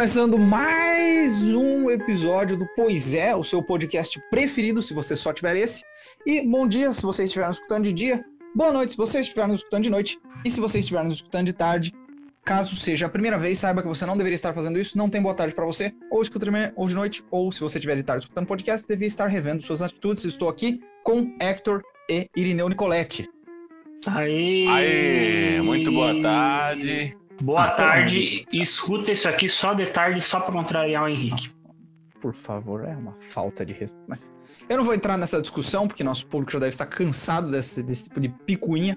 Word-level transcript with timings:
começando 0.00 0.38
mais 0.38 1.54
um 1.54 1.90
episódio 1.90 2.56
do 2.56 2.66
Pois 2.74 3.12
é, 3.12 3.36
o 3.36 3.44
seu 3.44 3.62
podcast 3.62 4.18
preferido, 4.30 4.80
se 4.80 4.94
você 4.94 5.14
só 5.14 5.30
tiver 5.30 5.56
esse. 5.56 5.84
E 6.24 6.40
bom 6.40 6.66
dia 6.66 6.90
se 6.90 7.02
vocês 7.02 7.26
estiverem 7.26 7.52
escutando 7.52 7.84
de 7.84 7.92
dia. 7.92 8.24
Boa 8.54 8.72
noite 8.72 8.92
se 8.92 8.96
vocês 8.96 9.26
estiverem 9.26 9.50
nos 9.50 9.60
escutando 9.60 9.82
de 9.82 9.90
noite. 9.90 10.18
E 10.42 10.50
se 10.50 10.58
vocês 10.58 10.84
estiverem 10.84 11.08
nos 11.08 11.18
escutando 11.18 11.48
de 11.48 11.52
tarde, 11.52 11.92
caso 12.42 12.76
seja 12.76 13.04
a 13.04 13.08
primeira 13.10 13.36
vez, 13.36 13.58
saiba 13.58 13.82
que 13.82 13.88
você 13.88 14.06
não 14.06 14.16
deveria 14.16 14.36
estar 14.36 14.54
fazendo 14.54 14.78
isso. 14.78 14.96
Não 14.96 15.10
tem 15.10 15.20
boa 15.20 15.34
tarde 15.34 15.54
para 15.54 15.66
você. 15.66 15.92
Ou 16.10 16.22
escuta 16.22 16.46
de 16.46 16.50
manhã 16.50 16.72
ou 16.76 16.88
de 16.88 16.94
noite. 16.94 17.22
Ou 17.30 17.52
se 17.52 17.60
você 17.60 17.76
estiver 17.76 17.96
de 17.96 18.02
tarde 18.02 18.22
escutando 18.22 18.46
podcast, 18.46 18.88
devia 18.88 19.06
estar 19.06 19.26
revendo 19.26 19.62
suas 19.62 19.82
atitudes. 19.82 20.24
Estou 20.24 20.48
aqui 20.48 20.80
com 21.04 21.36
Hector 21.38 21.82
e 22.08 22.26
Irineu 22.34 22.70
Nicoletti. 22.70 23.28
Aê! 24.06 24.66
Aê, 24.66 25.60
muito 25.60 25.92
boa 25.92 26.22
tarde. 26.22 27.19
Boa 27.40 27.64
Ah, 27.64 27.70
tarde. 27.70 28.44
E 28.52 28.60
escuta 28.60 29.10
isso 29.12 29.28
aqui 29.28 29.48
só 29.48 29.72
de 29.74 29.86
tarde, 29.86 30.20
só 30.20 30.40
pra 30.40 30.52
contrariar 30.52 31.04
o 31.04 31.08
Henrique. 31.08 31.50
Por 32.20 32.34
favor, 32.34 32.84
é 32.84 32.94
uma 32.94 33.16
falta 33.20 33.64
de 33.64 33.72
respeito. 33.72 34.04
Mas 34.06 34.32
eu 34.68 34.76
não 34.76 34.84
vou 34.84 34.94
entrar 34.94 35.16
nessa 35.16 35.40
discussão, 35.40 35.88
porque 35.88 36.04
nosso 36.04 36.26
público 36.26 36.52
já 36.52 36.58
deve 36.58 36.70
estar 36.70 36.86
cansado 36.86 37.50
desse, 37.50 37.82
desse 37.82 38.04
tipo 38.04 38.20
de 38.20 38.28
picuinha. 38.28 38.96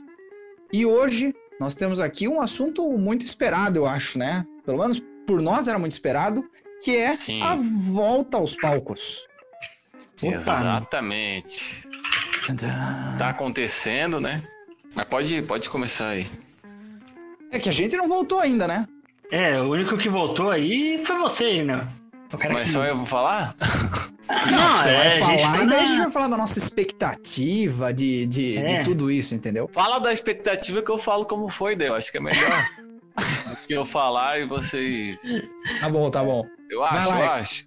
E 0.73 0.85
hoje 0.85 1.33
nós 1.59 1.73
temos 1.75 1.99
aqui 2.01 2.27
um 2.27 2.41
assunto 2.41 2.85
muito 2.97 3.23
esperado, 3.25 3.77
eu 3.79 3.85
acho, 3.87 4.17
né? 4.19 4.45
Pelo 4.65 4.77
menos 4.79 5.01
por 5.25 5.41
nós 5.41 5.67
era 5.69 5.79
muito 5.79 5.93
esperado, 5.93 6.43
que 6.83 6.97
é 6.97 7.13
Sim. 7.13 7.41
a 7.41 7.55
volta 7.55 8.37
aos 8.37 8.57
palcos. 8.57 9.25
Opa. 10.21 10.35
Exatamente. 10.35 11.87
Tá 13.17 13.29
acontecendo, 13.29 14.19
né? 14.19 14.43
Mas 14.93 15.07
pode, 15.07 15.41
pode 15.43 15.69
começar 15.69 16.09
aí. 16.09 16.29
É 17.53 17.59
que 17.59 17.69
a 17.69 17.71
gente 17.71 17.95
não 17.95 18.07
voltou 18.07 18.39
ainda, 18.39 18.67
né? 18.67 18.87
É, 19.31 19.61
o 19.61 19.69
único 19.69 19.95
que 19.95 20.09
voltou 20.09 20.49
aí 20.49 20.97
foi 20.97 21.17
você, 21.19 21.63
né? 21.63 21.87
Mas 22.51 22.63
que... 22.63 22.69
só 22.73 22.83
eu 22.83 22.97
vou 22.97 23.05
falar? 23.05 23.55
Não, 24.27 24.87
é, 24.87 25.07
a 25.07 25.09
gente 25.23 25.43
falar 25.43 25.57
tá 25.57 25.63
e 25.63 25.67
daí 25.67 25.79
a 25.79 25.85
gente 25.85 25.97
vai 25.99 26.11
falar 26.11 26.27
da 26.29 26.37
nossa 26.37 26.57
expectativa 26.57 27.93
de, 27.93 28.25
de, 28.25 28.57
É. 28.57 28.79
de 28.79 28.85
tudo 28.85 29.11
isso, 29.11 29.35
entendeu? 29.35 29.69
Fala 29.71 29.99
da 29.99 30.11
expectativa 30.11 30.81
que 30.81 30.89
eu 30.89 30.97
falo 30.97 31.25
como 31.25 31.47
foi, 31.47 31.75
daí 31.75 31.89
eu 31.89 31.95
acho 31.95 32.11
que 32.11 32.17
é 32.17 32.21
melhor. 32.21 32.65
do 33.15 33.67
que 33.67 33.73
eu 33.73 33.85
falar 33.85 34.39
e 34.39 34.47
vocês. 34.47 35.19
Tá 35.79 35.89
bom, 35.89 36.09
tá 36.09 36.23
bom. 36.23 36.43
Eu 36.71 36.83
acho, 36.83 37.09
lá, 37.09 37.19
eu 37.19 37.31
acho. 37.33 37.65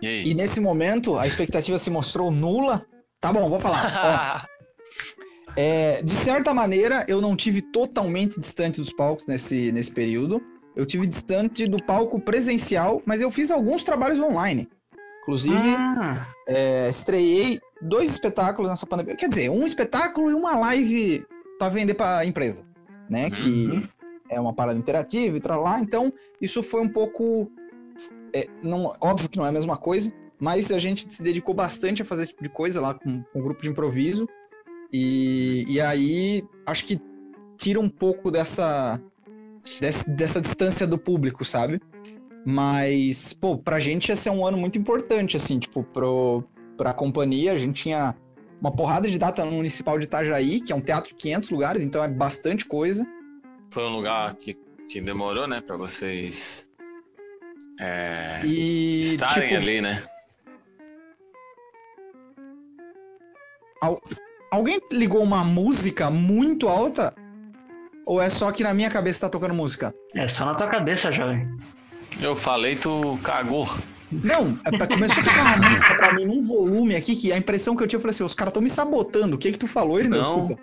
E 0.00 0.06
aí? 0.06 0.28
E 0.28 0.34
nesse 0.34 0.60
momento, 0.60 1.18
a 1.18 1.26
expectativa 1.26 1.76
se 1.78 1.90
mostrou 1.90 2.30
nula. 2.30 2.86
Tá 3.20 3.32
bom, 3.32 3.48
vou 3.48 3.58
falar. 3.58 4.46
Ó, 4.48 4.55
É, 5.56 6.02
de 6.02 6.10
certa 6.12 6.52
maneira, 6.52 7.04
eu 7.08 7.20
não 7.20 7.34
tive 7.34 7.62
totalmente 7.62 8.38
distante 8.38 8.80
dos 8.80 8.92
palcos 8.92 9.26
nesse, 9.26 9.72
nesse 9.72 9.90
período. 9.90 10.42
Eu 10.74 10.84
tive 10.84 11.06
distante 11.06 11.66
do 11.66 11.82
palco 11.82 12.20
presencial, 12.20 13.02
mas 13.06 13.22
eu 13.22 13.30
fiz 13.30 13.50
alguns 13.50 13.82
trabalhos 13.82 14.20
online. 14.20 14.68
Inclusive, 15.22 15.74
Ah, 15.78 16.26
é, 16.46 16.88
estreiei 16.90 17.58
dois 17.80 18.10
espetáculos 18.10 18.70
nessa 18.70 18.86
pandemia. 18.86 19.16
Quer 19.16 19.28
dizer, 19.28 19.50
um 19.50 19.64
espetáculo 19.64 20.30
e 20.30 20.34
uma 20.34 20.56
live 20.56 21.24
para 21.58 21.70
vender 21.70 21.94
para 21.94 22.24
empresa, 22.24 22.62
né? 23.08 23.24
Uhum. 23.24 23.30
Que 23.38 23.88
é 24.28 24.38
uma 24.38 24.52
parada 24.52 24.78
interativa 24.78 25.36
e 25.36 25.40
tal 25.40 25.62
lá. 25.62 25.80
Então, 25.80 26.12
isso 26.40 26.62
foi 26.62 26.82
um 26.82 26.88
pouco. 26.88 27.50
é, 28.34 28.46
não, 28.62 28.94
óbvio 29.00 29.28
que 29.28 29.38
não 29.38 29.46
é 29.46 29.48
a 29.48 29.52
mesma 29.52 29.76
coisa, 29.76 30.12
mas 30.38 30.70
a 30.70 30.78
gente 30.78 31.12
se 31.12 31.22
dedicou 31.22 31.54
bastante 31.54 32.02
a 32.02 32.04
fazer 32.04 32.24
esse 32.24 32.32
tipo 32.32 32.44
de 32.44 32.50
coisa 32.50 32.80
lá 32.80 32.92
com, 32.94 33.22
com 33.22 33.38
um 33.38 33.42
grupo 33.42 33.62
de 33.62 33.70
improviso. 33.70 34.28
E, 34.92 35.64
e 35.68 35.80
aí, 35.80 36.44
acho 36.66 36.84
que 36.84 37.00
tira 37.56 37.80
um 37.80 37.88
pouco 37.88 38.30
dessa, 38.30 39.00
dessa, 39.80 40.10
dessa 40.10 40.40
distância 40.40 40.86
do 40.86 40.98
público, 40.98 41.44
sabe? 41.44 41.80
Mas, 42.44 43.32
pô, 43.32 43.58
pra 43.58 43.80
gente 43.80 44.08
ia 44.08 44.16
ser 44.16 44.30
um 44.30 44.46
ano 44.46 44.56
muito 44.56 44.78
importante, 44.78 45.36
assim, 45.36 45.58
tipo, 45.58 45.82
pro, 45.82 46.44
pra 46.76 46.92
companhia. 46.92 47.52
A 47.52 47.58
gente 47.58 47.82
tinha 47.82 48.14
uma 48.60 48.70
porrada 48.70 49.10
de 49.10 49.18
data 49.18 49.44
no 49.44 49.52
Municipal 49.52 49.98
de 49.98 50.06
Itajaí, 50.06 50.60
que 50.60 50.72
é 50.72 50.76
um 50.76 50.80
teatro 50.80 51.10
de 51.10 51.16
500 51.16 51.50
lugares, 51.50 51.82
então 51.82 52.04
é 52.04 52.08
bastante 52.08 52.64
coisa. 52.64 53.06
Foi 53.70 53.82
um 53.84 53.96
lugar 53.96 54.36
que, 54.36 54.56
que 54.88 55.00
demorou, 55.00 55.48
né? 55.48 55.60
Pra 55.60 55.76
vocês 55.76 56.68
é, 57.78 58.40
E, 58.44 59.00
estarem 59.00 59.48
tipo, 59.48 59.60
ali, 59.60 59.80
né? 59.80 60.02
Alguém 64.50 64.80
ligou 64.92 65.22
uma 65.22 65.42
música 65.44 66.10
muito 66.10 66.68
alta? 66.68 67.14
Ou 68.04 68.20
é 68.22 68.30
só 68.30 68.52
que 68.52 68.62
na 68.62 68.72
minha 68.72 68.88
cabeça 68.90 69.22
tá 69.22 69.28
tocando 69.28 69.54
música? 69.54 69.92
é 70.14 70.28
só 70.28 70.44
na 70.46 70.54
tua 70.54 70.68
cabeça, 70.68 71.10
jovem. 71.12 71.48
Eu 72.20 72.34
falei, 72.36 72.76
tu 72.76 73.18
cagou. 73.22 73.68
Não, 74.10 74.58
é 74.64 74.70
pra, 74.76 74.86
começou 74.86 75.20
a 75.20 75.26
tocar 75.26 75.58
uma 75.58 75.70
música 75.70 75.94
pra 75.96 76.12
mim 76.12 76.24
num 76.24 76.40
volume 76.40 76.94
aqui, 76.94 77.16
que 77.16 77.32
a 77.32 77.36
impressão 77.36 77.74
que 77.74 77.82
eu 77.82 77.88
tinha, 77.88 77.96
eu 77.98 78.00
falei 78.00 78.12
assim, 78.12 78.22
os 78.24 78.34
caras 78.34 78.50
estão 78.50 78.62
me 78.62 78.70
sabotando. 78.70 79.34
O 79.34 79.38
que 79.38 79.50
que 79.50 79.58
tu 79.58 79.66
falou? 79.66 80.02
Não. 80.04 80.22
Desculpa. 80.22 80.58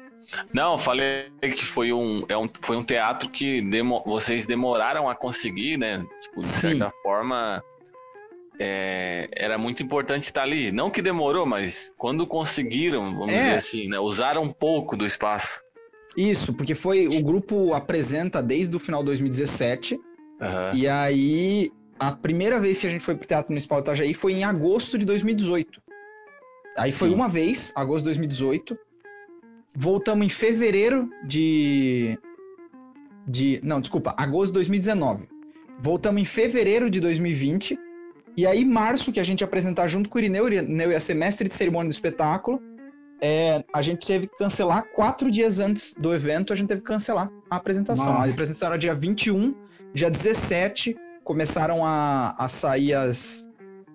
Não, 0.54 0.72
eu 0.74 0.78
falei 0.80 1.30
que 1.42 1.66
foi 1.66 1.92
um, 1.92 2.24
é 2.30 2.38
um, 2.38 2.50
foi 2.62 2.78
um 2.78 2.84
teatro 2.84 3.28
que 3.28 3.62
demo- 3.62 4.02
vocês 4.06 4.46
demoraram 4.46 5.10
a 5.10 5.14
conseguir, 5.16 5.78
né? 5.78 6.02
Tipo, 6.22 6.38
de 6.38 6.44
Sim. 6.44 6.70
certa 6.78 6.94
forma, 7.04 7.62
é, 8.66 9.30
era 9.36 9.58
muito 9.58 9.84
importante 9.84 10.24
estar 10.24 10.44
ali. 10.44 10.72
Não 10.72 10.90
que 10.90 11.02
demorou, 11.02 11.46
mas 11.46 11.92
quando 11.98 12.26
conseguiram, 12.26 13.14
vamos 13.14 13.32
É. 13.34 13.38
dizer 13.38 13.56
assim, 13.56 13.88
né? 13.90 14.00
Usaram 14.00 14.44
um 14.44 14.52
pouco 14.54 14.96
do 14.96 15.06
espaço. 15.06 15.62
Isso, 16.16 16.54
porque 16.54 16.74
foi, 16.76 17.08
o 17.08 17.24
grupo 17.24 17.74
apresenta 17.74 18.42
desde 18.42 18.74
o 18.76 18.80
final 18.80 19.02
de 19.02 19.08
2017, 19.08 20.00
Aham. 20.42 20.72
E 20.74 20.88
aí, 20.88 21.72
a 22.00 22.12
primeira 22.12 22.60
vez 22.60 22.80
que 22.82 22.88
a 22.88 22.90
gente 22.90 23.04
foi 23.04 23.16
pro 23.16 23.28
Teatro 23.28 23.52
Municipal 23.52 23.80
de 23.80 23.84
Itajaí 23.90 24.14
foi 24.14 24.34
em 24.34 24.44
agosto 24.44 24.98
de 24.98 25.06
2018. 25.06 25.82
Aí 26.78 26.92
foi 26.92 27.10
Sim. 27.10 27.16
uma 27.16 27.30
vez, 27.30 27.72
agosto 27.76 28.04
de 28.04 28.10
2018. 28.10 28.78
Voltamos 29.76 30.26
em 30.26 30.30
fevereiro 30.30 31.10
de. 31.26 32.18
de 33.28 33.60
não, 33.64 33.80
desculpa, 33.80 34.14
agosto 34.18 34.48
de 34.48 34.54
2019. 34.56 35.28
Voltamos 35.80 36.22
em 36.22 36.26
fevereiro 36.26 36.90
de 36.90 37.00
2020. 37.00 37.78
E 38.36 38.48
aí, 38.48 38.66
março, 38.66 39.12
que 39.12 39.20
a 39.20 39.24
gente 39.24 39.42
ia 39.42 39.46
apresentar 39.46 39.88
junto 39.88 40.10
com 40.10 40.18
o 40.18 40.22
Irineu, 40.22 40.48
Irineu 40.48 40.92
ia 40.92 41.00
ser 41.00 41.14
mestre 41.14 41.48
de 41.48 41.54
cerimônia 41.54 41.90
do 41.90 41.94
espetáculo. 41.94 42.60
é, 43.22 43.64
a 43.74 43.82
gente 43.82 44.06
teve 44.06 44.28
que 44.28 44.38
cancelar 44.38 44.84
quatro 44.94 45.32
dias 45.32 45.60
antes 45.60 45.94
do 45.94 46.14
evento, 46.14 46.52
a 46.52 46.56
gente 46.56 46.68
teve 46.68 46.82
que 46.82 46.88
cancelar 46.88 47.32
a 47.50 47.56
apresentação. 47.56 48.14
Nossa. 48.14 48.32
A 48.32 48.34
apresentação 48.34 48.68
era 48.68 48.78
dia 48.78 48.94
21, 48.94 49.56
dia 49.94 50.10
17 50.10 50.98
começaram 51.24 51.86
a, 51.86 52.36
a 52.38 52.50
sair 52.50 52.94
as, 52.94 53.50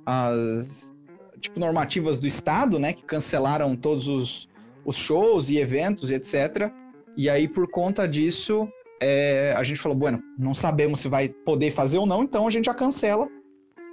as 0.06 0.94
tipo 1.40 1.60
normativas 1.60 2.18
do 2.20 2.26
estado, 2.26 2.78
né, 2.78 2.94
que 2.94 3.04
cancelaram 3.04 3.76
todos 3.76 4.08
os, 4.08 4.48
os 4.84 4.96
shows 4.96 5.50
e 5.50 5.58
eventos 5.58 6.10
e 6.10 6.14
etc. 6.14 6.72
E 7.16 7.28
aí 7.28 7.46
por 7.46 7.70
conta 7.70 8.08
disso 8.08 8.66
é, 9.00 9.54
a 9.56 9.62
gente 9.62 9.78
falou, 9.78 9.96
bueno, 9.96 10.22
não 10.38 10.54
sabemos 10.54 11.00
se 11.00 11.08
vai 11.08 11.28
poder 11.28 11.70
fazer 11.70 11.98
ou 11.98 12.06
não, 12.06 12.22
então 12.22 12.46
a 12.46 12.50
gente 12.50 12.64
já 12.64 12.74
cancela. 12.74 13.28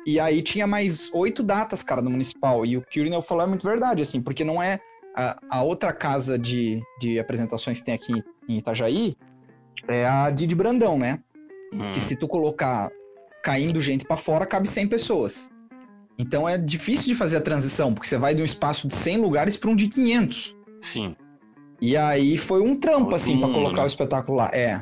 E 0.05 0.19
aí 0.19 0.41
tinha 0.41 0.67
mais 0.67 1.11
oito 1.13 1.41
datas, 1.41 1.81
cara, 1.81 2.01
no 2.01 2.09
municipal. 2.09 2.65
E 2.65 2.77
o 2.77 2.81
que 2.81 2.99
o 2.99 3.01
Irineu 3.01 3.21
falou 3.21 3.43
é 3.43 3.47
muito 3.47 3.65
verdade, 3.65 4.03
assim, 4.03 4.21
porque 4.21 4.43
não 4.43 4.61
é 4.61 4.79
a, 5.15 5.37
a 5.49 5.63
outra 5.63 5.91
casa 5.91 6.37
de, 6.37 6.81
de 6.99 7.19
apresentações 7.19 7.79
que 7.79 7.85
tem 7.85 7.95
aqui 7.95 8.23
em 8.47 8.57
Itajaí, 8.57 9.15
é 9.87 10.07
a 10.07 10.29
Didi 10.29 10.55
Brandão, 10.55 10.97
né? 10.97 11.19
Hum. 11.73 11.91
que 11.91 11.99
se 11.99 12.15
tu 12.15 12.27
colocar 12.27 12.89
caindo 13.43 13.81
gente 13.81 14.05
pra 14.05 14.17
fora, 14.17 14.45
cabe 14.45 14.67
100 14.67 14.87
pessoas. 14.87 15.49
Então 16.17 16.47
é 16.47 16.57
difícil 16.57 17.07
de 17.07 17.15
fazer 17.15 17.37
a 17.37 17.41
transição, 17.41 17.93
porque 17.93 18.07
você 18.07 18.17
vai 18.17 18.33
de 18.33 18.41
um 18.41 18.45
espaço 18.45 18.87
de 18.87 18.93
100 18.93 19.17
lugares 19.17 19.57
para 19.57 19.69
um 19.69 19.75
de 19.75 19.87
500. 19.87 20.55
Sim. 20.79 21.15
E 21.81 21.97
aí 21.97 22.37
foi 22.37 22.61
um 22.61 22.75
trampo, 22.79 23.13
assim, 23.13 23.37
pra 23.37 23.47
mundo, 23.47 23.57
colocar 23.57 23.77
né? 23.77 23.83
o 23.83 23.87
espetáculo 23.87 24.37
lá. 24.37 24.49
É. 24.53 24.81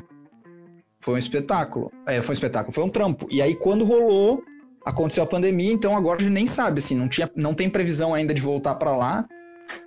Foi 1.00 1.14
um 1.14 1.18
espetáculo. 1.18 1.90
É, 2.06 2.22
foi 2.22 2.32
um 2.32 2.34
espetáculo, 2.34 2.72
foi 2.72 2.84
um 2.84 2.88
trampo. 2.88 3.26
E 3.30 3.42
aí 3.42 3.54
quando 3.54 3.84
rolou, 3.84 4.42
aconteceu 4.84 5.24
a 5.24 5.26
pandemia, 5.26 5.72
então 5.72 5.96
agora 5.96 6.18
a 6.20 6.22
gente 6.22 6.32
nem 6.32 6.46
sabe, 6.46 6.78
assim, 6.78 6.94
não, 6.96 7.08
tinha, 7.08 7.30
não 7.34 7.54
tem 7.54 7.68
previsão 7.70 8.12
ainda 8.14 8.34
de 8.34 8.42
voltar 8.42 8.74
pra 8.74 8.94
lá. 8.96 9.26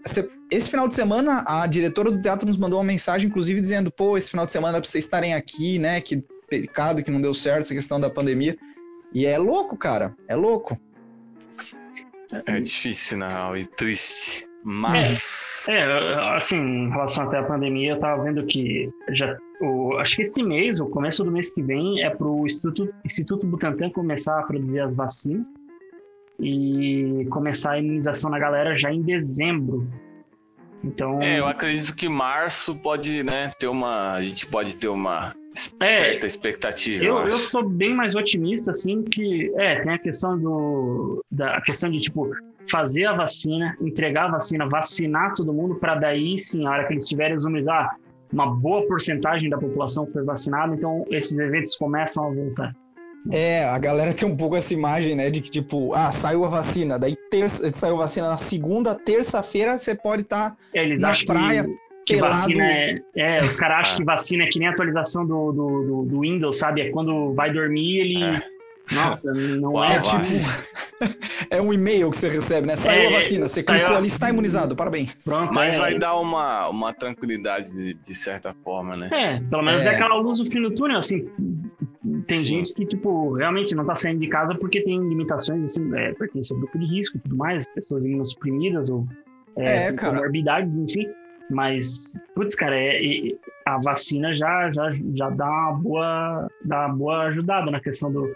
Esse- 0.05 0.29
Esse 0.49 0.69
final 0.69 0.87
de 0.87 0.93
semana, 0.95 1.43
a 1.45 1.67
diretora 1.67 2.09
do 2.09 2.21
teatro 2.21 2.47
nos 2.47 2.57
mandou 2.57 2.79
uma 2.79 2.85
mensagem, 2.85 3.27
inclusive, 3.29 3.59
dizendo: 3.59 3.91
pô, 3.91 4.17
esse 4.17 4.29
final 4.31 4.45
de 4.45 4.51
semana 4.53 4.77
é 4.77 4.81
pra 4.81 4.89
vocês 4.89 5.03
estarem 5.03 5.33
aqui, 5.33 5.77
né? 5.77 5.99
Que 5.99 6.23
pecado 6.49 7.03
que 7.03 7.11
não 7.11 7.19
deu 7.19 7.33
certo 7.33 7.63
essa 7.63 7.73
questão 7.73 7.99
da 7.99 8.09
pandemia. 8.09 8.57
E 9.13 9.25
é 9.25 9.37
louco, 9.37 9.75
cara. 9.75 10.15
É 10.27 10.35
louco. 10.35 10.79
É 12.45 12.59
difícil, 12.59 13.17
na 13.17 13.27
real, 13.29 13.57
e 13.57 13.65
triste. 13.65 14.47
Mas. 14.63 15.65
É, 15.69 16.35
assim, 16.35 16.57
em 16.57 16.89
relação 16.89 17.25
até 17.25 17.37
à 17.37 17.43
pandemia, 17.43 17.91
eu 17.91 17.99
tava 17.99 18.23
vendo 18.23 18.45
que 18.45 18.89
já, 19.09 19.37
o, 19.61 19.97
acho 19.97 20.15
que 20.15 20.21
esse 20.21 20.43
mês, 20.43 20.79
o 20.79 20.87
começo 20.87 21.23
do 21.23 21.31
mês 21.31 21.53
que 21.53 21.61
vem, 21.61 22.03
é 22.03 22.09
pro 22.09 22.45
Instituto, 22.45 22.93
Instituto 23.03 23.45
Butantan 23.45 23.89
começar 23.89 24.39
a 24.39 24.43
produzir 24.43 24.79
as 24.79 24.95
vacinas 24.95 25.45
e 26.39 27.25
começar 27.31 27.73
a 27.73 27.79
imunização 27.79 28.29
na 28.29 28.39
galera 28.39 28.77
já 28.77 28.91
em 28.91 29.01
dezembro. 29.01 29.87
Então. 30.83 31.21
É, 31.21 31.39
eu 31.39 31.47
acredito 31.47 31.95
que 31.95 32.07
março 32.07 32.75
pode, 32.75 33.23
né, 33.23 33.51
ter 33.59 33.67
uma. 33.67 34.13
A 34.13 34.23
gente 34.23 34.45
pode 34.45 34.75
ter 34.75 34.87
uma 34.87 35.33
é, 35.79 35.85
certa 35.85 36.27
expectativa. 36.27 37.03
Eu, 37.03 37.17
eu, 37.17 37.27
eu 37.27 37.37
sou 37.37 37.67
bem 37.67 37.93
mais 37.93 38.15
otimista, 38.15 38.71
assim, 38.71 39.03
que. 39.03 39.51
É, 39.55 39.79
tem 39.79 39.93
a 39.93 39.99
questão 39.99 40.37
do. 40.37 41.23
Da, 41.31 41.57
a 41.57 41.61
questão 41.61 41.89
de, 41.89 41.99
tipo, 41.99 42.29
fazer 42.69 43.05
a 43.05 43.13
vacina, 43.13 43.75
entregar 43.81 44.25
a 44.25 44.31
vacina, 44.31 44.67
vacinar 44.67 45.33
todo 45.33 45.53
mundo, 45.53 45.75
para 45.75 45.95
daí 45.95 46.37
sim, 46.37 46.65
a 46.65 46.71
hora 46.71 46.85
que 46.85 46.93
eles 46.93 47.05
tiverem 47.05 47.35
os 47.35 47.43
números, 47.43 47.67
ah, 47.67 47.95
uma 48.31 48.47
boa 48.47 48.85
porcentagem 48.87 49.49
da 49.49 49.57
população 49.57 50.07
foi 50.11 50.23
vacinada, 50.23 50.75
então 50.75 51.05
esses 51.09 51.37
eventos 51.37 51.75
começam 51.75 52.25
a 52.25 52.33
voltar. 52.33 52.75
É, 53.31 53.65
a 53.65 53.77
galera 53.77 54.13
tem 54.13 54.27
um 54.27 54.37
pouco 54.37 54.55
essa 54.55 54.73
imagem, 54.73 55.15
né, 55.15 55.29
de 55.29 55.41
que 55.41 55.49
tipo, 55.49 55.93
ah, 55.93 56.11
saiu 56.11 56.45
a 56.45 56.47
vacina, 56.47 56.97
daí 56.97 57.15
terça, 57.29 57.69
saiu 57.73 57.95
a 57.95 57.99
vacina 57.99 58.29
na 58.29 58.37
segunda, 58.37 58.95
terça-feira 58.95 59.77
você 59.77 59.95
pode 59.95 60.21
estar 60.21 60.51
tá 60.51 60.57
é, 60.73 60.95
na 60.95 61.13
praia. 61.25 61.65
Que, 62.05 62.13
que 62.13 62.21
vacina 62.21 62.63
é, 62.63 63.01
é, 63.15 63.43
os 63.43 63.57
caras 63.57 63.79
acham 63.91 63.97
que 63.97 64.05
vacina 64.05 64.43
é 64.43 64.47
que 64.47 64.59
nem 64.59 64.69
a 64.69 64.71
atualização 64.71 65.25
do, 65.25 65.51
do, 65.51 65.83
do, 65.83 66.03
do 66.03 66.19
Windows, 66.21 66.57
sabe? 66.57 66.81
É 66.81 66.89
quando 66.89 67.33
vai 67.33 67.51
dormir, 67.51 67.97
ele. 67.97 68.41
Nossa, 68.93 69.31
não 69.33 69.73
Uau, 69.73 69.85
é 69.85 69.99
tipo. 69.99 70.17
é 71.49 71.61
um 71.61 71.73
e-mail 71.73 72.09
que 72.09 72.17
você 72.17 72.29
recebe, 72.29 72.67
né? 72.67 72.75
Saiu 72.75 73.03
é, 73.03 73.07
a 73.07 73.11
vacina, 73.11 73.47
você 73.47 73.61
clicou 73.61 73.95
ali, 73.95 74.07
está 74.07 74.29
imunizado, 74.29 74.75
parabéns. 74.75 75.23
Pronto, 75.23 75.53
Mas 75.53 75.75
é, 75.75 75.79
vai 75.79 75.99
dar 75.99 76.15
uma, 76.15 76.69
uma 76.69 76.93
tranquilidade 76.93 77.71
de, 77.73 77.93
de 77.93 78.15
certa 78.15 78.53
forma, 78.63 78.95
né? 78.95 79.09
É, 79.11 79.39
pelo 79.39 79.61
menos 79.61 79.85
é, 79.85 79.89
é 79.89 79.95
aquela 79.95 80.15
luz 80.15 80.39
no 80.39 80.45
fim 80.45 80.61
do 80.61 80.71
túnel, 80.71 80.97
assim 80.97 81.27
tem 82.25 82.39
Sim. 82.39 82.47
gente 82.49 82.73
que, 82.73 82.85
tipo, 82.85 83.33
realmente 83.33 83.75
não 83.75 83.85
tá 83.85 83.95
saindo 83.95 84.19
de 84.19 84.27
casa 84.27 84.55
porque 84.55 84.81
tem 84.81 84.99
limitações, 84.99 85.65
assim, 85.65 85.95
é, 85.95 86.13
pertence 86.13 86.53
ao 86.53 86.59
grupo 86.59 86.77
de 86.77 86.85
risco 86.85 87.17
e 87.17 87.19
tudo 87.21 87.35
mais, 87.35 87.67
pessoas 87.73 88.05
imunossuprimidas 88.05 88.89
ou 88.89 89.05
é, 89.57 89.87
é 89.87 89.93
comorbidades, 89.93 90.77
enfim. 90.77 91.07
Mas, 91.49 92.19
putz, 92.35 92.55
cara, 92.55 92.75
é, 92.75 92.97
é, 92.97 93.35
a 93.65 93.79
vacina 93.83 94.35
já, 94.35 94.71
já, 94.71 94.91
já 95.13 95.29
dá 95.29 95.49
uma 95.49 95.73
boa, 95.73 96.51
dá 96.63 96.87
uma 96.87 96.95
boa 96.95 97.23
ajudada 97.23 97.71
na 97.71 97.79
questão 97.79 98.11
do. 98.11 98.33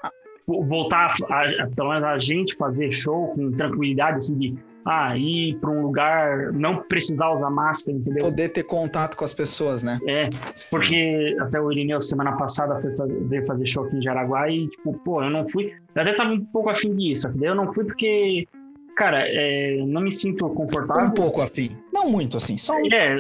Voltar, 0.64 1.14
a, 1.30 1.68
pelo 1.76 1.90
menos 1.90 2.04
a 2.04 2.20
gente 2.20 2.56
fazer 2.56 2.92
show 2.92 3.28
com 3.30 3.52
tranquilidade, 3.52 4.18
assim, 4.18 4.38
de 4.38 4.56
ah, 4.86 5.16
ir 5.16 5.58
para 5.60 5.70
um 5.70 5.82
lugar, 5.82 6.52
não 6.54 6.82
precisar 6.84 7.32
usar 7.32 7.50
máscara, 7.50 7.98
entendeu? 7.98 8.26
Poder 8.26 8.50
ter 8.50 8.64
contato 8.64 9.16
com 9.16 9.24
as 9.24 9.34
pessoas, 9.34 9.84
né? 9.84 10.00
É, 10.08 10.30
porque 10.70 11.36
até 11.40 11.60
o 11.60 11.72
Irineu 11.72 12.02
semana 12.02 12.36
passada 12.36 12.80
foi 12.82 12.96
fazer, 12.96 13.24
veio 13.28 13.46
fazer 13.46 13.68
show 13.68 13.86
aqui 13.86 13.98
em 13.98 14.02
Jaraguá 14.02 14.50
e, 14.50 14.68
tipo, 14.68 14.94
pô, 15.06 15.24
eu 15.24 15.30
não 15.30 15.48
fui. 15.48 15.74
Eu 15.96 16.02
até 16.02 16.14
tava 16.14 16.32
um 16.32 16.44
pouco 16.46 16.70
afim 16.70 16.96
disso, 16.96 17.28
entendeu? 17.28 17.50
Eu 17.50 17.56
não 17.56 17.72
fui 17.72 17.86
porque, 17.86 18.48
cara, 18.96 19.24
é, 19.28 19.78
não 19.86 20.02
me 20.02 20.12
sinto 20.12 20.50
confortável. 20.50 21.06
Um 21.06 21.12
pouco 21.12 21.42
afim. 21.42 21.78
Não 21.94 22.10
muito, 22.10 22.38
assim, 22.38 22.58
só 22.58 22.74
um. 22.74 22.88
É, 22.92 23.18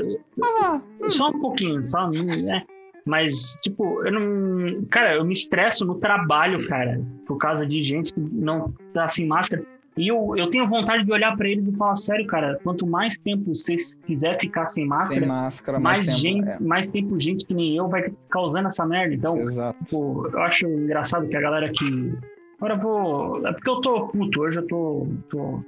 ah, 0.64 0.82
hum. 1.02 1.12
só 1.12 1.30
um 1.30 1.40
pouquinho, 1.40 1.84
só. 1.84 2.10
né? 2.10 2.64
Mas, 3.06 3.58
tipo, 3.64 4.06
eu 4.06 4.12
não. 4.12 4.86
Cara, 4.86 5.16
eu 5.16 5.26
me 5.26 5.34
estresso 5.34 5.86
no 5.86 5.96
trabalho, 5.96 6.68
cara, 6.68 7.02
por 7.26 7.38
causa 7.38 7.66
de 7.66 7.84
gente 7.84 8.14
que 8.14 8.20
não 8.20 8.74
tá 8.94 9.08
sem 9.08 9.26
máscara. 9.26 9.66
E 9.98 10.08
eu, 10.08 10.34
eu 10.38 10.50
tenho 10.50 10.68
vontade 10.68 11.04
de 11.04 11.12
olhar 11.12 11.36
para 11.36 11.50
eles 11.50 11.68
e 11.68 11.76
falar, 11.76 11.96
sério, 11.98 12.26
cara, 12.26 12.58
quanto 12.64 12.88
mais 12.88 13.20
tempo 13.20 13.54
vocês 13.54 13.96
quiser 14.06 14.40
ficar 14.40 14.66
sem 14.66 14.86
máscara, 14.86 15.20
sem 15.20 15.28
máscara 15.28 15.80
mais, 15.80 15.98
mais 15.98 16.08
tempo, 16.08 16.20
gente, 16.22 16.50
é. 16.50 16.60
mais 16.60 16.92
tempo 16.92 17.20
gente 17.20 17.46
que 17.46 17.54
nem 17.54 17.76
eu 17.76 17.90
vai 17.90 18.04
ficar 18.04 18.42
usando 18.42 18.68
essa 18.68 18.86
merda. 18.86 19.14
Então, 19.14 19.38
Exato. 19.38 19.78
Pô, 19.90 20.28
eu 20.32 20.40
acho 20.40 20.66
engraçado 20.66 21.28
que 21.28 21.36
a 21.36 21.42
galera 21.42 21.70
que. 21.72 22.14
Agora 22.58 22.76
eu 22.76 22.80
vou. 22.80 23.48
É 23.48 23.52
porque 23.52 23.70
eu 23.70 23.82
tô 23.82 24.08
puto, 24.08 24.42
hoje 24.42 24.60
eu 24.60 24.68
tô. 24.68 25.08
tô... 25.30 25.64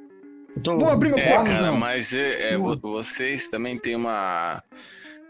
Eu 0.56 0.62
tô... 0.62 0.78
Vou 0.78 0.90
abrir 0.90 1.10
meu 1.10 1.18
é, 1.18 1.32
coração. 1.32 1.78
mas 1.78 2.14
é, 2.14 2.54
é, 2.54 2.58
vocês 2.58 3.48
também 3.48 3.78
têm 3.78 3.96
uma. 3.96 4.64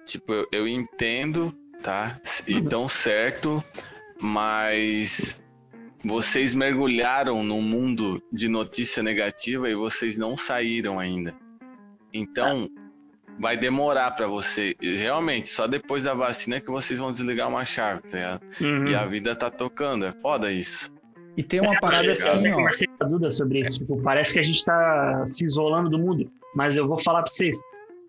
Tipo, 0.06 0.34
eu, 0.34 0.48
eu 0.52 0.68
entendo, 0.68 1.56
tá? 1.83 2.18
E 2.47 2.62
tão 2.62 2.88
certo, 2.88 3.63
mas 4.19 5.39
vocês 6.03 6.56
mergulharam 6.56 7.44
num 7.44 7.62
mundo 7.62 8.24
de 8.31 8.47
notícia 8.47 9.03
negativa 9.03 9.69
e 9.69 9.75
vocês 9.75 10.18
não 10.18 10.35
saíram 10.38 10.97
ainda. 10.97 11.35
Então, 12.13 12.69
vai 13.38 13.57
demorar 13.57 14.12
para 14.12 14.27
você. 14.27 14.75
Realmente, 14.81 15.50
só 15.50 15.68
depois 15.68 16.03
da 16.03 16.13
vacina 16.13 16.62
que 16.62 16.71
vocês 16.71 16.97
vão 16.97 17.12
desligar 17.12 17.50
uma 17.50 17.65
chave, 17.65 18.01
tá 18.03 18.18
ligado? 18.18 18.41
Uhum. 18.62 18.88
E 18.88 18.95
a 18.95 19.06
vida 19.06 19.35
tá 19.35 19.51
tocando. 19.51 20.06
É 20.06 20.13
foda 20.13 20.51
isso. 20.51 20.91
E 21.35 21.44
tem 21.44 21.59
uma 21.59 21.75
é, 21.75 21.80
parada 21.80 22.12
assim, 22.12 22.38
ó. 22.38 22.45
Eu 22.45 22.56
conversei 22.56 22.88
com 22.88 23.03
a 23.03 23.07
Duda 23.07 23.31
sobre 23.31 23.59
isso. 23.59 23.80
Tipo, 23.80 24.01
parece 24.01 24.33
que 24.33 24.39
a 24.39 24.44
gente 24.44 24.63
tá 24.63 25.24
se 25.25 25.44
isolando 25.44 25.89
do 25.89 25.97
mundo. 25.97 26.31
Mas 26.56 26.77
eu 26.77 26.88
vou 26.88 27.01
falar 27.01 27.24
pra 27.24 27.31
vocês. 27.31 27.59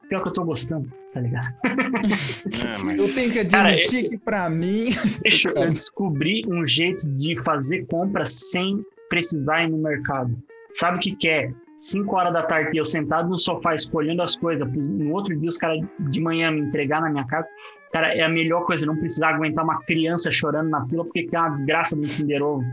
Pior 0.08 0.22
que 0.22 0.28
eu 0.28 0.32
tô 0.32 0.44
gostando 0.44 1.03
tá 1.14 1.20
ligado? 1.20 1.54
É, 1.64 2.78
mas... 2.84 3.00
Eu 3.00 3.14
tenho 3.14 3.32
que 3.32 3.38
admitir 3.38 4.02
Cara, 4.02 4.08
que 4.10 4.18
pra 4.18 4.50
mim. 4.50 4.86
Deixa 5.22 5.48
eu 5.50 5.68
descobri 5.68 6.42
um 6.48 6.66
jeito 6.66 7.06
de 7.06 7.40
fazer 7.42 7.86
compra 7.86 8.26
sem 8.26 8.84
precisar 9.08 9.62
ir 9.62 9.70
no 9.70 9.78
mercado. 9.78 10.36
Sabe 10.72 10.98
o 10.98 11.00
que, 11.00 11.14
que 11.14 11.28
é? 11.28 11.52
5 11.76 12.16
horas 12.16 12.32
da 12.32 12.42
tarde 12.42 12.76
eu 12.76 12.84
sentado 12.84 13.28
no 13.28 13.38
sofá 13.38 13.74
escolhendo 13.74 14.22
as 14.22 14.36
coisas, 14.36 14.68
no 14.72 15.12
outro 15.12 15.36
dia 15.36 15.48
os 15.48 15.56
caras 15.56 15.80
de 15.98 16.20
manhã 16.20 16.50
me 16.50 16.60
entregar 16.60 17.00
na 17.00 17.10
minha 17.10 17.26
casa. 17.26 17.48
Cara, 17.92 18.12
é 18.12 18.22
a 18.22 18.28
melhor 18.28 18.64
coisa, 18.64 18.84
não 18.86 18.96
precisar 18.96 19.34
aguentar 19.34 19.64
uma 19.64 19.80
criança 19.82 20.32
chorando 20.32 20.68
na 20.68 20.84
fila 20.88 21.04
porque 21.04 21.26
tem 21.26 21.38
uma 21.38 21.48
desgraça 21.48 21.94
do 21.94 22.02
Kinder 22.02 22.42
Ovo. 22.42 22.64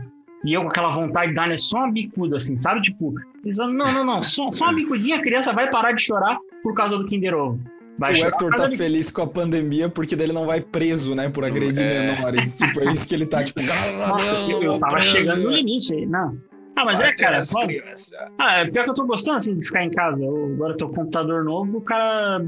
E 0.44 0.54
eu 0.54 0.62
com 0.62 0.68
aquela 0.68 0.90
vontade 0.90 1.28
de 1.28 1.36
dar 1.36 1.48
né, 1.48 1.56
só 1.56 1.78
uma 1.78 1.92
bicuda, 1.92 2.36
assim, 2.36 2.56
sabe? 2.56 2.82
Tipo, 2.82 3.14
não, 3.44 3.92
não, 3.92 4.04
não, 4.04 4.22
só, 4.22 4.50
só 4.50 4.64
uma 4.64 4.74
bicudinha, 4.74 5.18
a 5.18 5.22
criança 5.22 5.52
vai 5.52 5.70
parar 5.70 5.92
de 5.92 6.02
chorar 6.02 6.38
por 6.62 6.74
causa 6.74 6.98
do 6.98 7.06
Kinder 7.06 7.34
Ovo. 7.34 7.60
Vai 7.98 8.12
o 8.12 8.26
Hector 8.26 8.50
tá 8.54 8.70
feliz 8.70 9.10
com 9.10 9.22
a 9.22 9.26
pandemia 9.26 9.88
porque 9.88 10.16
daí 10.16 10.26
ele 10.26 10.32
não 10.32 10.46
vai 10.46 10.60
preso, 10.60 11.14
né, 11.14 11.28
por 11.28 11.44
agredir 11.44 11.82
é. 11.82 12.14
menores. 12.14 12.56
tipo, 12.58 12.80
é 12.80 12.92
isso 12.92 13.06
que 13.06 13.14
ele 13.14 13.26
tá, 13.26 13.42
tipo, 13.42 13.60
nossa, 13.96 14.36
eu, 14.36 14.62
eu 14.62 14.78
tava 14.78 14.94
preso. 14.94 15.10
chegando 15.10 15.42
no 15.42 15.50
limite 15.50 15.94
aí, 15.94 16.06
não. 16.06 16.36
Ah, 16.74 16.84
mas 16.86 17.00
vai 17.00 17.10
é, 17.10 17.14
cara, 17.14 17.44
só... 17.44 17.58
Ah, 18.38 18.60
é 18.60 18.70
pior 18.70 18.84
que 18.84 18.90
eu 18.90 18.94
tô 18.94 19.04
gostando, 19.04 19.38
assim, 19.38 19.54
de 19.58 19.64
ficar 19.64 19.84
em 19.84 19.90
casa. 19.90 20.24
Eu, 20.24 20.52
agora 20.54 20.72
eu 20.72 20.76
tô 20.76 20.88
com 20.88 20.94
computador 20.94 21.44
novo, 21.44 21.78
o 21.78 21.80
cara... 21.82 22.42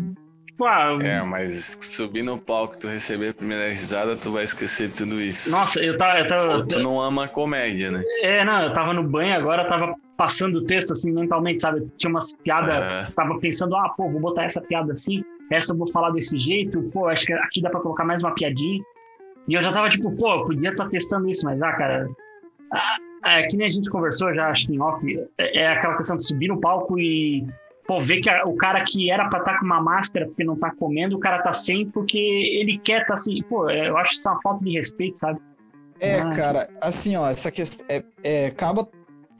Tipo, 0.46 0.64
ah, 0.64 0.96
é, 1.02 1.20
mas 1.22 1.76
subir 1.80 2.24
no 2.24 2.38
palco, 2.38 2.78
tu 2.78 2.88
receber 2.88 3.30
a 3.30 3.34
primeira 3.34 3.68
risada, 3.68 4.16
tu 4.16 4.32
vai 4.32 4.44
esquecer 4.44 4.88
de 4.88 4.94
tudo 4.94 5.20
isso. 5.20 5.50
Nossa, 5.50 5.84
eu 5.84 5.96
tava... 5.96 6.20
Eu 6.20 6.26
tava 6.26 6.56
Ou 6.56 6.66
tu 6.66 6.80
não 6.80 7.00
ama 7.00 7.24
a 7.24 7.28
comédia, 7.28 7.90
né? 7.90 8.02
É, 8.22 8.44
não, 8.44 8.62
eu 8.62 8.72
tava 8.72 8.94
no 8.94 9.02
banho 9.02 9.34
agora, 9.36 9.68
tava 9.68 9.94
passando 10.16 10.60
o 10.60 10.64
texto, 10.64 10.92
assim, 10.92 11.12
mentalmente, 11.12 11.60
sabe? 11.60 11.86
Tinha 11.98 12.08
umas 12.08 12.32
piadas, 12.32 12.74
é. 12.74 13.12
tava 13.14 13.38
pensando, 13.40 13.76
ah, 13.76 13.92
pô, 13.96 14.08
vou 14.10 14.20
botar 14.20 14.44
essa 14.44 14.60
piada 14.60 14.92
assim 14.92 15.22
essa 15.50 15.72
eu 15.72 15.78
vou 15.78 15.90
falar 15.90 16.10
desse 16.10 16.38
jeito, 16.38 16.82
pô, 16.92 17.06
acho 17.06 17.26
que 17.26 17.32
aqui 17.32 17.60
dá 17.60 17.70
pra 17.70 17.80
colocar 17.80 18.04
mais 18.04 18.22
uma 18.22 18.34
piadinha. 18.34 18.82
E 19.46 19.54
eu 19.54 19.60
já 19.60 19.70
tava 19.72 19.88
tipo, 19.88 20.10
pô, 20.16 20.32
eu 20.32 20.44
podia 20.44 20.70
estar 20.70 20.84
tá 20.84 20.90
testando 20.90 21.28
isso, 21.28 21.44
mas, 21.44 21.60
ah, 21.60 21.72
cara, 21.72 22.08
ah, 22.72 22.96
é, 23.24 23.46
que 23.46 23.56
nem 23.56 23.66
a 23.66 23.70
gente 23.70 23.90
conversou 23.90 24.34
já, 24.34 24.48
acho 24.48 24.66
que 24.66 24.74
em 24.74 24.80
off, 24.80 25.28
é, 25.38 25.58
é 25.58 25.68
aquela 25.68 25.96
questão 25.96 26.16
de 26.16 26.26
subir 26.26 26.48
no 26.48 26.60
palco 26.60 26.98
e, 26.98 27.46
pô, 27.86 28.00
ver 28.00 28.20
que 28.20 28.30
a, 28.30 28.44
o 28.44 28.56
cara 28.56 28.82
que 28.84 29.10
era 29.10 29.28
pra 29.28 29.40
estar 29.40 29.54
tá 29.54 29.58
com 29.58 29.66
uma 29.66 29.82
máscara 29.82 30.26
porque 30.26 30.44
não 30.44 30.56
tá 30.56 30.70
comendo, 30.70 31.16
o 31.16 31.20
cara 31.20 31.42
tá 31.42 31.52
sem 31.52 31.88
porque 31.90 32.18
ele 32.18 32.78
quer 32.78 33.02
estar 33.02 33.08
tá 33.08 33.14
assim, 33.14 33.42
pô, 33.42 33.68
é, 33.68 33.88
eu 33.88 33.96
acho 33.98 34.14
isso 34.14 34.28
uma 34.28 34.40
falta 34.40 34.64
de 34.64 34.72
respeito, 34.72 35.18
sabe? 35.18 35.40
É, 36.00 36.20
ah. 36.20 36.30
cara, 36.30 36.68
assim, 36.80 37.16
ó, 37.16 37.28
essa 37.28 37.50
questão, 37.50 37.86
é, 37.88 38.02
é, 38.22 38.46
acaba 38.46 38.88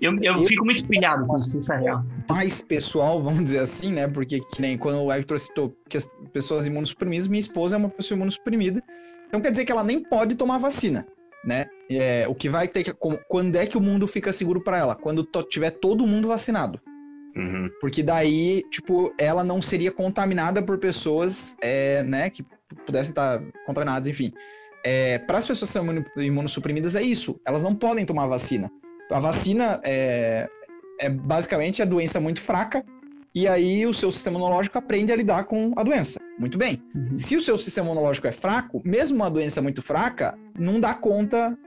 eu, 0.01 0.15
eu, 0.17 0.35
eu 0.35 0.45
fico 0.45 0.65
muito 0.65 0.87
pilhado 0.87 1.27
com 1.27 1.37
isso, 1.37 1.59
isso 1.59 1.73
é 1.73 1.79
real. 1.79 2.05
Mais 2.29 2.63
pessoal, 2.63 3.21
vamos 3.23 3.45
dizer 3.45 3.61
assim, 3.61 3.93
né? 3.93 4.07
Porque, 4.09 4.41
que 4.41 4.61
nem 4.61 4.77
quando 4.77 5.01
o 5.01 5.13
Hector 5.13 5.39
citou 5.39 5.75
que 5.89 5.97
as 5.97 6.07
pessoas 6.33 6.67
imunossuprimidas, 6.67 7.29
minha 7.29 7.41
esposa 7.41 7.77
é 7.77 7.79
uma 7.79 7.89
pessoa 7.89 8.17
imunossuprimida. 8.17 8.83
Então 9.27 9.41
quer 9.41 9.51
dizer 9.51 9.65
que 9.65 9.73
ela 9.73 9.85
nem 9.85 10.03
pode 10.03 10.35
tomar 10.35 10.59
vacina, 10.59 11.07
né? 11.45 11.67
É, 11.91 12.27
o 12.29 12.35
que 12.35 12.49
vai 12.49 12.69
ter 12.69 12.85
que. 12.85 12.93
Quando 13.29 13.57
é 13.57 13.67
que 13.67 13.77
o 13.77 13.81
mundo 13.81 14.07
fica 14.07 14.33
seguro 14.33 14.63
para 14.63 14.79
ela? 14.79 14.95
Quando 14.95 15.27
tiver 15.49 15.71
todo 15.71 16.07
mundo 16.07 16.29
vacinado. 16.29 16.81
Uhum. 17.37 17.69
Porque 17.81 18.03
daí, 18.03 18.63
tipo, 18.71 19.13
ela 19.19 19.43
não 19.43 19.61
seria 19.61 19.91
contaminada 19.91 20.63
por 20.63 20.79
pessoas, 20.79 21.57
é, 21.61 22.05
né, 22.05 22.31
que 22.31 22.45
pudessem 22.87 23.11
estar 23.11 23.43
contaminadas, 23.67 24.07
enfim. 24.07 24.33
É, 24.85 25.19
para 25.19 25.39
as 25.39 25.47
pessoas 25.47 25.71
que 25.71 25.73
são 25.73 26.05
imunossuprimidas, 26.23 26.95
é 26.95 27.03
isso. 27.03 27.41
Elas 27.45 27.63
não 27.63 27.75
podem 27.75 28.05
tomar 28.05 28.27
vacina. 28.27 28.71
A 29.11 29.21
vacina 29.21 29.81
é, 29.85 30.49
é 31.01 31.09
basicamente 31.09 31.83
a 31.83 31.85
doença 31.85 32.21
muito 32.21 32.41
fraca, 32.41 32.85
e 33.35 33.49
aí 33.49 33.85
o 33.85 33.93
seu 33.93 34.13
sistema 34.13 34.39
imunológico 34.39 34.79
aprende 34.79 35.13
a 35.13 35.17
lidar 35.17 35.45
com 35.45 35.73
a 35.77 35.83
doença. 35.83 36.21
Muito 36.39 36.57
bem. 36.57 36.81
Uhum. 36.95 37.19
Se 37.19 37.37
o 37.37 37.41
seu 37.41 37.59
sistema 37.59 37.89
imunológico 37.89 38.29
é 38.29 38.33
fraco, 38.33 38.81
mesmo 38.85 39.17
uma 39.17 39.31
doença 39.31 39.61
muito 39.61 39.83
fraca, 39.83 40.39
não 40.57 40.81
dá 40.81 40.95
conta, 40.95 41.59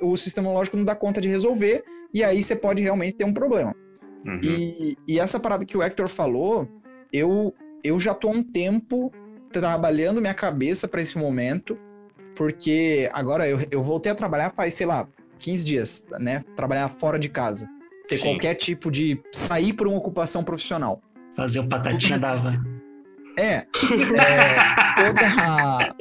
o 0.00 0.16
sistema 0.16 0.46
imunológico 0.46 0.76
não 0.76 0.84
dá 0.84 0.94
conta 0.94 1.20
de 1.20 1.28
resolver, 1.28 1.84
e 2.12 2.22
aí 2.22 2.42
você 2.42 2.54
pode 2.54 2.82
realmente 2.82 3.16
ter 3.16 3.24
um 3.24 3.32
problema. 3.32 3.74
Uhum. 4.26 4.40
E, 4.42 4.98
e, 5.06 5.20
essa 5.20 5.40
parada 5.40 5.64
que 5.64 5.76
o 5.76 5.82
Hector 5.82 6.08
falou, 6.08 6.68
eu, 7.12 7.54
eu 7.82 7.98
já 7.98 8.12
tô 8.12 8.28
há 8.28 8.32
um 8.32 8.42
tempo 8.42 9.12
trabalhando 9.52 10.20
minha 10.20 10.34
cabeça 10.34 10.88
para 10.88 11.00
esse 11.00 11.16
momento, 11.16 11.78
porque 12.34 13.08
agora 13.12 13.48
eu, 13.48 13.58
eu 13.70 13.82
voltei 13.82 14.12
a 14.12 14.14
trabalhar 14.14 14.50
faz, 14.50 14.74
sei 14.74 14.86
lá, 14.86 15.08
15 15.38 15.64
dias, 15.64 16.06
né? 16.18 16.44
Trabalhar 16.56 16.88
fora 16.88 17.18
de 17.18 17.28
casa. 17.28 17.68
Ter 18.08 18.16
Sim. 18.16 18.24
qualquer 18.30 18.54
tipo 18.54 18.90
de. 18.90 19.20
sair 19.32 19.72
por 19.72 19.86
uma 19.88 19.96
ocupação 19.98 20.42
profissional. 20.44 21.00
Fazer 21.36 21.60
o 21.60 21.68
patatinha 21.68 22.18
da 22.18 22.32
van. 22.32 22.62
É, 23.38 23.56
é 23.56 23.66
toda, 24.96 25.94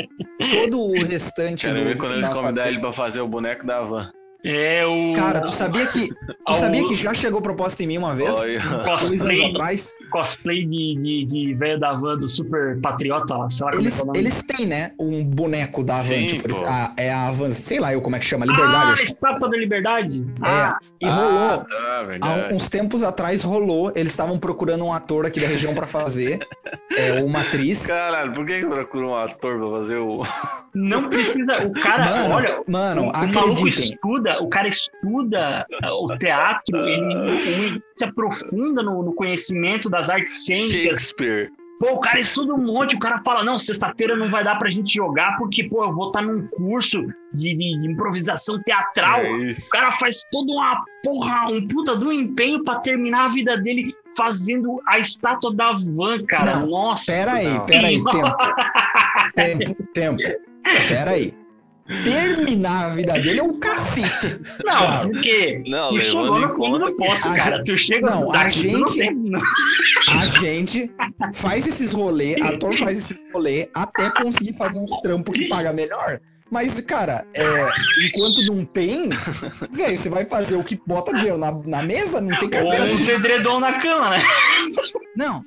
todo 0.52 0.80
o 0.82 1.04
restante 1.06 1.66
Quero 1.68 1.80
do. 1.80 1.86
ver 1.86 1.98
quando 1.98 2.14
eles 2.14 2.28
convidarem 2.30 2.56
fazenda- 2.56 2.70
ele 2.70 2.80
pra 2.80 2.94
fazer 2.94 3.22
o 3.22 3.28
boneco 3.28 3.66
da 3.66 3.82
van. 3.82 4.12
É 4.48 4.86
o. 4.86 5.14
Cara, 5.16 5.42
tu 5.42 5.52
sabia 5.52 5.86
que. 5.88 6.10
Tu 6.10 6.16
Ao- 6.48 6.54
sabia 6.56 6.84
que 6.84 6.94
já 6.94 7.14
chegou 7.14 7.42
proposta 7.42 7.82
em 7.82 7.88
mim 7.88 7.98
uma 7.98 8.14
vez? 8.14 8.30
Olha. 8.30 8.60
Dois 8.60 8.62
anos 8.72 8.86
cosplay, 8.88 9.46
atrás. 9.50 9.96
cosplay 10.12 10.66
de, 10.66 10.96
de, 11.02 11.26
de 11.26 11.56
velho 11.56 11.80
da 11.80 11.94
van 11.94 12.18
do 12.18 12.28
Super 12.28 12.80
Patriota 12.80 13.36
lá, 13.36 13.50
sei 13.50 13.66
lá 13.66 13.72
como 13.72 13.82
é 13.82 13.86
Eles, 13.86 13.96
que 13.96 14.02
é 14.02 14.06
nome. 14.06 14.20
eles 14.20 14.44
têm, 14.44 14.66
né? 14.68 14.92
Um 15.00 15.24
boneco 15.24 15.84
da 15.84 15.96
Avan. 15.96 16.04
Sim, 16.04 16.28
tipo, 16.28 16.46
eles- 16.46 16.64
a- 16.64 16.94
é 16.96 17.12
a 17.12 17.28
Avan, 17.28 17.50
sei 17.50 17.80
lá 17.80 17.92
eu 17.94 18.02
como 18.02 18.16
é 18.16 18.20
que 18.20 18.26
chama, 18.26 18.46
Liberdade. 18.46 18.76
Ah, 18.76 18.94
acho. 18.94 19.04
Estátua 19.06 19.50
da 19.50 19.58
Liberdade. 19.58 20.24
Ah, 20.42 20.78
É, 21.02 21.06
e 21.06 21.10
rolou. 21.10 21.50
Ah, 21.62 21.66
tá, 21.68 22.00
Há 22.00 22.04
verdade. 22.04 22.54
uns 22.54 22.70
tempos 22.70 23.02
atrás 23.02 23.42
rolou, 23.44 23.92
eles 23.96 24.12
estavam 24.12 24.38
procurando 24.38 24.86
um 24.86 24.94
ator 24.94 25.26
aqui 25.26 25.40
da 25.40 25.48
região 25.48 25.74
pra 25.74 25.88
fazer, 25.88 26.40
é, 26.96 27.24
uma 27.24 27.42
atriz. 27.42 27.88
Caralho, 27.88 28.32
por 28.34 28.46
que 28.46 28.64
procura 28.64 29.08
um 29.08 29.16
ator 29.16 29.58
pra 29.60 29.70
fazer 29.72 29.98
o. 29.98 30.22
não 30.74 31.10
precisa. 31.10 31.58
O 31.66 31.72
cara, 31.82 32.06
Mano, 32.06 32.36
olha, 32.36 32.60
mano, 32.68 33.02
o, 33.02 33.10
o 33.10 33.12
maluco 33.14 33.40
acreditem. 33.40 33.98
O 34.42 34.48
cara 34.50 34.68
estuda 34.68 35.66
o 36.02 36.18
teatro, 36.18 36.78
ele, 36.88 37.14
ele 37.14 37.84
se 37.98 38.06
aprofunda 38.06 38.82
no, 38.84 39.04
no 39.04 39.14
conhecimento 39.14 39.90
das 39.90 40.10
artes 40.10 40.46
cênicas. 40.46 40.72
Shakespeare. 40.72 41.52
Pô, 41.78 41.96
o 41.96 42.00
cara 42.00 42.22
estuda 42.22 42.54
um 42.54 42.58
monte, 42.66 42.96
o 42.96 43.00
cara 43.00 43.22
fala, 43.26 43.44
não, 43.44 43.60
sexta-feira 43.60 44.16
não 44.16 44.30
vai 44.30 44.46
dar 44.46 44.58
pra 44.58 44.70
gente 44.70 44.94
jogar, 44.94 45.38
porque, 45.38 45.68
pô, 45.68 45.84
eu 45.84 45.92
vou 45.92 46.08
estar 46.08 46.22
num 46.22 46.48
curso 46.48 47.02
de, 47.34 47.54
de- 47.58 47.86
improvisação 47.92 48.62
teatral. 48.64 49.20
É. 49.20 49.52
O 49.52 49.70
cara 49.72 49.92
faz 49.92 50.22
toda 50.32 50.54
uma 50.54 50.86
porra, 51.04 51.52
um 51.52 51.68
puta 51.68 51.94
do 51.98 52.14
empenho 52.14 52.64
pra 52.64 52.80
terminar 52.80 53.26
a 53.26 53.28
vida 53.28 53.58
dele 53.58 53.94
fazendo 54.18 54.82
a 54.88 55.00
estátua 55.00 55.54
da 55.54 55.74
van, 55.74 56.24
cara. 56.26 56.60
Não, 56.62 56.68
Nossa. 56.68 57.12
Pera 57.12 57.34
aí, 57.34 57.60
pera 57.66 57.88
aí, 57.88 58.02
tempo. 59.36 59.76
Tempo, 59.76 59.84
tempo. 59.94 60.18
Pera 60.88 61.12
aí. 61.12 61.34
Terminar 62.04 62.86
a 62.86 62.90
vida 62.90 63.14
dele 63.14 63.40
é 63.40 63.44
um 63.44 63.60
cacete. 63.60 64.40
Não, 64.66 64.78
Claro. 64.78 65.10
porque 65.12 65.64
Não, 65.68 65.90
tu 65.90 66.00
chegou 66.02 66.40
no 66.80 66.80
do 66.86 66.96
poço, 66.98 67.32
cara. 67.36 67.58
gente- 67.58 67.66
Tu 67.66 67.78
chega 67.78 68.10
Não, 68.10 68.34
a 68.34 68.50
gente- 68.50 68.98
tem- 68.98 69.14
não- 69.14 69.40
A 70.10 70.26
gente 70.28 70.92
faz 71.34 71.68
esses 71.68 71.94
rolê, 71.94 72.42
ator 72.42 72.74
faz 72.74 72.98
esse 72.98 73.20
rolê 73.32 73.70
até 73.76 74.10
conseguir 74.10 74.54
fazer 74.54 74.80
uns 74.80 75.00
trampos 75.02 75.38
que 75.38 75.48
paga 75.48 75.72
melhor. 75.72 76.20
Mas, 76.50 76.80
cara, 76.80 77.26
é, 77.36 77.70
enquanto 78.08 78.44
não 78.46 78.64
tem, 78.66 79.10
velho, 79.72 79.98
você 79.98 80.10
vai 80.10 80.26
fazer 80.26 80.56
o 80.56 80.64
que 80.64 80.80
bota 80.88 81.14
dinheiro 81.14 81.38
na, 81.38 81.52
na 81.52 81.84
mesa? 81.84 82.20
Não 82.22 82.30
tem 82.40 82.46
Ou 82.46 82.50
carteira 82.50 82.86
um 82.86 83.10
edredom 83.10 83.60
na 83.60 83.74
cama, 83.74 84.10
né? 84.12 84.24
Não. 85.18 85.44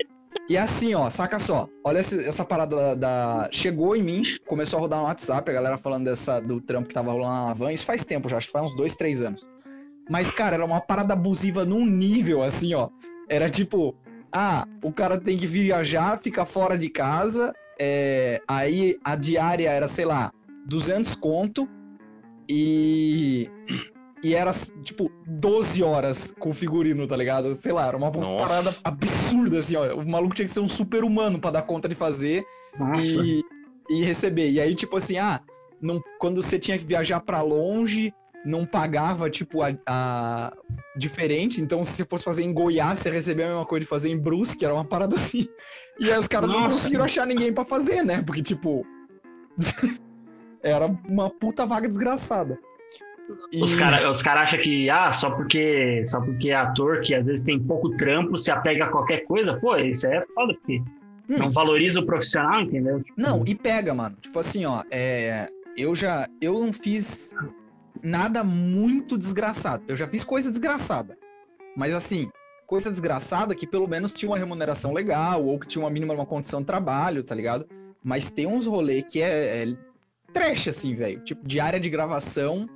E 0.48 0.56
assim, 0.56 0.94
ó, 0.94 1.10
saca 1.10 1.38
só. 1.38 1.68
Olha 1.84 1.98
essa, 1.98 2.44
parada 2.44 2.74
da, 2.76 2.94
da- 2.94 3.48
Chegou 3.52 3.94
em 3.94 4.02
mim, 4.02 4.22
começou 4.46 4.78
a 4.78 4.80
rodar 4.80 4.98
no 5.00 5.04
WhatsApp, 5.06 5.50
a 5.50 5.54
galera 5.54 5.76
falando 5.78 6.04
dessa, 6.04 6.40
do 6.40 6.60
trampo 6.60 6.88
que 6.88 6.94
tava 6.94 7.12
rolando 7.12 7.46
na 7.48 7.54
van. 7.54 7.72
Isso 7.72 7.84
faz 7.84 8.04
tempo 8.04 8.28
já, 8.28 8.38
acho 8.38 8.46
que 8.46 8.52
faz 8.52 8.64
uns 8.66 8.74
dois, 8.76 8.96
três 8.96 9.20
anos. 9.22 9.46
Mas, 10.08 10.30
cara, 10.32 10.54
era 10.56 10.64
uma 10.64 10.80
parada 10.80 11.12
abusiva 11.12 11.64
num 11.66 11.84
nível, 11.84 12.42
assim, 12.42 12.72
ó. 12.74 12.88
Era 13.28 13.48
tipo, 13.50 13.94
ah, 14.32 14.66
o 14.82 14.90
cara 14.90 15.18
tem 15.18 15.36
que 15.36 15.46
viajar, 15.46 16.18
fica 16.18 16.44
fora 16.46 16.78
de 16.78 16.88
casa. 16.88 17.52
é, 17.78 18.40
aí 18.48 18.96
a 19.04 19.14
diária 19.16 19.68
era, 19.70 19.86
sei 19.86 20.04
lá, 20.06 20.32
200 20.66 21.14
conto. 21.14 21.68
E. 22.48 23.50
E 24.22 24.34
era, 24.34 24.50
tipo, 24.82 25.10
12 25.26 25.82
horas 25.82 26.34
com 26.38 26.52
figurino, 26.52 27.06
tá 27.06 27.16
ligado? 27.16 27.54
Sei 27.54 27.72
lá, 27.72 27.86
era 27.86 27.96
uma 27.96 28.10
Nossa. 28.10 28.44
parada 28.48 28.76
absurda, 28.82 29.58
assim, 29.58 29.76
ó. 29.76 29.94
O 29.94 30.08
maluco 30.08 30.34
tinha 30.34 30.46
que 30.46 30.50
ser 30.52 30.60
um 30.60 30.68
super 30.68 31.04
humano 31.04 31.38
pra 31.38 31.50
dar 31.52 31.62
conta 31.62 31.88
de 31.88 31.94
fazer 31.94 32.44
Nossa. 32.78 33.20
e, 33.22 33.42
e 33.90 34.02
receber. 34.02 34.50
E 34.50 34.60
aí, 34.60 34.74
tipo 34.74 34.96
assim, 34.96 35.18
ah, 35.18 35.40
não, 35.80 36.02
quando 36.18 36.42
você 36.42 36.58
tinha 36.58 36.76
que 36.76 36.84
viajar 36.84 37.20
pra 37.20 37.40
longe, 37.42 38.12
não 38.44 38.66
pagava, 38.66 39.30
tipo, 39.30 39.62
a, 39.62 39.68
a- 39.86 40.52
diferente. 40.96 41.60
Então, 41.60 41.84
se 41.84 41.92
você 41.92 42.04
fosse 42.04 42.24
fazer 42.24 42.42
em 42.42 42.52
Goiás, 42.52 42.98
você 42.98 43.10
recebia 43.10 43.44
a 43.44 43.48
mesma 43.50 43.66
coisa 43.66 43.84
de 43.84 43.88
fazer 43.88 44.10
em 44.10 44.18
Brusque, 44.18 44.64
era 44.64 44.74
uma 44.74 44.84
parada 44.84 45.14
assim. 45.14 45.46
E 46.00 46.10
aí 46.10 46.18
os 46.18 46.26
caras 46.26 46.50
não 46.50 46.64
conseguiram 46.64 47.04
achar 47.04 47.24
ninguém 47.26 47.52
pra 47.52 47.64
fazer, 47.64 48.04
né? 48.04 48.20
Porque, 48.22 48.42
tipo. 48.42 48.84
era 50.62 50.86
uma 51.08 51.30
puta 51.30 51.64
vaga 51.66 51.88
desgraçada. 51.88 52.58
Os 53.60 53.76
caras 53.76 54.04
os 54.04 54.22
cara 54.22 54.42
acham 54.42 54.60
que, 54.60 54.88
ah, 54.90 55.12
só 55.12 55.30
porque, 55.30 56.02
só 56.04 56.20
porque 56.20 56.50
é 56.50 56.54
ator 56.56 57.00
que 57.00 57.14
às 57.14 57.26
vezes 57.26 57.44
tem 57.44 57.58
pouco 57.58 57.90
trampo, 57.96 58.36
se 58.36 58.50
apega 58.50 58.84
a 58.84 58.88
qualquer 58.88 59.24
coisa, 59.26 59.58
pô, 59.58 59.76
isso 59.76 60.06
é 60.06 60.22
foda, 60.34 60.54
porque 60.54 60.82
Hum. 61.30 61.36
não 61.38 61.50
valoriza 61.50 62.00
o 62.00 62.06
profissional, 62.06 62.62
entendeu? 62.62 63.02
Tipo, 63.02 63.20
Não, 63.20 63.44
e 63.46 63.54
pega, 63.54 63.92
mano. 63.92 64.16
Tipo 64.20 64.38
assim, 64.38 64.64
ó, 64.64 64.82
é, 64.90 65.48
eu 65.76 65.94
já, 65.94 66.26
eu 66.40 66.58
não 66.58 66.72
fiz 66.72 67.34
nada 68.02 68.42
muito 68.42 69.18
desgraçado. 69.18 69.84
Eu 69.86 69.96
já 69.96 70.08
fiz 70.08 70.24
coisa 70.24 70.48
desgraçada. 70.48 71.18
Mas 71.76 71.94
assim, 71.94 72.30
coisa 72.66 72.90
desgraçada 72.90 73.54
que 73.54 73.66
pelo 73.66 73.86
menos 73.86 74.14
tinha 74.14 74.30
uma 74.30 74.38
remuneração 74.38 74.94
legal, 74.94 75.44
ou 75.44 75.58
que 75.58 75.68
tinha 75.68 75.84
uma 75.84 75.90
mínima 75.90 76.14
uma 76.14 76.26
condição 76.26 76.60
de 76.60 76.66
trabalho, 76.66 77.22
tá 77.22 77.34
ligado? 77.34 77.66
Mas 78.02 78.30
tem 78.30 78.46
uns 78.46 78.66
rolê 78.66 79.02
que 79.02 79.20
é, 79.20 79.64
é 79.64 79.76
trash, 80.32 80.68
assim, 80.68 80.94
velho. 80.94 81.20
Tipo, 81.20 81.46
diária 81.46 81.78
de 81.78 81.90
gravação, 81.90 82.66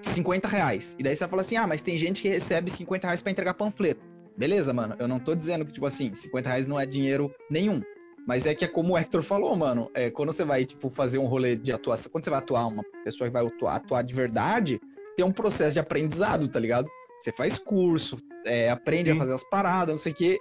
50 0.00 0.48
reais. 0.48 0.96
E 0.98 1.02
daí 1.02 1.16
você 1.16 1.26
fala 1.26 1.42
assim, 1.42 1.56
ah, 1.56 1.66
mas 1.66 1.82
tem 1.82 1.96
gente 1.96 2.22
que 2.22 2.28
recebe 2.28 2.70
50 2.70 3.06
reais 3.06 3.22
pra 3.22 3.32
entregar 3.32 3.54
panfleto. 3.54 4.00
Beleza, 4.36 4.72
mano. 4.72 4.94
Eu 4.98 5.08
não 5.08 5.18
tô 5.18 5.34
dizendo 5.34 5.64
que, 5.64 5.72
tipo 5.72 5.86
assim, 5.86 6.14
50 6.14 6.48
reais 6.48 6.66
não 6.66 6.78
é 6.78 6.84
dinheiro 6.84 7.34
nenhum. 7.50 7.82
Mas 8.26 8.46
é 8.46 8.54
que 8.54 8.64
é 8.64 8.68
como 8.68 8.94
o 8.94 8.98
Hector 8.98 9.22
falou, 9.22 9.54
mano. 9.56 9.90
É, 9.94 10.10
quando 10.10 10.32
você 10.32 10.44
vai, 10.44 10.64
tipo, 10.64 10.90
fazer 10.90 11.18
um 11.18 11.26
rolê 11.26 11.54
de 11.54 11.72
atuação, 11.72 12.10
quando 12.10 12.24
você 12.24 12.30
vai 12.30 12.40
atuar, 12.40 12.66
uma 12.66 12.82
pessoa 13.04 13.28
que 13.28 13.32
vai 13.32 13.46
atuar, 13.46 13.76
atuar 13.76 14.02
de 14.02 14.12
verdade, 14.12 14.80
tem 15.16 15.24
um 15.24 15.32
processo 15.32 15.74
de 15.74 15.80
aprendizado, 15.80 16.48
tá 16.48 16.58
ligado? 16.58 16.88
Você 17.18 17.32
faz 17.32 17.56
curso, 17.58 18.18
é, 18.44 18.68
aprende 18.68 19.10
a 19.10 19.14
Sim. 19.14 19.18
fazer 19.20 19.34
as 19.34 19.44
paradas, 19.48 19.88
não 19.88 19.96
sei 19.96 20.12
o 20.12 20.14
quê, 20.14 20.38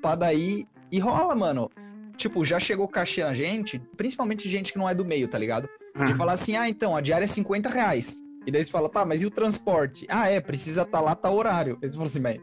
pra 0.00 0.14
daí. 0.14 0.64
E 0.90 0.98
rola, 0.98 1.34
mano. 1.34 1.70
Tipo, 2.16 2.44
já 2.44 2.60
chegou 2.60 2.86
cachê 2.86 3.24
na 3.24 3.34
gente, 3.34 3.80
principalmente 3.96 4.48
gente 4.48 4.72
que 4.72 4.78
não 4.78 4.88
é 4.88 4.94
do 4.94 5.04
meio, 5.04 5.26
tá 5.26 5.36
ligado? 5.36 5.68
De 6.06 6.12
ah, 6.12 6.14
falar 6.14 6.34
assim, 6.34 6.56
ah, 6.56 6.68
então, 6.68 6.96
a 6.96 7.00
diária 7.00 7.24
é 7.24 7.28
50 7.28 7.68
reais. 7.68 8.22
E 8.46 8.50
daí 8.50 8.62
você 8.62 8.70
fala, 8.70 8.88
tá, 8.88 9.04
mas 9.04 9.22
e 9.22 9.26
o 9.26 9.30
transporte? 9.30 10.06
Ah, 10.08 10.28
é, 10.28 10.40
precisa 10.40 10.82
estar 10.82 11.00
lá, 11.00 11.14
tá 11.14 11.30
horário. 11.30 11.78
Aí 11.82 11.88
você 11.88 11.94
fala 11.96 12.06
assim, 12.08 12.20
mas. 12.20 12.40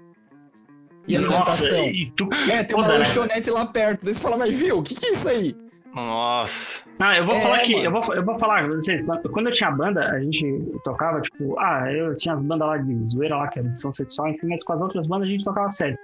E 1.07 1.17
nossa, 1.17 1.65
alimentação? 1.65 1.85
e 1.85 2.11
tu 2.15 2.29
É, 2.51 2.63
tem 2.63 2.75
uma 2.75 2.83
foda, 2.83 2.93
né? 2.93 2.99
lanchonete 2.99 3.49
lá 3.49 3.65
perto. 3.65 4.05
Daí 4.05 4.13
você 4.15 4.21
fala, 4.21 4.37
mas 4.37 4.55
viu, 4.55 4.79
o 4.79 4.83
que, 4.83 4.95
que 4.95 5.07
é 5.07 5.11
isso 5.11 5.27
aí? 5.29 5.55
Nossa. 5.93 6.83
Ah, 6.99 7.17
eu 7.17 7.25
vou 7.25 7.35
É, 7.35 7.41
falar 7.41 7.59
que, 7.61 7.73
mano. 7.73 7.85
eu 7.85 7.91
vou, 7.91 8.01
eu 8.15 8.23
vou 8.25 8.39
falar, 8.39 8.67
vocês, 8.67 9.01
quando 9.31 9.47
eu 9.47 9.53
tinha 9.53 9.71
banda, 9.71 10.05
a 10.09 10.19
gente 10.21 10.45
tocava, 10.83 11.19
tipo, 11.21 11.59
ah, 11.59 11.91
eu 11.91 12.15
tinha 12.15 12.33
as 12.33 12.41
bandas 12.41 12.67
lá 12.67 12.77
de 12.77 13.03
zoeira 13.03 13.35
lá, 13.35 13.47
que 13.49 13.59
era 13.59 13.67
edição 13.67 13.91
sexual, 13.91 14.29
enfim, 14.29 14.47
mas 14.47 14.63
com 14.63 14.73
as 14.73 14.81
outras 14.81 15.05
bandas 15.07 15.27
a 15.27 15.31
gente 15.31 15.43
tocava 15.43 15.69
sério. 15.69 15.97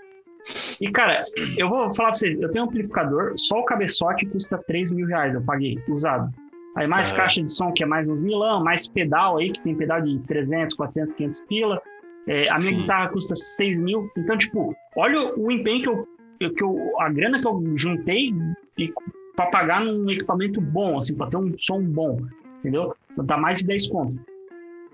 E, 0.82 0.92
cara, 0.92 1.26
eu 1.58 1.70
vou 1.70 1.92
falar 1.94 2.10
pra 2.10 2.20
vocês, 2.20 2.40
eu 2.42 2.52
tenho 2.52 2.66
um 2.66 2.68
amplificador, 2.68 3.34
só 3.38 3.60
o 3.60 3.66
cabeçote 3.66 4.26
custa 4.26 4.58
3 4.58 4.92
mil 4.92 5.08
reais, 5.08 5.34
eu 5.34 5.42
paguei, 5.42 5.78
usado. 5.88 6.30
Aí 6.78 6.86
mais 6.86 7.10
Aham. 7.10 7.18
caixa 7.18 7.42
de 7.42 7.52
som, 7.52 7.74
que 7.74 7.82
é 7.82 7.88
mais 7.88 8.08
uns 8.08 8.22
milão, 8.22 8.64
mais 8.64 8.88
pedal 8.88 9.40
aí, 9.40 9.52
que 9.52 9.60
tem 9.62 9.76
pedal 9.76 10.00
de 10.00 10.20
300, 10.20 10.76
400, 10.76 11.14
500 11.16 11.42
pila. 11.42 11.82
É, 12.28 12.50
a 12.50 12.60
minha 12.60 12.72
Sim. 12.72 12.78
guitarra 12.82 13.10
custa 13.10 13.36
6 13.36 13.80
mil. 13.80 14.08
Então, 14.16 14.38
tipo, 14.38 14.76
olha 14.96 15.34
o 15.36 15.52
empenho 15.52 15.82
que 15.82 15.90
eu, 15.90 16.54
que 16.54 16.64
eu, 16.64 17.02
a 17.02 17.10
grana 17.10 17.42
que 17.42 17.48
eu 17.48 17.74
juntei 17.76 18.32
e 18.78 18.94
para 19.36 19.48
pagar 19.48 19.84
num 19.84 20.08
equipamento 20.12 20.62
bom, 20.62 21.00
assim, 21.00 21.16
para 21.16 21.32
ter 21.32 21.38
um 21.38 21.52
som 21.58 21.82
bom, 21.82 22.20
entendeu? 22.60 22.94
Dá 23.18 23.38
mais 23.38 23.60
de 23.60 23.68
10 23.68 23.90
conto. 23.90 24.20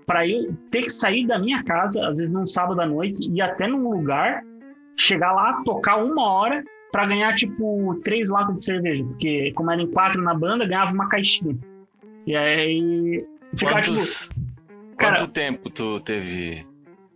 Para 0.06 0.26
eu 0.26 0.56
ter 0.70 0.82
que 0.82 0.90
sair 0.90 1.26
da 1.26 1.38
minha 1.38 1.62
casa, 1.64 2.06
às 2.08 2.16
vezes 2.16 2.32
num 2.32 2.46
sábado 2.46 2.80
à 2.80 2.86
noite, 2.86 3.22
ir 3.22 3.42
até 3.42 3.66
num 3.66 3.90
lugar, 3.90 4.42
chegar 4.96 5.32
lá, 5.32 5.62
tocar 5.64 6.02
uma 6.02 6.30
hora 6.30 6.64
para 6.90 7.06
ganhar, 7.06 7.34
tipo, 7.34 7.94
três 8.04 8.30
latas 8.30 8.56
de 8.56 8.64
cerveja. 8.64 9.04
Porque, 9.04 9.52
como 9.54 9.70
eram 9.70 9.86
quatro 9.88 10.22
na 10.22 10.32
banda, 10.32 10.66
ganhava 10.66 10.92
uma 10.92 11.08
caixinha. 11.08 11.58
E 12.26 12.34
aí. 12.36 13.24
Tipo, 13.54 13.70
Quantos, 13.72 14.28
cara- 14.96 15.16
quanto 15.16 15.30
tempo 15.30 15.70
tu 15.70 16.00
teve. 16.00 16.66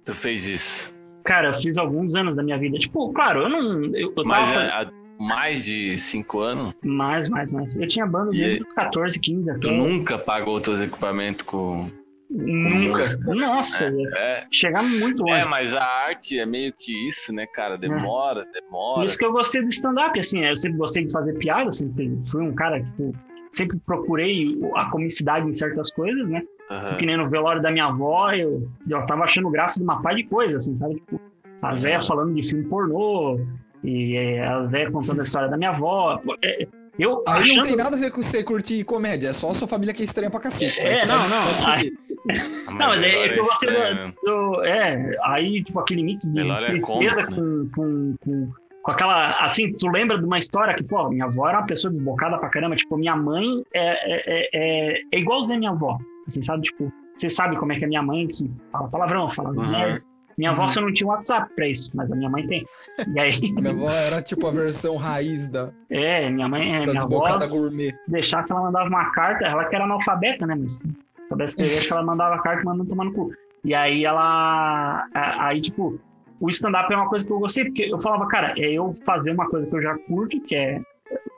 Tu 0.04 0.14
fez 0.14 0.46
isso? 0.46 0.96
cara, 1.24 1.48
eu 1.50 1.54
fiz 1.60 1.76
alguns 1.76 2.14
anos 2.14 2.34
da 2.34 2.42
minha 2.42 2.56
vida. 2.58 2.78
Tipo, 2.78 3.12
claro, 3.12 3.42
eu 3.42 3.48
não. 3.50 3.84
Eu, 3.94 4.14
eu 4.16 4.24
Mas 4.24 4.48
tava. 4.50 4.62
é, 4.62 4.68
há 4.70 4.90
mais 5.20 5.64
de 5.66 5.98
cinco 5.98 6.40
anos? 6.40 6.72
Mais, 6.82 7.28
mais, 7.28 7.52
mais. 7.52 7.76
Eu 7.76 7.86
tinha 7.86 8.06
banda 8.06 8.34
E 8.34 8.38
desde 8.38 8.62
os 8.62 8.72
14, 8.72 9.20
15 9.20 9.50
até. 9.50 9.60
Tu 9.60 9.70
nunca 9.72 10.16
pagou 10.16 10.58
teus 10.60 10.80
equipamentos 10.80 11.44
com. 11.44 11.90
Nunca. 12.30 13.00
Nossa, 13.34 13.86
É, 14.16 14.46
chegar 14.52 14.82
muito 14.82 15.22
longe. 15.22 15.40
é, 15.40 15.44
mas 15.46 15.74
a 15.74 15.82
arte 15.84 16.38
é 16.38 16.44
meio 16.46 16.72
que 16.78 16.92
isso, 17.06 17.32
né, 17.34 17.46
cara? 17.46 17.76
Demora, 17.78 18.44
Por 18.44 18.52
demora. 18.52 19.06
isso 19.06 19.16
que 19.18 19.24
eu 19.24 19.32
gostei 19.32 19.62
do 19.62 19.68
stand-up, 19.68 20.18
assim, 20.18 20.44
eu 20.44 20.54
sempre 20.56 20.76
gostei 20.78 21.04
de 21.06 21.10
fazer 21.12 21.32
piada, 21.38 21.72
sempre 21.72 22.18
fui 22.30 22.42
um 22.42 22.54
cara 22.54 22.80
que 22.80 22.86
tipo, 22.90 23.14
sempre 23.52 23.78
procurei 23.86 24.58
a 24.74 24.86
comicidade 24.90 25.48
em 25.48 25.52
certas 25.52 25.90
coisas, 25.90 26.28
né? 26.28 26.42
Aham. 26.70 26.96
Que 26.98 27.06
nem 27.06 27.16
no 27.16 27.26
velório 27.26 27.62
da 27.62 27.70
minha 27.70 27.86
avó, 27.86 28.30
eu, 28.32 28.68
eu 28.88 29.06
tava 29.06 29.24
achando 29.24 29.48
graça 29.50 29.78
de 29.78 29.84
uma 29.84 30.00
par 30.02 30.14
de 30.14 30.24
coisas, 30.24 30.56
assim, 30.62 30.74
sabe? 30.76 30.94
Tipo, 30.96 31.20
as 31.62 31.78
Uhum. 31.78 31.84
velhas 31.88 32.06
falando 32.06 32.34
de 32.34 32.48
filme 32.48 32.64
pornô, 32.64 33.40
e 33.82 34.16
é, 34.16 34.46
as 34.46 34.68
velhas 34.70 34.92
contando 34.92 35.20
a 35.20 35.22
história 35.22 35.48
da 35.48 35.56
minha 35.56 35.70
avó. 35.70 36.20
É, 36.44 36.66
Eu 36.98 37.22
Aí 37.28 37.42
achando... 37.44 37.56
não 37.56 37.62
tem 37.62 37.76
nada 37.76 37.96
a 37.96 37.98
ver 37.98 38.10
com 38.10 38.20
você 38.20 38.42
curtir 38.42 38.82
comédia, 38.84 39.28
é 39.28 39.32
só 39.32 39.50
a 39.50 39.54
sua 39.54 39.68
família 39.68 39.94
que 39.94 40.02
é 40.02 40.04
estranha 40.04 40.30
pra 40.30 40.40
cacete. 40.40 40.80
É, 40.80 41.04
não, 41.06 41.14
não. 41.16 42.74
não, 42.74 42.88
mas 42.88 43.04
é, 43.04 43.26
é 43.26 43.28
que 43.28 43.40
você. 43.40 43.66
Do, 44.24 44.64
é, 44.64 45.16
aí, 45.22 45.62
tipo, 45.62 45.78
aquele 45.78 46.02
mix 46.02 46.24
de 46.24 46.32
tristeza 46.34 46.76
é 46.76 46.80
cômico, 46.80 47.16
né? 47.16 47.26
com, 47.26 47.68
com, 47.74 48.16
com, 48.20 48.52
com, 48.88 48.92
aquela. 48.92 49.44
Assim, 49.44 49.72
tu 49.72 49.88
lembra 49.88 50.18
de 50.18 50.24
uma 50.24 50.38
história 50.38 50.74
que, 50.74 50.82
pô, 50.82 51.08
minha 51.10 51.26
avó 51.26 51.48
era 51.48 51.58
uma 51.58 51.66
pessoa 51.66 51.92
desbocada 51.92 52.38
pra 52.38 52.48
caramba. 52.48 52.76
Tipo, 52.76 52.96
minha 52.96 53.14
mãe 53.14 53.62
é, 53.74 53.90
é, 53.90 54.48
é, 54.52 55.02
é 55.12 55.18
igualzinha 55.18 55.58
minha 55.58 55.70
avó. 55.70 55.98
Assim, 56.26 56.42
sabe? 56.42 56.62
Tipo, 56.62 56.90
você 57.14 57.28
sabe 57.28 57.56
como 57.56 57.72
é 57.72 57.78
que 57.78 57.84
é 57.84 57.88
minha 57.88 58.02
mãe, 58.02 58.26
que 58.26 58.50
fala 58.72 58.88
palavrão, 58.88 59.30
fala 59.32 59.50
uhum. 59.50 59.70
merda. 59.70 60.02
Minha 60.38 60.52
avó 60.52 60.62
uhum. 60.62 60.68
só 60.68 60.80
não 60.80 60.92
tinha 60.92 61.08
WhatsApp 61.08 61.52
pra 61.54 61.66
isso, 61.66 61.90
mas 61.94 62.12
a 62.12 62.16
minha 62.16 62.30
mãe 62.30 62.46
tem. 62.46 62.64
E 63.14 63.20
aí... 63.20 63.32
minha 63.60 63.72
avó 63.72 63.90
era 63.90 64.22
tipo 64.22 64.46
a 64.46 64.50
versão 64.50 64.96
raiz 64.96 65.48
da. 65.48 65.70
É, 65.90 66.30
minha 66.30 66.48
mãe. 66.48 66.76
É, 66.76 66.86
da 66.86 66.92
minha 66.92 67.02
avó. 67.02 67.38
Gourmet. 67.38 67.94
Deixasse 68.06 68.52
ela 68.52 68.62
mandava 68.62 68.88
uma 68.88 69.10
carta, 69.10 69.44
ela 69.44 69.64
que 69.64 69.74
era 69.74 69.84
analfabeta, 69.84 70.46
né? 70.46 70.54
Mas 70.54 70.82
soubesse 71.28 71.60
escrever, 71.60 71.78
acho 71.78 71.86
que 71.88 71.92
ela 71.92 72.04
mandava 72.04 72.36
a 72.36 72.38
carta 72.38 72.64
mandando 72.64 72.88
tomar 72.88 73.04
no 73.04 73.12
cu. 73.12 73.32
E 73.64 73.74
aí 73.74 74.04
ela. 74.04 75.06
Aí, 75.12 75.60
tipo, 75.60 76.00
o 76.40 76.48
stand-up 76.48 76.92
é 76.92 76.96
uma 76.96 77.08
coisa 77.08 77.24
que 77.24 77.32
eu 77.32 77.38
gostei, 77.38 77.64
porque 77.64 77.82
eu 77.82 77.98
falava, 77.98 78.26
cara, 78.28 78.54
é 78.56 78.72
eu 78.72 78.94
fazer 79.04 79.32
uma 79.32 79.48
coisa 79.48 79.68
que 79.68 79.74
eu 79.74 79.82
já 79.82 79.96
curto, 79.98 80.40
que 80.42 80.54
é 80.54 80.80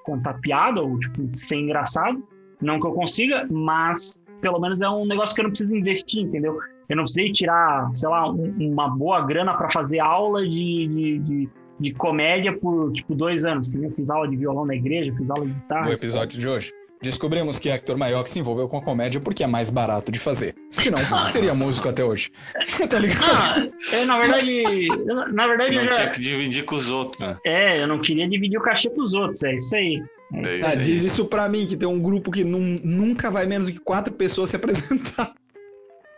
contar 0.05 0.35
piada, 0.35 0.83
ou, 0.83 0.99
tipo, 0.99 1.29
ser 1.35 1.57
engraçado. 1.57 2.23
Não 2.61 2.79
que 2.79 2.87
eu 2.87 2.93
consiga, 2.93 3.47
mas 3.51 4.23
pelo 4.41 4.61
menos 4.61 4.81
é 4.81 4.89
um 4.89 5.07
negócio 5.07 5.35
que 5.35 5.41
eu 5.41 5.45
não 5.45 5.51
preciso 5.51 5.77
investir, 5.77 6.23
entendeu? 6.23 6.59
eu 6.91 6.97
não 6.97 7.05
precisei 7.05 7.33
tirar, 7.33 7.89
sei 7.95 8.09
lá, 8.09 8.29
um, 8.29 8.53
uma 8.59 8.89
boa 8.89 9.25
grana 9.25 9.55
para 9.55 9.71
fazer 9.71 10.01
aula 10.01 10.43
de, 10.43 10.89
de, 10.89 11.19
de, 11.21 11.49
de, 11.79 11.93
comédia 11.95 12.53
por, 12.53 12.93
tipo, 12.93 13.15
dois 13.15 13.45
anos. 13.45 13.73
Eu 13.73 13.93
fiz 13.93 14.11
aula 14.11 14.27
de 14.27 14.37
violão 14.37 14.67
na 14.67 14.75
igreja, 14.75 15.15
fiz 15.17 15.31
aula 15.31 15.47
de 15.47 15.53
guitarra. 15.53 15.87
No 15.87 15.93
episódio 15.93 16.41
de 16.41 16.49
hoje, 16.49 16.73
descobrimos 17.03 17.59
que 17.59 17.69
Hector 17.69 17.97
Maior 17.97 18.27
se 18.27 18.39
envolveu 18.39 18.69
com 18.69 18.79
a 18.79 18.83
comédia 18.83 19.21
porque 19.21 19.43
é 19.43 19.47
mais 19.47 19.71
barato 19.71 20.13
de 20.13 20.19
fazer. 20.19 20.55
Se 20.71 20.91
não, 20.91 20.99
seria 21.25 21.55
músico 21.55 21.89
até 21.89 22.05
hoje. 22.05 22.31
tá 22.89 22.99
ligado? 22.99 23.73
Não, 23.93 23.99
é, 23.99 24.05
na 24.05 24.19
verdade, 24.19 24.89
na 25.33 25.47
verdade... 25.47 25.75
Não 25.75 25.85
já... 25.85 25.91
tinha 25.91 26.11
que 26.11 26.21
dividir 26.21 26.65
com 26.65 26.75
os 26.75 26.91
outros, 26.91 27.21
né? 27.21 27.37
É, 27.45 27.83
eu 27.83 27.87
não 27.87 28.01
queria 28.01 28.29
dividir 28.29 28.59
o 28.59 28.63
cachê 28.63 28.91
com 28.91 29.03
os 29.03 29.15
outros, 29.15 29.43
é 29.45 29.55
isso 29.55 29.75
aí. 29.75 30.03
É 30.33 30.47
isso 30.47 30.61
ah, 30.65 30.75
diz 30.75 31.03
isso 31.03 31.25
pra 31.25 31.49
mim, 31.49 31.67
que 31.67 31.77
tem 31.77 31.89
um 31.89 32.01
grupo 32.01 32.31
que 32.31 32.45
num, 32.45 32.81
nunca 32.85 33.31
vai 33.31 33.47
menos 33.47 33.67
do 33.67 33.73
que 33.73 33.81
quatro 33.81 34.13
pessoas 34.13 34.51
se 34.51 34.57
apresentar. 34.57 35.35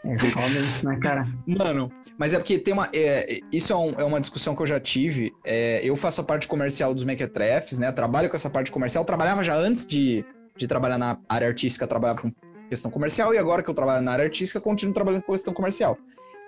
É 0.05 0.19
foda 0.19 0.47
isso, 0.47 0.87
né, 0.87 0.99
cara? 1.01 1.29
Mano, 1.47 1.91
mas 2.19 2.35
é 2.35 2.39
porque 2.39 2.59
tem 2.59 2.75
uma. 2.75 2.89
É, 2.93 3.39
isso 3.53 3.73
é, 3.73 3.77
um, 3.77 3.95
é, 3.99 4.05
uma 4.05 4.21
discussão 4.21 4.55
que 4.55 4.63
eu 4.63 4.67
já 4.67 4.81
tive. 4.81 5.33
É, 5.45 5.81
eu 5.85 5.95
faço 5.95 6.21
a 6.21 6.25
parte 6.25 6.49
comercial 6.49 6.93
dos 6.93 7.05
Mequetrefs, 7.05 7.79
né? 7.79 7.93
Trabalho 7.93 8.29
com 8.29 8.35
essa 8.35 8.51
parte 8.51 8.73
comercial. 8.73 9.05
Trabalhava 9.05 9.45
já 9.45 9.55
antes 9.55 9.87
de, 9.87 10.25
de 10.57 10.67
trabalhar 10.67 10.99
na 10.99 11.19
área 11.29 11.49
artística, 11.49 11.87
trabalhava 11.87 12.23
com 12.23 12.33
questão 12.69 12.91
comercial, 12.91 13.35
e 13.35 13.39
agora 13.39 13.63
que 13.63 13.69
eu 13.69 13.75
trabalho 13.75 14.03
na 14.03 14.13
área 14.13 14.25
artística, 14.25 14.61
continuo 14.61 14.95
trabalhando 14.95 15.23
com 15.23 15.33
questão 15.33 15.53
comercial. 15.53 15.99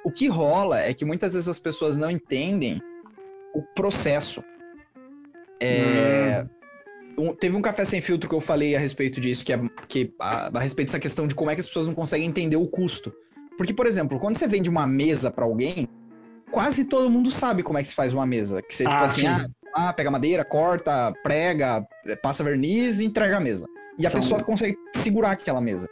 O 0.04 0.10
que 0.10 0.26
rola 0.28 0.80
é 0.80 0.92
que 0.92 1.04
muitas 1.04 1.34
vezes 1.34 1.48
as 1.48 1.58
pessoas 1.58 1.96
não 1.96 2.10
entendem 2.10 2.82
o 3.54 3.62
processo. 3.62 4.42
É. 5.60 6.44
Hum. 6.44 6.54
Um, 7.16 7.32
teve 7.34 7.56
um 7.56 7.62
café 7.62 7.84
sem 7.84 8.00
filtro 8.00 8.28
que 8.28 8.34
eu 8.34 8.40
falei 8.40 8.74
a 8.74 8.78
respeito 8.78 9.20
disso, 9.20 9.44
que 9.44 9.52
é 9.52 9.60
que, 9.86 10.12
a, 10.18 10.50
a 10.52 10.60
respeito 10.60 10.88
dessa 10.88 10.98
questão 10.98 11.28
de 11.28 11.34
como 11.34 11.48
é 11.50 11.54
que 11.54 11.60
as 11.60 11.68
pessoas 11.68 11.86
não 11.86 11.94
conseguem 11.94 12.26
entender 12.26 12.56
o 12.56 12.66
custo. 12.66 13.14
Porque, 13.56 13.72
por 13.72 13.86
exemplo, 13.86 14.18
quando 14.18 14.36
você 14.36 14.48
vende 14.48 14.68
uma 14.68 14.84
mesa 14.86 15.30
para 15.30 15.44
alguém, 15.44 15.88
quase 16.50 16.86
todo 16.86 17.08
mundo 17.08 17.30
sabe 17.30 17.62
como 17.62 17.78
é 17.78 17.82
que 17.82 17.88
se 17.88 17.94
faz 17.94 18.12
uma 18.12 18.26
mesa. 18.26 18.60
Que 18.62 18.74
você, 18.74 18.84
tipo 18.84 18.96
ah, 18.96 18.98
tipo 18.98 19.04
assim, 19.04 19.26
ah, 19.26 19.46
ah, 19.74 19.92
pega 19.92 20.10
madeira, 20.10 20.44
corta, 20.44 21.12
prega, 21.22 21.86
passa 22.20 22.42
verniz 22.42 23.00
e 23.00 23.04
entrega 23.04 23.36
a 23.36 23.40
mesa. 23.40 23.66
E 23.98 24.06
a 24.06 24.10
pessoa 24.10 24.42
consegue 24.42 24.76
segurar 24.94 25.32
aquela 25.32 25.60
mesa. 25.60 25.88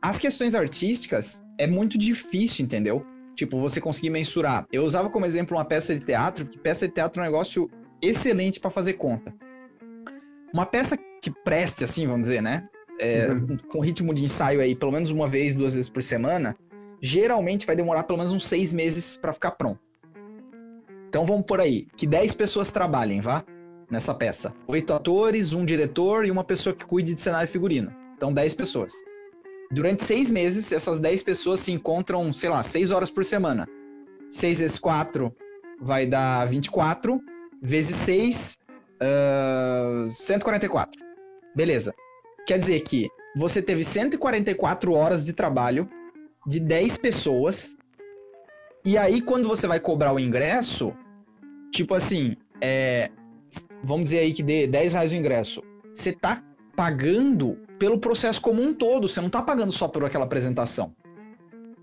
As 0.00 0.18
questões 0.18 0.54
artísticas 0.54 1.42
é 1.58 1.66
muito 1.66 1.98
difícil, 1.98 2.64
entendeu? 2.64 3.04
Tipo, 3.34 3.60
você 3.60 3.80
conseguir 3.80 4.10
mensurar. 4.10 4.66
Eu 4.72 4.84
usava 4.84 5.08
como 5.08 5.24
exemplo 5.24 5.56
uma 5.56 5.64
peça 5.64 5.94
de 5.94 6.04
teatro, 6.04 6.46
que 6.46 6.58
peça 6.58 6.86
de 6.86 6.94
teatro 6.94 7.20
é 7.20 7.24
um 7.24 7.26
negócio 7.26 7.70
excelente 8.02 8.60
para 8.60 8.70
fazer 8.70 8.94
conta. 8.94 9.34
Uma 10.52 10.66
peça 10.66 10.96
que 11.20 11.30
preste, 11.30 11.84
assim, 11.84 12.06
vamos 12.06 12.28
dizer, 12.28 12.42
né? 12.42 12.68
É, 13.00 13.28
uhum. 13.28 13.56
Com 13.70 13.80
ritmo 13.80 14.12
de 14.12 14.24
ensaio 14.24 14.60
aí, 14.60 14.74
pelo 14.74 14.92
menos 14.92 15.10
uma 15.10 15.28
vez, 15.28 15.54
duas 15.54 15.74
vezes 15.74 15.88
por 15.88 16.02
semana, 16.02 16.56
geralmente 17.00 17.66
vai 17.66 17.76
demorar 17.76 18.04
pelo 18.04 18.18
menos 18.18 18.32
uns 18.32 18.46
seis 18.46 18.72
meses 18.72 19.16
para 19.16 19.32
ficar 19.32 19.52
pronto. 19.52 19.80
Então 21.08 21.24
vamos 21.24 21.46
por 21.46 21.60
aí, 21.60 21.86
que 21.96 22.06
10 22.06 22.34
pessoas 22.34 22.70
trabalhem, 22.70 23.20
vá? 23.20 23.44
Nessa 23.90 24.14
peça. 24.14 24.54
Oito 24.66 24.92
atores, 24.92 25.52
um 25.52 25.64
diretor 25.64 26.26
e 26.26 26.30
uma 26.30 26.44
pessoa 26.44 26.74
que 26.74 26.84
cuide 26.84 27.14
de 27.14 27.20
cenário 27.20 27.48
e 27.48 27.50
figurino. 27.50 27.94
Então 28.16 28.32
10 28.32 28.54
pessoas. 28.54 28.92
Durante 29.70 30.02
seis 30.02 30.30
meses, 30.30 30.72
essas 30.72 30.98
10 30.98 31.22
pessoas 31.22 31.60
se 31.60 31.72
encontram, 31.72 32.32
sei 32.32 32.48
lá, 32.48 32.62
seis 32.62 32.90
horas 32.90 33.10
por 33.10 33.24
semana. 33.24 33.68
6 34.30 34.60
vezes 34.60 34.78
4 34.78 35.34
vai 35.80 36.06
dar 36.06 36.46
24, 36.46 37.20
vezes 37.62 37.96
6, 37.96 38.58
uh, 40.04 40.08
144. 40.08 41.00
Beleza. 41.54 41.94
Quer 42.46 42.58
dizer 42.58 42.80
que 42.80 43.08
você 43.36 43.62
teve 43.62 43.84
144 43.84 44.92
horas 44.92 45.24
de 45.26 45.32
trabalho 45.32 45.88
de 46.46 46.60
10 46.60 46.96
pessoas. 46.98 47.76
E 48.84 48.96
aí, 48.96 49.20
quando 49.20 49.46
você 49.46 49.66
vai 49.66 49.80
cobrar 49.80 50.12
o 50.12 50.18
ingresso, 50.18 50.94
tipo 51.70 51.94
assim, 51.94 52.36
é, 52.60 53.10
vamos 53.82 54.04
dizer 54.04 54.20
aí 54.20 54.32
que 54.32 54.42
dê 54.42 54.66
10 54.66 54.92
reais 54.92 55.12
o 55.12 55.16
ingresso. 55.16 55.62
Você 55.92 56.12
tá 56.12 56.42
pagando 56.76 57.58
pelo 57.78 57.98
processo 57.98 58.40
como 58.40 58.62
um 58.62 58.74
todo, 58.74 59.08
você 59.08 59.20
não 59.20 59.30
tá 59.30 59.42
pagando 59.42 59.72
só 59.72 59.88
por 59.88 60.04
aquela 60.04 60.24
apresentação. 60.24 60.94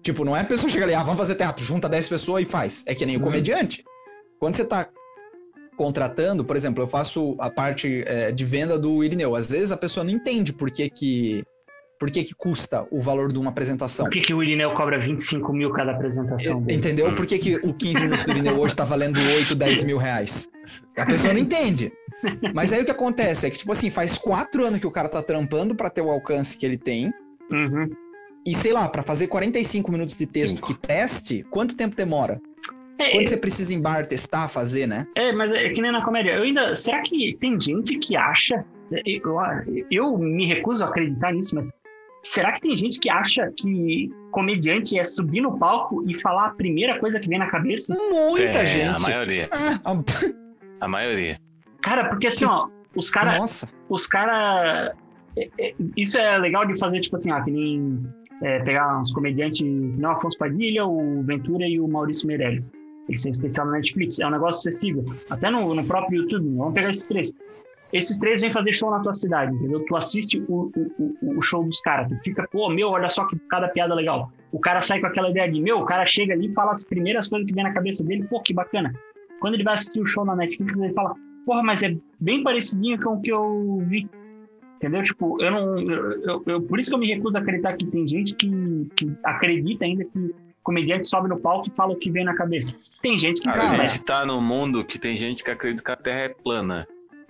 Tipo, 0.01 0.23
não 0.23 0.37
é 0.37 0.41
a 0.41 0.45
pessoa 0.45 0.69
chegar 0.69 0.85
ali, 0.85 0.93
ah, 0.93 1.01
vamos 1.01 1.17
fazer 1.17 1.35
teatro, 1.35 1.63
junta 1.63 1.89
10 1.89 2.09
pessoas 2.09 2.43
e 2.43 2.45
faz. 2.45 2.83
É 2.87 2.93
que 2.93 3.05
nem 3.05 3.15
o 3.15 3.19
uhum. 3.19 3.25
comediante. 3.25 3.83
Quando 4.39 4.53
você 4.53 4.63
tá 4.63 4.87
contratando, 5.75 6.45
por 6.45 6.55
exemplo, 6.55 6.83
eu 6.83 6.87
faço 6.87 7.35
a 7.39 7.49
parte 7.49 8.03
é, 8.05 8.31
de 8.31 8.45
venda 8.45 8.77
do 8.77 9.03
Irineu. 9.03 9.35
Às 9.35 9.49
vezes 9.49 9.71
a 9.71 9.77
pessoa 9.77 10.03
não 10.03 10.11
entende 10.11 10.53
por 10.53 10.71
que, 10.71 10.89
que 10.89 11.43
por 11.99 12.11
que, 12.11 12.23
que 12.23 12.33
custa 12.35 12.85
o 12.91 13.01
valor 13.01 13.31
de 13.31 13.39
uma 13.39 13.49
apresentação? 13.49 14.05
Por 14.05 14.11
que, 14.13 14.21
que 14.21 14.33
o 14.33 14.43
Irineu 14.43 14.73
cobra 14.73 14.99
25 14.99 15.53
mil 15.53 15.71
cada 15.71 15.91
apresentação 15.91 16.61
dele? 16.61 16.77
Entendeu? 16.77 17.13
Por 17.15 17.25
que, 17.25 17.39
que 17.39 17.55
o 17.55 17.73
15 17.73 18.03
minutos 18.03 18.23
do 18.25 18.31
Irineu 18.31 18.57
hoje 18.57 18.73
está 18.73 18.83
valendo 18.83 19.17
8, 19.19 19.55
10 19.55 19.83
mil 19.85 19.97
reais? 19.97 20.49
A 20.97 21.05
pessoa 21.05 21.33
não 21.33 21.39
entende. 21.39 21.91
Mas 22.53 22.73
aí 22.73 22.81
o 22.81 22.85
que 22.85 22.91
acontece 22.91 23.47
é 23.47 23.49
que, 23.49 23.57
tipo 23.57 23.71
assim, 23.71 23.89
faz 23.89 24.17
quatro 24.17 24.65
anos 24.65 24.79
que 24.79 24.87
o 24.87 24.91
cara 24.91 25.07
tá 25.07 25.21
trampando 25.21 25.75
para 25.75 25.89
ter 25.89 26.01
o 26.01 26.09
alcance 26.09 26.57
que 26.57 26.65
ele 26.65 26.77
tem. 26.77 27.13
Uhum. 27.51 27.89
E 28.45 28.53
sei 28.53 28.73
lá, 28.73 28.87
para 28.87 29.01
fazer 29.01 29.27
45 29.27 29.91
minutos 29.91 30.17
de 30.17 30.27
texto 30.27 30.55
Cinco. 30.55 30.67
que 30.67 30.79
teste, 30.79 31.43
quanto 31.49 31.75
tempo 31.75 31.95
demora? 31.95 32.39
É, 32.97 33.11
Quando 33.11 33.27
você 33.27 33.37
precisa 33.37 33.73
em 33.73 33.81
bar 33.81 34.05
testar, 34.05 34.47
fazer, 34.47 34.87
né? 34.87 35.05
É, 35.15 35.31
mas 35.33 35.51
é 35.51 35.69
que 35.69 35.81
nem 35.81 35.91
na 35.91 36.03
comédia. 36.03 36.31
Eu 36.31 36.43
ainda. 36.43 36.75
Será 36.75 37.01
que 37.01 37.35
tem 37.39 37.59
gente 37.59 37.97
que 37.97 38.15
acha. 38.15 38.63
Eu, 39.05 39.35
eu 39.91 40.17
me 40.17 40.45
recuso 40.45 40.83
a 40.83 40.87
acreditar 40.87 41.33
nisso, 41.33 41.55
mas 41.55 41.67
Será 42.25 42.53
que 42.53 42.61
tem 42.61 42.75
gente 42.75 42.99
que 42.99 43.07
acha 43.07 43.51
que 43.55 44.11
comediante 44.31 44.97
é 44.97 45.05
subir 45.05 45.41
no 45.41 45.59
palco 45.59 46.03
e 46.09 46.19
falar 46.19 46.47
a 46.47 46.49
primeira 46.49 46.99
coisa 46.99 47.19
que 47.19 47.29
vem 47.29 47.37
na 47.37 47.45
cabeça? 47.51 47.93
Muita 47.93 48.59
é, 48.61 48.65
gente. 48.65 49.05
A 49.05 49.09
maioria. 49.09 49.49
Ah, 49.51 50.03
a 50.81 50.87
maioria. 50.87 51.37
Cara, 51.83 52.09
porque 52.09 52.25
assim, 52.25 52.45
ó, 52.45 52.67
os 52.95 53.11
caras. 53.11 53.37
Nossa. 53.37 53.69
Os 53.87 54.07
caras. 54.07 54.95
É, 55.37 55.49
é, 55.59 55.75
isso 55.95 56.17
é 56.17 56.35
legal 56.39 56.65
de 56.65 56.75
fazer, 56.79 56.99
tipo 56.99 57.15
assim, 57.15 57.29
ah, 57.29 57.41
que 57.41 57.51
nem 57.51 58.03
é, 58.41 58.57
pegar 58.63 58.99
uns 58.99 59.11
comediantes, 59.11 59.61
não 59.63 60.09
Afonso 60.09 60.35
Padilha, 60.39 60.83
o 60.83 61.21
Ventura 61.21 61.67
e 61.67 61.79
o 61.79 61.87
Maurício 61.87 62.27
Meirelles. 62.27 62.71
Eles 63.07 63.21
são 63.21 63.31
especial 63.31 63.67
na 63.67 63.73
Netflix. 63.73 64.19
É 64.19 64.25
um 64.25 64.31
negócio 64.31 64.67
acessível. 64.67 65.05
Até 65.29 65.51
no, 65.51 65.75
no 65.75 65.85
próprio 65.85 66.23
YouTube. 66.23 66.57
Vamos 66.57 66.73
pegar 66.73 66.89
esses 66.89 67.07
três 67.07 67.31
esses 67.93 68.17
três 68.17 68.41
vêm 68.41 68.51
fazer 68.51 68.73
show 68.73 68.91
na 68.91 68.99
tua 68.99 69.13
cidade, 69.13 69.55
entendeu? 69.55 69.83
Tu 69.85 69.95
assiste 69.95 70.43
o, 70.47 70.71
o, 70.75 71.37
o 71.37 71.41
show 71.41 71.63
dos 71.63 71.79
caras, 71.81 72.09
tu 72.09 72.23
fica, 72.23 72.47
pô, 72.51 72.69
meu, 72.69 72.89
olha 72.89 73.09
só 73.09 73.25
que 73.25 73.37
cada 73.49 73.67
piada 73.69 73.93
legal. 73.93 74.31
O 74.51 74.59
cara 74.59 74.81
sai 74.81 74.99
com 74.99 75.07
aquela 75.07 75.29
ideia 75.29 75.51
de, 75.51 75.61
meu, 75.61 75.79
o 75.79 75.85
cara 75.85 76.05
chega 76.05 76.33
ali 76.33 76.47
e 76.47 76.53
fala 76.53 76.71
as 76.71 76.85
primeiras 76.85 77.27
coisas 77.27 77.47
que 77.47 77.53
vem 77.53 77.63
na 77.63 77.73
cabeça 77.73 78.03
dele, 78.03 78.25
pô, 78.29 78.41
que 78.41 78.53
bacana. 78.53 78.93
Quando 79.39 79.53
ele 79.53 79.63
vai 79.63 79.75
assistir 79.75 79.99
o 79.99 80.05
show 80.05 80.25
na 80.25 80.35
Netflix, 80.35 80.77
ele 80.79 80.93
fala, 80.93 81.13
porra, 81.45 81.61
mas 81.61 81.83
é 81.83 81.95
bem 82.19 82.43
parecidinho 82.43 83.01
com 83.01 83.13
o 83.13 83.21
que 83.21 83.31
eu 83.31 83.83
vi. 83.87 84.09
Entendeu? 84.77 85.03
Tipo, 85.03 85.41
eu 85.41 85.51
não. 85.51 85.79
Eu, 85.79 86.21
eu, 86.21 86.43
eu, 86.45 86.61
por 86.61 86.77
isso 86.77 86.89
que 86.89 86.95
eu 86.95 86.99
me 86.99 87.07
recuso 87.07 87.37
a 87.37 87.41
acreditar 87.41 87.73
que 87.77 87.85
tem 87.85 88.07
gente 88.07 88.35
que, 88.35 88.49
que 88.95 89.11
acredita 89.23 89.85
ainda 89.85 90.03
que 90.03 90.35
comediante 90.61 91.07
sobe 91.07 91.29
no 91.29 91.39
palco 91.39 91.69
e 91.69 91.71
fala 91.75 91.93
o 91.93 91.95
que 91.95 92.11
vem 92.11 92.25
na 92.25 92.35
cabeça. 92.35 92.75
Tem 93.01 93.17
gente 93.17 93.41
que. 93.41 93.47
A 93.47 93.85
gente 93.85 94.03
tá 94.03 94.25
no 94.25 94.41
mundo 94.41 94.83
que 94.83 94.99
tem 94.99 95.15
gente 95.15 95.43
que 95.43 95.49
acredita 95.51 95.83
que 95.83 95.91
a 95.91 95.95
Terra 95.95 96.19
é 96.21 96.29
plana. 96.29 96.87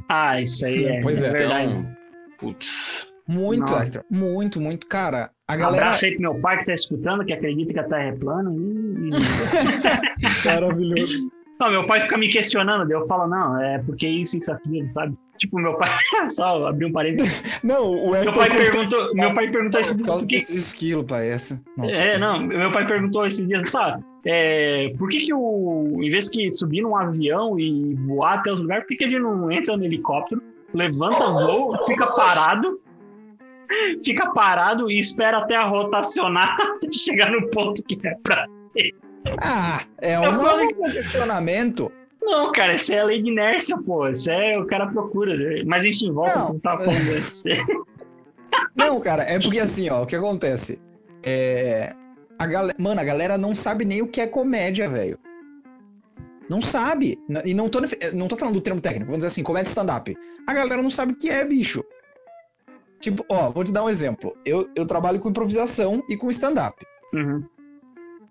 Ah, 0.10 0.42
isso 0.42 0.66
aí 0.66 0.86
é. 0.86 1.02
Pois 1.04 1.22
é, 1.22 1.28
é 1.28 1.32
verdade. 1.32 1.72
Então, 1.74 1.96
putz. 2.38 3.14
Muito, 3.28 3.74
Extra, 3.74 4.06
muito, 4.10 4.62
muito. 4.62 4.86
Cara, 4.86 5.32
a 5.48 5.56
galera. 5.56 5.78
Um 5.78 5.80
abraço 5.80 6.06
aí 6.06 6.12
pro 6.12 6.22
meu 6.22 6.40
pai 6.40 6.60
que 6.60 6.66
tá 6.66 6.74
escutando, 6.74 7.26
que 7.26 7.34
acredita 7.34 7.74
que 7.74 7.80
a 7.80 7.84
Terra 7.84 8.04
é 8.04 8.12
plana. 8.12 8.52
E... 8.54 9.10
Maravilhoso. 10.46 11.28
Não, 11.60 11.72
meu 11.72 11.88
pai 11.88 12.02
fica 12.02 12.18
me 12.18 12.30
questionando, 12.30 12.92
eu 12.92 13.08
falo, 13.08 13.28
não, 13.28 13.60
é 13.62 13.80
porque 13.80 14.08
isso, 14.08 14.38
isso, 14.38 14.52
aquilo, 14.52 14.90
sabe? 14.90 15.18
Tipo, 15.38 15.60
meu 15.60 15.78
pai. 15.78 15.90
Só 16.30 16.68
abrir 16.68 16.86
um 16.86 16.92
parênteses. 16.92 17.42
Não, 17.64 17.92
o 17.92 18.12
meu 18.12 18.34
pai 18.34 18.50
perguntou, 18.50 19.14
meu 19.14 19.34
pai 19.34 19.50
perguntou 19.50 19.82
esse 19.82 19.98
dia. 19.98 20.06
que... 20.28 20.36
esquilo, 20.36 21.04
pai, 21.04 21.30
essa. 21.30 21.62
Nossa, 21.78 22.04
é, 22.04 22.18
não, 22.18 22.40
meu 22.40 22.72
pai 22.72 22.86
perguntou 22.88 23.26
esse 23.26 23.46
dia, 23.46 23.62
tá, 23.72 24.00
é, 24.26 24.94
por 24.98 25.10
que 25.10 25.26
que 25.26 25.34
o, 25.34 26.00
em 26.02 26.10
vez 26.10 26.30
que 26.30 26.52
subir 26.52 26.82
num 26.82 26.96
avião 26.96 27.60
e 27.60 27.94
voar 28.08 28.40
até 28.40 28.52
os 28.52 28.60
lugares, 28.60 28.84
por 28.86 28.90
que, 28.90 28.98
que 28.98 29.04
ele 29.06 29.20
não 29.20 29.52
entra 29.52 29.76
no 29.78 29.84
helicóptero, 29.84 30.42
levanta 30.74 31.30
voo, 31.32 31.86
fica 31.86 32.08
parado, 32.08 32.80
fica 34.04 34.32
parado 34.32 34.90
e 34.90 35.00
espera 35.00 35.40
até 35.40 35.56
a 35.56 35.66
rotacionar 35.66 36.58
chegar 36.92 37.32
no 37.32 37.50
ponto 37.50 37.84
que 37.84 38.00
é 38.08 38.16
pra 38.24 38.48
ser. 38.74 38.96
Ah, 39.42 39.82
é 40.02 40.20
um 40.20 40.92
questionamento. 40.92 41.92
Não, 42.26 42.52
cara, 42.52 42.74
isso 42.74 42.92
é 42.92 43.00
a 43.00 43.04
lei 43.04 43.22
de 43.22 43.30
inércia, 43.30 43.78
pô. 43.78 44.10
Isso 44.10 44.32
é 44.32 44.58
o 44.58 44.66
cara 44.66 44.88
procura. 44.88 45.34
Mas 45.66 45.86
enfim, 45.86 46.12
volta 46.12 46.40
não. 46.40 46.56
que 46.56 46.60
tava 46.60 46.84
falando 46.84 47.10
antes. 47.12 47.44
Não, 48.74 49.00
cara, 49.02 49.24
é 49.24 49.40
porque 49.40 49.60
assim, 49.60 49.90
ó, 49.90 50.04
o 50.04 50.06
que 50.06 50.16
acontece? 50.16 50.80
É. 51.24 51.94
A 52.38 52.46
galera, 52.46 52.78
mano, 52.80 53.00
a 53.00 53.04
galera 53.04 53.38
não 53.38 53.56
sabe 53.56 53.86
nem 53.86 54.02
o 54.02 54.08
que 54.08 54.20
é 54.20 54.28
comédia, 54.28 54.90
velho. 54.90 55.18
Não 56.50 56.62
sabe. 56.62 57.18
E 57.46 57.54
não 57.54 57.70
tô, 57.70 57.80
não 58.14 58.28
tô 58.28 58.36
falando 58.36 58.56
do 58.56 58.62
termo 58.62 58.82
técnico, 58.82 59.06
vamos 59.06 59.20
dizer 59.20 59.28
assim, 59.28 59.44
comédia 59.44 59.70
stand-up. 59.70 60.16
A 60.46 60.54
galera 60.54 60.82
não 60.82 60.90
sabe 60.90 61.14
o 61.14 61.16
que 61.16 61.30
é, 61.30 61.44
bicho. 61.46 61.84
Tipo, 63.00 63.26
ó, 63.30 63.50
vou 63.50 63.64
te 63.64 63.72
dar 63.72 63.84
um 63.84 63.90
exemplo. 63.90 64.36
Eu, 64.46 64.70
eu 64.76 64.86
trabalho 64.86 65.20
com 65.20 65.30
improvisação 65.30 66.04
e 66.10 66.18
com 66.18 66.30
stand-up. 66.30 66.86
Uhum. 67.14 67.44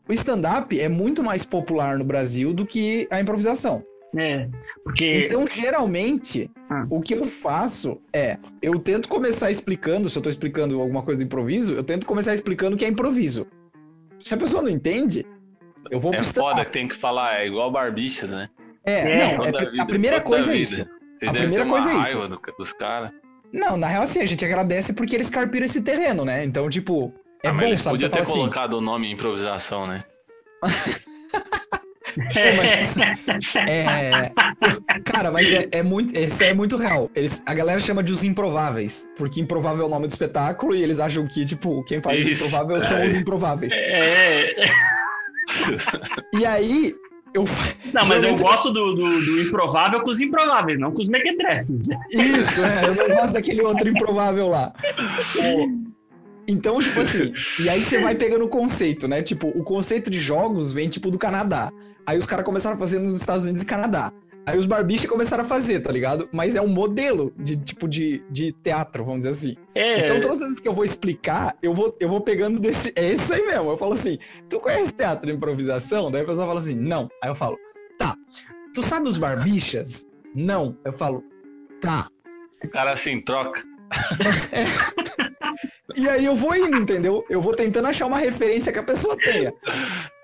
O 0.09 0.13
stand-up 0.13 0.79
é 0.79 0.89
muito 0.89 1.23
mais 1.23 1.45
popular 1.45 1.99
no 1.99 2.05
Brasil 2.05 2.53
do 2.53 2.67
que 2.67 3.09
a 3.11 3.21
improvisação. 3.21 3.85
É, 4.17 4.49
porque... 4.85 5.25
Então, 5.25 5.45
geralmente, 5.47 6.49
ah. 6.71 6.87
o 6.89 7.01
que 7.01 7.15
eu 7.15 7.25
faço 7.27 8.01
é, 8.13 8.39
eu 8.63 8.79
tento 8.79 9.09
começar 9.09 9.51
explicando, 9.51 10.09
se 10.09 10.17
eu 10.17 10.23
tô 10.23 10.29
explicando 10.29 10.81
alguma 10.81 11.03
coisa 11.03 11.19
de 11.19 11.25
improviso, 11.25 11.75
eu 11.75 11.83
tento 11.83 12.07
começar 12.07 12.33
explicando 12.33 12.77
que 12.77 12.85
é 12.85 12.89
improviso. 12.89 13.47
Se 14.21 14.33
a 14.33 14.37
pessoa 14.37 14.63
não 14.63 14.71
entende, 14.71 15.27
eu 15.91 15.99
vou 15.99 16.13
é 16.13 16.17
pro 16.17 16.25
stand-up. 16.25 16.53
foda 16.53 16.65
que 16.65 16.73
tem 16.73 16.87
que 16.87 16.95
falar, 16.95 17.41
é 17.41 17.47
igual 17.47 17.73
barbichas, 17.73 18.31
né? 18.31 18.49
É, 18.85 19.11
é. 19.11 19.37
não, 19.37 19.45
é, 19.45 19.51
vida, 19.51 19.83
a 19.83 19.87
primeira 19.87 20.21
coisa 20.21 20.53
é 20.53 20.57
isso. 20.57 20.87
Vocês 21.19 21.31
a 21.31 21.33
primeira 21.33 21.67
coisa 21.67 21.91
é 21.91 22.01
isso. 22.01 22.29
Do, 22.29 22.41
dos 22.59 22.73
caras. 22.73 23.11
Não, 23.53 23.77
na 23.77 23.87
real, 23.87 24.03
assim, 24.03 24.21
a 24.21 24.27
gente 24.27 24.45
agradece 24.45 24.93
porque 24.93 25.15
eles 25.15 25.31
carpiram 25.31 25.65
esse 25.65 25.81
terreno, 25.81 26.25
né? 26.25 26.45
Então, 26.45 26.69
tipo, 26.69 27.13
é 27.45 27.49
ah, 27.49 27.53
bom, 27.53 27.63
eles 27.63 27.81
sabe? 27.81 27.97
Podia 27.97 28.09
ter 28.09 28.21
assim. 28.21 28.33
colocado 28.33 28.75
o 28.75 28.81
nome 28.81 29.11
improvisação, 29.11 29.87
né? 29.87 30.03
é, 32.37 32.57
mas, 32.57 32.97
é, 33.69 34.33
cara, 35.05 35.31
mas 35.31 35.53
é, 35.53 35.69
é, 35.73 35.83
muito, 35.83 36.17
isso 36.19 36.43
é 36.43 36.55
muito 36.55 36.79
real. 36.79 37.11
Eles, 37.15 37.43
a 37.45 37.53
galera 37.53 37.79
chama 37.81 38.03
de 38.03 38.13
os 38.13 38.25
improváveis, 38.25 39.07
porque 39.19 39.43
improvável 39.43 39.85
é 39.85 39.87
o 39.87 39.91
nome 39.91 40.07
do 40.07 40.11
espetáculo 40.11 40.75
e 40.75 40.83
eles 40.83 40.99
acham 41.01 41.27
que, 41.27 41.45
tipo, 41.45 41.85
quem 41.85 42.01
faz 42.01 42.25
isso, 42.25 42.45
o 42.45 42.47
improvável 42.47 42.77
é. 42.77 42.81
são 42.81 43.05
os 43.05 43.15
improváveis. 43.15 43.75
É. 43.75 44.65
E 46.33 46.47
aí, 46.47 46.95
eu... 47.35 47.45
Não, 47.93 48.07
mas 48.07 48.25
eu 48.25 48.35
gosto 48.37 48.73
do, 48.73 48.95
do, 48.95 49.21
do, 49.21 49.43
improvável 49.43 50.01
com 50.01 50.11
os 50.11 50.21
improváveis, 50.21 50.79
não 50.81 50.93
com 50.93 51.03
os 51.03 51.09
mequetrefes. 51.09 51.89
Isso, 52.11 52.65
é, 52.65 52.89
eu 52.89 52.95
não 52.95 53.17
gosto 53.17 53.35
daquele 53.35 53.61
outro 53.61 53.87
improvável 53.87 54.49
lá. 54.49 54.73
É. 55.39 55.94
Então, 56.47 56.81
tipo 56.81 57.01
assim, 57.01 57.33
e 57.63 57.69
aí 57.69 57.81
você 57.81 58.01
vai 58.01 58.15
pegando 58.15 58.45
o 58.45 58.49
conceito, 58.49 59.09
né? 59.09 59.23
Tipo, 59.23 59.49
o 59.49 59.63
conceito 59.63 60.11
de 60.11 60.19
jogos 60.19 60.73
vem, 60.73 60.89
tipo, 60.89 61.11
do 61.11 61.19
Canadá. 61.19 61.73
Aí 62.07 62.19
os 62.19 62.27
caras 62.27 62.45
começaram 62.45 62.77
a 62.77 62.79
fazer 62.79 62.99
nos 62.99 63.17
Estados 63.17 63.45
Unidos 63.45 63.63
e 63.63 63.67
Canadá. 63.67 64.13
Aí 64.47 64.59
os 64.59 64.67
barbichas 64.67 65.09
começaram 65.09 65.43
a 65.43 65.47
fazer, 65.47 65.81
tá 65.81 65.91
ligado? 65.91 66.29
Mas 66.31 66.55
é 66.55 66.61
um 66.61 66.69
modelo 66.69 67.33
de 67.39 67.57
tipo 67.57 67.89
de, 67.89 68.23
de 68.31 68.53
teatro, 68.53 69.03
vamos 69.03 69.21
dizer 69.21 69.31
assim. 69.31 69.57
É. 69.75 70.01
Então 70.01 70.21
todas 70.21 70.43
as 70.43 70.49
vezes 70.49 70.61
que 70.61 70.69
eu 70.69 70.75
vou 70.75 70.85
explicar, 70.85 71.57
eu 71.63 71.73
vou, 71.73 71.97
eu 71.99 72.09
vou 72.09 72.21
pegando 72.21 72.61
desse. 72.61 72.93
É 72.95 73.13
isso 73.13 73.33
aí 73.33 73.47
mesmo. 73.47 73.71
Eu 73.71 73.79
falo 73.79 73.95
assim: 73.95 74.19
tu 74.51 74.61
conhece 74.61 74.95
teatro 74.95 75.27
de 75.31 75.35
improvisação? 75.35 76.11
Daí 76.11 76.23
a 76.23 76.27
pessoa 76.27 76.47
fala 76.47 76.61
assim: 76.61 76.75
não. 76.75 77.09
Aí 77.23 77.31
eu 77.31 77.35
falo: 77.35 77.59
tá. 77.99 78.15
Tu 78.75 78.83
sabe 78.83 79.09
os 79.09 79.17
barbichas? 79.17 80.07
Não. 80.35 80.77
Eu 80.85 80.93
falo: 80.93 81.25
tá. 81.81 82.09
O 82.63 82.69
cara 82.69 82.93
assim, 82.93 83.23
troca. 83.23 83.65
é. 84.53 84.65
E 85.95 86.09
aí 86.09 86.25
eu 86.25 86.35
vou 86.35 86.57
indo, 86.57 86.77
entendeu? 86.77 87.25
Eu 87.29 87.43
vou 87.43 87.55
tentando 87.55 87.89
achar 87.89 88.07
uma 88.07 88.19
referência 88.19 88.73
que 88.73 88.79
a 88.79 88.83
pessoa 88.83 89.17
tenha. 89.19 89.53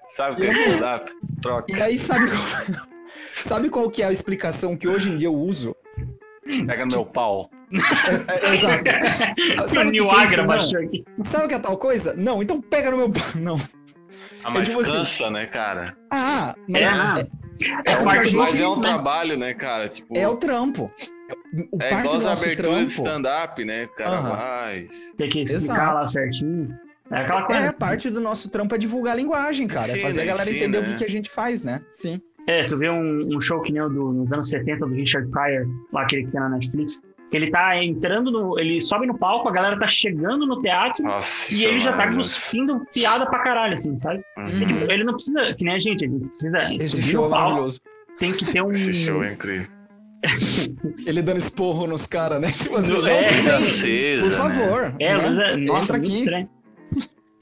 Sabe 0.09 0.35
o 0.35 0.37
que 0.37 0.47
é 0.47 0.51
stand-up? 0.51 1.13
Troca. 1.43 1.73
E 1.73 1.83
aí 1.83 1.99
sabe 1.99 2.27
qual, 2.29 2.87
sabe 3.33 3.69
qual 3.69 3.91
que 3.91 4.03
é 4.03 4.07
a 4.07 4.13
explicação 4.13 4.77
que 4.77 4.89
hoje 4.89 5.11
em 5.11 5.17
dia 5.17 5.29
eu 5.29 5.35
uso? 5.35 5.77
Pega 6.67 6.85
no 6.85 6.93
meu 6.93 7.07
pau. 7.07 7.51
É, 8.27 8.47
é, 8.49 8.55
exato. 8.55 8.85
Sabe 9.69 10.01
o 10.01 10.09
que, 10.09 10.35
que 10.35 10.41
é 10.41 10.43
baixou 10.43 10.81
aqui. 10.81 11.05
Sabe 11.21 11.45
o 11.45 11.49
que 11.49 11.55
é 11.55 11.59
tal 11.59 11.79
coisa? 11.79 12.15
Não, 12.17 12.43
então 12.43 12.61
pega 12.61 12.91
no 12.91 12.97
meu 12.97 13.11
pau. 13.11 13.23
Não. 13.37 13.57
Ah, 14.43 14.51
mas 14.51 14.63
é 14.63 14.73
tipo 14.73 14.83
cansa, 14.83 15.01
assim. 15.03 15.31
né, 15.31 15.47
cara? 15.47 15.97
Ah, 16.11 16.55
mas... 16.67 16.83
É, 16.83 16.89
é, 16.89 17.93
é, 17.93 17.93
é 17.93 18.03
mas 18.33 18.59
é 18.59 18.67
um 18.67 18.77
né? 18.77 18.83
trabalho, 18.83 19.37
né, 19.37 19.55
cara? 19.55 19.89
Tipo... 19.89 20.17
É 20.17 20.27
o 20.27 20.37
trampo. 20.37 20.91
O 21.73 21.83
é 21.83 21.93
igual 21.93 22.17
as 22.17 22.27
aberturas 22.27 22.87
de 22.87 22.93
stand-up, 22.93 23.65
né? 23.65 23.89
Cara, 23.97 24.21
uhum. 24.21 24.37
mas... 24.37 25.13
Tem 25.17 25.29
que 25.29 25.41
explicar 25.41 25.75
Exato. 25.75 25.95
lá 25.95 26.09
certinho. 26.09 26.79
É 27.11 27.17
aquela 27.23 27.43
coisa. 27.43 27.63
É, 27.63 27.73
parte 27.73 28.09
do 28.09 28.21
nosso 28.21 28.49
trampo 28.51 28.75
é 28.75 28.79
divulgar 28.79 29.15
a 29.15 29.17
linguagem, 29.17 29.67
cara. 29.67 29.89
Sim, 29.89 29.99
é 29.99 30.03
fazer 30.03 30.21
a 30.23 30.25
galera 30.27 30.49
sim, 30.49 30.57
entender 30.57 30.81
né? 30.81 30.87
o 30.87 30.91
que, 30.91 30.99
que, 30.99 31.05
a 31.05 31.09
gente 31.09 31.29
faz, 31.29 31.65
né? 31.65 31.83
Sim. 31.89 32.21
É, 32.47 32.65
tu 32.65 32.79
vê 32.79 32.89
um, 32.89 33.37
um 33.37 33.41
show 33.41 33.61
que 33.63 33.73
nem 33.73 33.83
o 33.83 33.89
do, 33.89 34.13
nos 34.13 34.33
anos 34.33 34.49
70 34.49 34.87
do 34.87 34.95
Richard 34.95 35.29
Pryor, 35.31 35.67
lá 35.93 36.03
aquele 36.03 36.25
que 36.25 36.31
tem 36.31 36.41
na 36.41 36.49
Netflix, 36.49 37.01
que 37.31 37.37
ele 37.37 37.51
tá 37.51 37.83
entrando 37.83 38.31
no. 38.31 38.59
Ele 38.59 38.81
sobe 38.81 39.07
no 39.07 39.19
palco, 39.19 39.49
a 39.49 39.53
galera 39.53 39.79
tá 39.79 39.89
chegando 39.89 40.47
no 40.47 40.63
teatro 40.63 41.05
Nossa, 41.05 41.53
e 41.53 41.65
ele 41.65 41.81
já 41.81 41.97
tá 41.97 42.13
cuspindo 42.13 42.87
piada 42.93 43.27
pra 43.27 43.41
caralho, 43.41 43.75
assim, 43.75 43.97
sabe? 43.99 44.23
Uhum. 44.39 44.47
Ele, 44.47 44.93
ele, 44.93 45.05
não 45.05 45.15
precisa, 45.15 45.55
que 45.55 45.65
nem 45.65 45.75
a 45.75 45.81
gente, 45.81 46.05
ele 46.05 46.21
precisa 46.21 46.75
Esse 46.75 46.91
subir 46.91 47.03
show 47.03 47.23
no 47.23 47.27
é 47.27 47.31
palco. 47.31 47.45
É 47.45 47.51
maravilhoso. 47.51 47.81
Tem 48.19 48.33
que 48.33 48.45
ter 48.45 48.63
um. 48.63 48.71
Esse 48.71 48.93
show 48.95 49.23
é 49.23 49.33
incrível. 49.33 49.80
Ele 51.07 51.23
dando 51.23 51.39
esporro 51.39 51.87
nos 51.87 52.07
caras, 52.07 52.41
né? 52.41 52.49
Tipo 52.53 52.77
assim, 52.77 53.07
é, 53.07 53.43
não, 53.43 53.57
acesa, 53.57 54.29
por 54.29 54.37
favor. 54.37 54.83
Né? 54.83 54.95
É, 55.01 55.31
né? 55.31 55.53
é, 55.53 55.57
nossa, 55.57 55.93
Entra 55.93 55.97
aqui. 55.97 56.19
Estranho. 56.19 56.51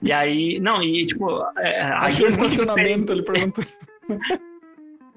E 0.00 0.12
aí, 0.12 0.60
não, 0.60 0.82
e 0.82 1.06
tipo. 1.06 1.42
É, 1.58 1.82
Achou 1.82 2.26
o 2.26 2.28
estacionamento, 2.28 3.12
ele 3.12 3.22
perguntou. 3.22 3.64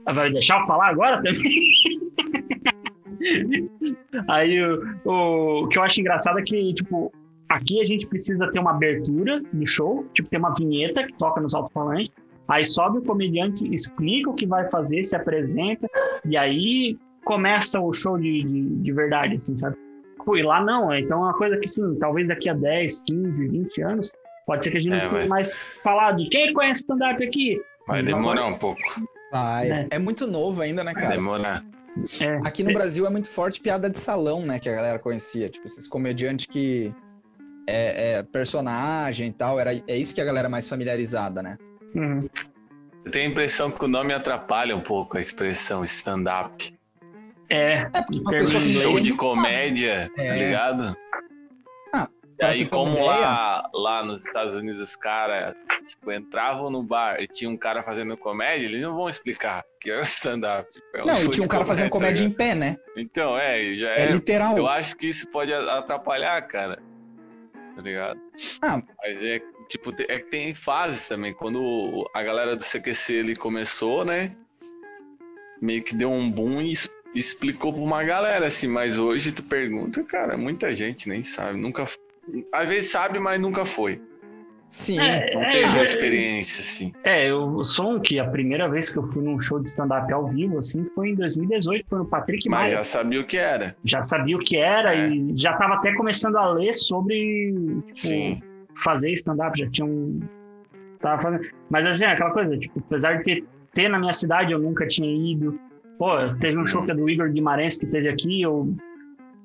Vai 0.06 0.32
deixar 0.32 0.60
eu 0.60 0.66
falar 0.66 0.90
agora 0.90 1.18
também? 1.18 1.36
aí 4.28 4.60
o, 4.60 4.82
o, 5.06 5.64
o 5.64 5.68
que 5.68 5.78
eu 5.78 5.84
acho 5.84 6.02
engraçado 6.02 6.40
é 6.40 6.42
que, 6.42 6.74
tipo, 6.74 7.14
aqui 7.48 7.80
a 7.80 7.86
gente 7.86 8.08
precisa 8.08 8.52
ter 8.52 8.58
uma 8.58 8.72
abertura 8.72 9.44
do 9.54 9.68
show, 9.68 10.08
tipo, 10.16 10.28
ter 10.28 10.38
uma 10.38 10.56
vinheta 10.56 11.06
que 11.06 11.14
toca 11.14 11.40
nos 11.40 11.54
alto-falantes. 11.54 12.12
Aí 12.48 12.66
sobe 12.66 12.98
o 12.98 13.04
comediante, 13.04 13.72
explica 13.72 14.30
o 14.30 14.34
que 14.34 14.48
vai 14.48 14.68
fazer, 14.70 15.06
se 15.06 15.16
apresenta, 15.16 15.88
e 16.26 16.36
aí 16.36 16.98
começa 17.24 17.80
o 17.80 17.92
show 17.94 18.18
de, 18.18 18.44
de, 18.44 18.70
de 18.82 18.92
verdade, 18.92 19.36
assim, 19.36 19.56
sabe? 19.56 19.76
E 20.36 20.44
lá 20.44 20.64
não, 20.64 20.94
então 20.94 21.20
é 21.20 21.24
uma 21.24 21.34
coisa 21.34 21.58
que, 21.58 21.68
sim, 21.68 21.98
talvez 22.00 22.28
daqui 22.28 22.48
a 22.48 22.54
10, 22.54 23.02
15, 23.08 23.48
20 23.48 23.82
anos, 23.82 24.12
Pode 24.46 24.64
ser 24.64 24.72
que 24.72 24.78
a 24.78 24.82
gente 24.82 24.94
é, 24.94 25.04
não 25.04 25.10
tenha 25.10 25.28
mais 25.28 25.64
falado. 25.64 26.28
Quem 26.30 26.54
conhece 26.54 26.82
stand-up 26.82 27.24
aqui? 27.24 27.62
Vai 27.88 28.04
demorar 28.04 28.48
um 28.48 28.58
pouco. 28.58 28.82
Vai. 29.32 29.72
É. 29.72 29.88
é. 29.92 30.00
muito 30.00 30.28
novo 30.28 30.62
ainda, 30.62 30.84
né, 30.84 30.94
cara? 30.94 31.08
Vai 31.08 31.18
demorar. 31.18 31.66
É. 32.20 32.36
Aqui 32.46 32.64
no 32.64 32.74
Brasil 32.74 33.06
é 33.06 33.10
muito 33.10 33.30
forte 33.30 33.62
piada 33.62 33.90
de 33.90 34.00
salão, 34.00 34.46
né? 34.46 34.60
Que 34.60 34.68
a 34.68 34.76
galera 34.76 35.00
conhecia. 35.00 35.50
Tipo, 35.50 35.68
esses 35.68 35.88
comediantes 35.88 36.48
que 36.48 36.94
é, 37.68 38.16
é 38.16 38.24
personagem 38.24 39.30
e 39.30 39.32
tal. 39.32 39.60
Era, 39.60 39.72
é 39.74 39.98
isso 39.98 40.14
que 40.14 40.22
a 40.22 40.26
galera 40.26 40.48
é 40.48 40.52
mais 40.52 40.68
familiarizada, 40.68 41.42
né? 41.42 41.58
Uhum. 41.96 42.20
Eu 43.06 43.12
tenho 43.12 43.30
a 43.30 43.32
impressão 43.32 43.72
que 43.72 43.84
o 43.86 43.88
nome 43.88 44.14
atrapalha 44.14 44.76
um 44.76 44.82
pouco 44.82 45.18
a 45.18 45.20
expressão 45.20 45.84
stand-up. 45.84 46.78
É, 47.52 47.90
é 47.94 48.02
porque 48.02 48.38
pessoa 48.38 48.62
show 48.62 48.96
de 48.96 49.14
comédia, 49.14 50.10
tá 50.16 50.24
é. 50.24 50.38
ligado? 50.38 50.98
E 52.42 52.44
aí, 52.44 52.66
como 52.66 53.06
lá, 53.06 53.70
lá 53.72 54.04
nos 54.04 54.26
Estados 54.26 54.56
Unidos 54.56 54.82
os 54.82 54.96
caras 54.96 55.56
tipo, 55.86 56.12
entravam 56.12 56.72
no 56.72 56.82
bar 56.82 57.22
e 57.22 57.28
tinha 57.28 57.48
um 57.48 57.56
cara 57.56 57.84
fazendo 57.84 58.18
comédia, 58.18 58.66
eles 58.66 58.82
não 58.82 58.96
vão 58.96 59.08
explicar 59.08 59.64
que 59.80 59.92
é 59.92 60.00
o 60.00 60.02
stand-up. 60.02 60.72
Tipo, 60.72 60.86
é 60.98 61.04
um 61.04 61.06
não, 61.06 61.24
e 61.24 61.30
tinha 61.30 61.46
um 61.46 61.48
cara 61.48 61.66
fazendo 61.66 61.92
comédia 61.92 62.24
em 62.24 62.32
pé, 62.32 62.56
né? 62.56 62.78
Então, 62.98 63.38
é, 63.38 63.76
já 63.76 63.92
é. 63.92 64.08
É 64.08 64.12
literal. 64.12 64.58
Eu 64.58 64.68
acho 64.68 64.98
que 64.98 65.06
isso 65.06 65.28
pode 65.28 65.54
atrapalhar, 65.54 66.42
cara. 66.48 66.82
Tá 67.76 67.82
ligado? 67.84 68.20
Ah. 68.64 68.82
Mas 69.04 69.24
é, 69.24 69.40
tipo, 69.70 69.92
é 70.00 70.20
que 70.20 70.30
tem 70.32 70.56
fases 70.56 71.08
também. 71.08 71.34
Quando 71.34 72.10
a 72.12 72.24
galera 72.24 72.56
do 72.56 72.66
CQC 72.66 73.14
ele 73.14 73.36
começou, 73.36 74.04
né? 74.04 74.36
Meio 75.62 75.84
que 75.84 75.94
deu 75.94 76.12
um 76.12 76.30
boom 76.30 76.60
e 76.60 76.74
explicou 77.14 77.74
pra 77.74 77.82
uma 77.82 78.04
galera, 78.04 78.48
assim. 78.48 78.68
Mas 78.68 78.98
hoje 78.98 79.32
tu 79.32 79.44
pergunta, 79.44 80.04
cara, 80.04 80.38
muita 80.38 80.74
gente 80.74 81.08
nem 81.10 81.24
sabe. 81.24 81.60
Nunca 81.60 81.86
às 82.52 82.68
vezes 82.68 82.92
sabe, 82.92 83.20
mas 83.20 83.40
nunca 83.40 83.66
foi. 83.66 84.02
Sim. 84.72 84.98
É, 85.00 85.36
não 85.36 85.50
teve 85.50 85.80
é, 85.80 85.84
experiência, 85.84 86.62
assim. 86.62 86.94
É, 87.04 87.30
eu 87.30 87.62
sou 87.66 87.96
um 87.96 88.00
que 88.00 88.18
a 88.20 88.30
primeira 88.30 88.70
vez 88.70 88.90
que 88.90 88.98
eu 88.98 89.04
fui 89.12 89.22
num 89.22 89.38
show 89.38 89.60
de 89.60 89.68
stand-up 89.68 90.12
ao 90.14 90.30
vivo, 90.30 90.60
assim, 90.60 90.86
foi 90.96 91.10
em 91.10 91.16
2018, 91.16 91.86
foi 91.90 92.00
no 92.00 92.06
Patrick 92.06 92.48
Mas 92.48 92.60
Maia. 92.60 92.76
já 92.78 92.84
sabia 92.84 93.20
o 93.20 93.26
que 93.26 93.38
era. 93.38 93.76
Já 93.84 94.02
sabia 94.02 94.38
o 94.38 94.40
que 94.40 94.56
era 94.56 94.96
é. 94.96 95.10
e 95.10 95.34
já 95.36 95.58
tava 95.58 95.74
até 95.74 95.94
começando 95.94 96.38
a 96.38 96.54
ler 96.54 96.74
sobre 96.74 97.84
tipo, 97.92 97.98
Sim. 97.98 98.42
fazer 98.82 99.12
stand-up, 99.12 99.60
já 99.60 99.70
tinha 99.70 99.86
um. 99.86 100.22
Tava 101.02 101.22
fazendo. 101.22 101.50
Mas 101.70 101.86
assim, 101.86 102.06
aquela 102.06 102.32
coisa, 102.32 102.58
tipo, 102.58 102.80
apesar 102.80 103.18
de 103.18 103.24
ter, 103.24 103.44
ter 103.74 103.90
na 103.90 104.00
minha 104.00 104.14
cidade, 104.14 104.54
eu 104.54 104.60
nunca 104.60 104.88
tinha 104.88 105.34
ido. 105.34 105.60
Pô, 106.02 106.18
teve 106.40 106.58
um 106.58 106.66
show 106.66 106.84
que 106.84 106.90
é 106.90 106.96
do 106.96 107.08
Igor 107.08 107.30
Guimarães 107.30 107.78
que 107.78 107.86
teve 107.86 108.10
aqui, 108.10 108.42
eu 108.42 108.76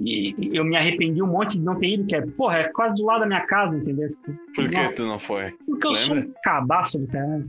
e 0.01 0.35
eu 0.57 0.65
me 0.65 0.75
arrependi 0.75 1.23
um 1.23 1.27
monte 1.27 1.59
de 1.59 1.63
não 1.63 1.79
ter 1.79 1.89
ido, 1.89 2.07
que 2.07 2.17
é, 2.17 2.23
porra, 2.23 2.61
é 2.61 2.65
quase 2.65 2.97
do 2.97 3.05
lado 3.05 3.21
da 3.21 3.27
minha 3.27 3.43
casa, 3.43 3.77
entendeu? 3.77 4.09
Por 4.55 4.67
que 4.67 4.93
tu 4.95 5.05
não 5.05 5.19
foi? 5.19 5.55
Porque 5.67 5.87
eu 5.87 5.93
sou 5.93 6.17
um 6.17 6.33
cabaço 6.43 6.99
do 6.99 7.07
cara. 7.09 7.45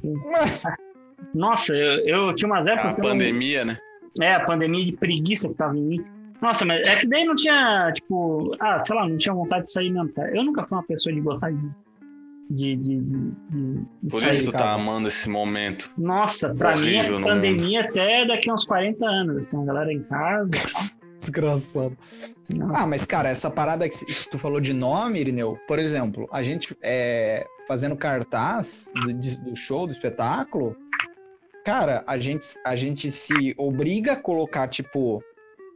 Nossa, 1.33 1.73
eu, 1.73 2.05
eu 2.05 2.35
tinha 2.35 2.51
umas 2.51 2.67
épocas. 2.67 2.99
A 2.99 3.01
pandemia, 3.01 3.63
né? 3.63 3.77
É, 4.21 4.33
a 4.33 4.45
pandemia 4.45 4.85
de 4.85 4.91
preguiça 4.97 5.47
que 5.47 5.55
tava 5.55 5.77
em 5.77 5.83
mim. 5.83 6.05
Nossa, 6.41 6.65
mas 6.65 6.85
é 6.85 6.99
que 6.99 7.07
daí 7.07 7.23
não 7.23 7.35
tinha, 7.37 7.89
tipo, 7.93 8.57
ah, 8.59 8.79
sei 8.79 8.93
lá, 8.93 9.07
não 9.07 9.17
tinha 9.17 9.33
vontade 9.33 9.63
de 9.63 9.71
sair 9.71 9.89
mesmo. 9.89 10.09
Tá? 10.09 10.27
Eu 10.35 10.43
nunca 10.43 10.65
fui 10.65 10.77
uma 10.77 10.83
pessoa 10.83 11.15
de 11.15 11.21
gostar 11.21 11.51
de. 11.51 11.69
De, 12.49 12.75
de, 12.77 13.01
de, 13.01 13.31
de 13.51 13.85
Por 14.09 14.27
isso 14.29 14.45
tu 14.45 14.51
tá 14.53 14.71
amando 14.71 15.09
esse 15.09 15.29
momento. 15.29 15.91
Nossa, 15.97 16.53
pra 16.53 16.77
mim 16.77 16.97
a 16.97 17.21
pandemia 17.21 17.81
até 17.81 18.25
daqui 18.25 18.49
uns 18.49 18.63
40 18.65 19.05
anos. 19.05 19.37
Assim, 19.47 19.61
a 19.61 19.65
galera 19.65 19.91
em 19.91 20.03
casa. 20.03 20.51
Desgraçado. 21.19 21.97
Ah, 22.73 22.87
mas 22.87 23.05
cara, 23.05 23.27
essa 23.29 23.49
parada 23.49 23.87
que 23.89 23.95
tu 24.31 24.37
falou 24.37 24.61
de 24.61 24.71
nome, 24.71 25.19
Irineu, 25.19 25.57
por 25.67 25.79
exemplo, 25.79 26.27
a 26.31 26.41
gente 26.41 26.75
é, 26.81 27.45
fazendo 27.67 27.95
cartaz 27.95 28.91
do, 28.93 29.49
do, 29.49 29.55
show, 29.55 29.85
do 29.85 29.91
espetáculo, 29.91 30.75
cara, 31.65 32.03
a 32.07 32.17
gente, 32.17 32.47
a 32.65 32.75
gente 32.75 33.11
se 33.11 33.53
obriga 33.57 34.13
a 34.13 34.15
colocar, 34.15 34.69
tipo, 34.69 35.21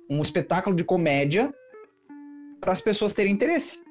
um 0.10 0.22
espetáculo 0.22 0.76
de 0.76 0.86
comédia 0.86 1.54
para 2.62 2.72
as 2.72 2.80
pessoas 2.80 3.14
terem 3.14 3.34
interesse. 3.34 3.82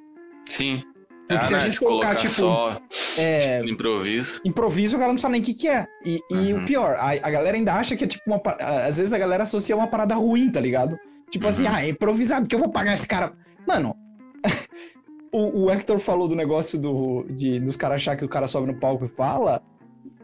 Sim. 0.49 0.83
Porque 1.31 1.45
ah, 1.45 1.49
se 1.49 1.55
a 1.55 1.59
gente 1.61 1.79
colocar, 1.79 2.17
tipo. 2.17 2.33
Só, 2.33 2.77
é, 3.17 3.59
tipo, 3.59 3.71
improviso. 3.71 4.41
Improviso, 4.45 4.97
o 4.97 4.99
cara 4.99 5.13
não 5.13 5.19
sabe 5.19 5.33
nem 5.33 5.41
o 5.41 5.45
que, 5.45 5.55
que 5.55 5.69
é. 5.69 5.87
E, 6.05 6.19
e 6.29 6.53
uhum. 6.53 6.63
o 6.63 6.67
pior, 6.67 6.97
a, 6.99 7.11
a 7.11 7.31
galera 7.31 7.57
ainda 7.57 7.73
acha 7.73 7.95
que 7.95 8.03
é 8.03 8.07
tipo 8.07 8.25
uma. 8.27 8.43
Às 8.59 8.97
vezes 8.97 9.13
a 9.13 9.19
galera 9.19 9.45
associa 9.45 9.77
uma 9.77 9.87
parada 9.87 10.17
ruim, 10.17 10.51
tá 10.51 10.59
ligado? 10.61 10.99
Tipo 11.31 11.47
assim, 11.47 11.63
uhum. 11.63 11.69
assim, 11.69 11.83
ah, 11.85 11.87
é 11.87 11.91
improvisado, 11.91 12.49
que 12.49 12.55
eu 12.55 12.59
vou 12.59 12.69
pagar 12.69 12.95
esse 12.95 13.07
cara. 13.07 13.33
Mano, 13.65 13.95
o, 15.31 15.67
o 15.67 15.71
Hector 15.71 16.01
falou 16.01 16.27
do 16.27 16.35
negócio 16.35 16.81
do, 16.81 17.25
de, 17.31 17.61
dos 17.61 17.77
caras 17.77 17.97
achar 17.97 18.17
que 18.17 18.25
o 18.25 18.29
cara 18.29 18.49
sobe 18.49 18.67
no 18.67 18.75
palco 18.75 19.05
e 19.05 19.09
fala. 19.09 19.63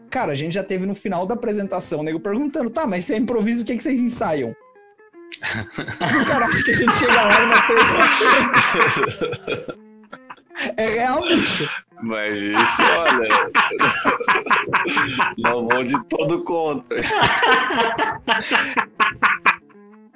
Cara, 0.09 0.33
a 0.33 0.35
gente 0.35 0.55
já 0.55 0.63
teve 0.63 0.85
no 0.85 0.95
final 0.95 1.25
da 1.25 1.35
apresentação, 1.35 2.01
o 2.01 2.03
nego 2.03 2.19
perguntando, 2.19 2.69
tá, 2.69 2.85
mas 2.85 3.05
se 3.05 3.13
é 3.13 3.17
improviso, 3.17 3.63
o 3.63 3.65
que, 3.65 3.71
é 3.71 3.77
que 3.77 3.83
vocês 3.83 4.01
ensaiam? 4.01 4.53
o 6.21 6.25
cara 6.25 6.47
acha 6.47 6.63
que 6.63 6.71
a 6.71 6.73
gente 6.73 6.93
chega 6.93 7.13
lá 7.13 7.41
numa 7.41 7.61
terça 7.67 7.97
É 10.75 10.89
real, 10.89 11.21
bicho. 11.21 11.69
Mas 12.01 12.39
isso, 12.39 12.83
olha. 12.83 13.51
não 15.37 15.67
vou 15.67 15.83
de 15.83 16.03
todo 16.05 16.43
contra. 16.43 16.97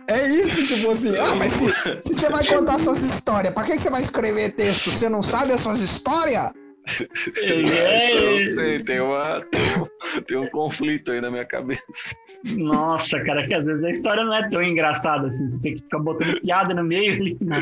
É 0.07 0.27
isso, 0.27 0.65
tipo 0.65 0.91
assim, 0.91 1.15
ah, 1.17 1.35
mas 1.35 1.53
se, 1.53 1.71
se 2.01 2.13
você 2.13 2.29
vai 2.29 2.45
contar 2.45 2.77
suas 2.79 3.01
histórias, 3.01 3.53
pra 3.53 3.63
que 3.63 3.77
você 3.77 3.89
vai 3.89 4.01
escrever 4.01 4.51
texto? 4.51 4.91
Você 4.91 5.07
não 5.07 5.23
sabe 5.23 5.53
as 5.53 5.61
suas 5.61 5.79
histórias? 5.79 6.51
É, 7.37 8.43
não 8.43 8.51
sei, 8.51 8.83
tem, 8.83 8.99
uma, 8.99 9.41
tem, 9.51 9.61
tem, 10.27 10.37
um 10.37 10.49
conflito 10.49 11.11
aí 11.11 11.21
na 11.21 11.29
minha 11.29 11.45
cabeça. 11.45 12.15
Nossa, 12.57 13.19
cara, 13.23 13.45
que 13.47 13.53
às 13.53 13.65
vezes 13.65 13.83
a 13.83 13.91
história 13.91 14.23
não 14.23 14.33
é 14.33 14.49
tão 14.49 14.61
engraçada 14.61 15.27
assim, 15.27 15.49
tu 15.51 15.59
tem 15.61 15.75
que 15.75 15.81
ficar 15.81 15.99
botando 15.99 16.41
piada 16.41 16.73
no 16.73 16.83
meio 16.83 17.13
ali. 17.13 17.37
Né? 17.41 17.59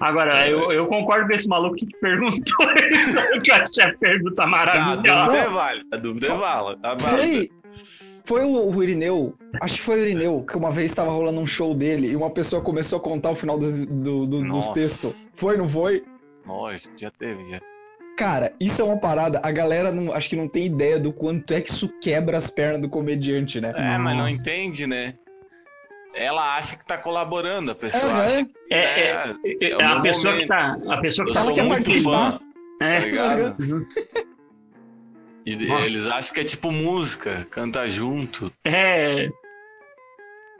Agora, 0.00 0.48
eu, 0.48 0.72
eu 0.72 0.86
concordo 0.86 1.26
com 1.26 1.32
esse 1.34 1.48
maluco 1.48 1.76
que 1.76 1.86
perguntou 2.00 2.72
isso, 2.90 3.42
que 3.42 3.50
eu 3.50 3.54
achei 3.54 3.84
a 3.84 3.96
pergunta 3.96 4.46
maravilhosa. 4.46 5.02
Tá, 5.02 5.22
a 5.22 5.24
dúvida 5.24 5.38
é 5.38 5.48
válida, 5.48 5.96
a 5.96 5.98
dúvida 5.98 6.26
é 6.26 6.36
válida. 6.36 6.98
Foi, 6.98 7.50
foi 8.24 8.44
o, 8.44 8.70
o 8.70 8.82
Irineu, 8.82 9.34
acho 9.60 9.76
que 9.76 9.82
foi 9.82 10.00
o 10.00 10.02
Irineu, 10.02 10.44
que 10.44 10.56
uma 10.56 10.70
vez 10.70 10.90
estava 10.90 11.10
rolando 11.10 11.40
um 11.40 11.46
show 11.46 11.74
dele 11.74 12.10
e 12.10 12.16
uma 12.16 12.30
pessoa 12.30 12.62
começou 12.62 12.98
a 12.98 13.02
contar 13.02 13.30
o 13.30 13.34
final 13.36 13.58
dos, 13.58 13.86
do, 13.86 14.26
do, 14.26 14.40
dos 14.40 14.68
textos. 14.70 15.14
Foi, 15.34 15.56
não 15.56 15.68
foi? 15.68 16.04
Nossa, 16.44 16.88
já 16.96 17.10
teve, 17.10 17.44
já. 17.46 17.60
Cara, 18.16 18.54
isso 18.58 18.80
é 18.80 18.84
uma 18.84 18.98
parada. 18.98 19.40
A 19.42 19.50
galera 19.50 19.92
não, 19.92 20.12
acho 20.12 20.30
que 20.30 20.36
não 20.36 20.48
tem 20.48 20.66
ideia 20.66 20.98
do 20.98 21.12
quanto 21.12 21.52
é 21.52 21.60
que 21.60 21.68
isso 21.68 21.88
quebra 22.00 22.36
as 22.38 22.50
pernas 22.50 22.80
do 22.80 22.88
comediante, 22.88 23.60
né? 23.60 23.74
É, 23.76 23.82
Nossa. 23.82 23.98
mas 23.98 24.16
não 24.16 24.28
entende, 24.28 24.86
né? 24.86 25.14
Ela 26.14 26.56
acha 26.56 26.76
que 26.76 26.86
tá 26.86 26.96
colaborando, 26.96 27.72
a 27.72 27.74
pessoa 27.74 28.10
uhum. 28.10 28.20
acha 28.20 28.44
que, 28.46 28.54
é, 28.70 28.78
é, 28.78 29.34
é, 29.44 29.70
é 29.70 29.84
a 29.84 30.00
pessoa 30.00 30.32
momento. 30.32 30.42
que 30.44 30.48
tá, 30.48 30.78
a 30.88 30.96
pessoa 30.98 31.28
que 31.28 31.34
tá, 31.34 31.52
quer 31.52 31.68
participar. 31.68 32.32
Fã, 32.32 32.40
é. 32.80 33.00
Tá 33.00 33.06
ligado? 33.06 33.62
Uhum. 33.62 33.86
E 35.44 35.68
Nossa. 35.68 35.88
eles 35.88 36.08
acham 36.08 36.34
que 36.34 36.40
é 36.40 36.44
tipo 36.44 36.72
música, 36.72 37.46
canta 37.50 37.88
junto. 37.88 38.50
É. 38.64 39.28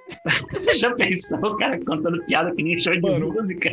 Já 0.78 0.94
pensou 0.94 1.38
o 1.38 1.56
cara 1.56 1.82
contando 1.84 2.22
piada 2.26 2.54
que 2.54 2.62
nem 2.62 2.78
show 2.78 2.94
de 2.94 3.00
Mano, 3.00 3.32
música? 3.32 3.70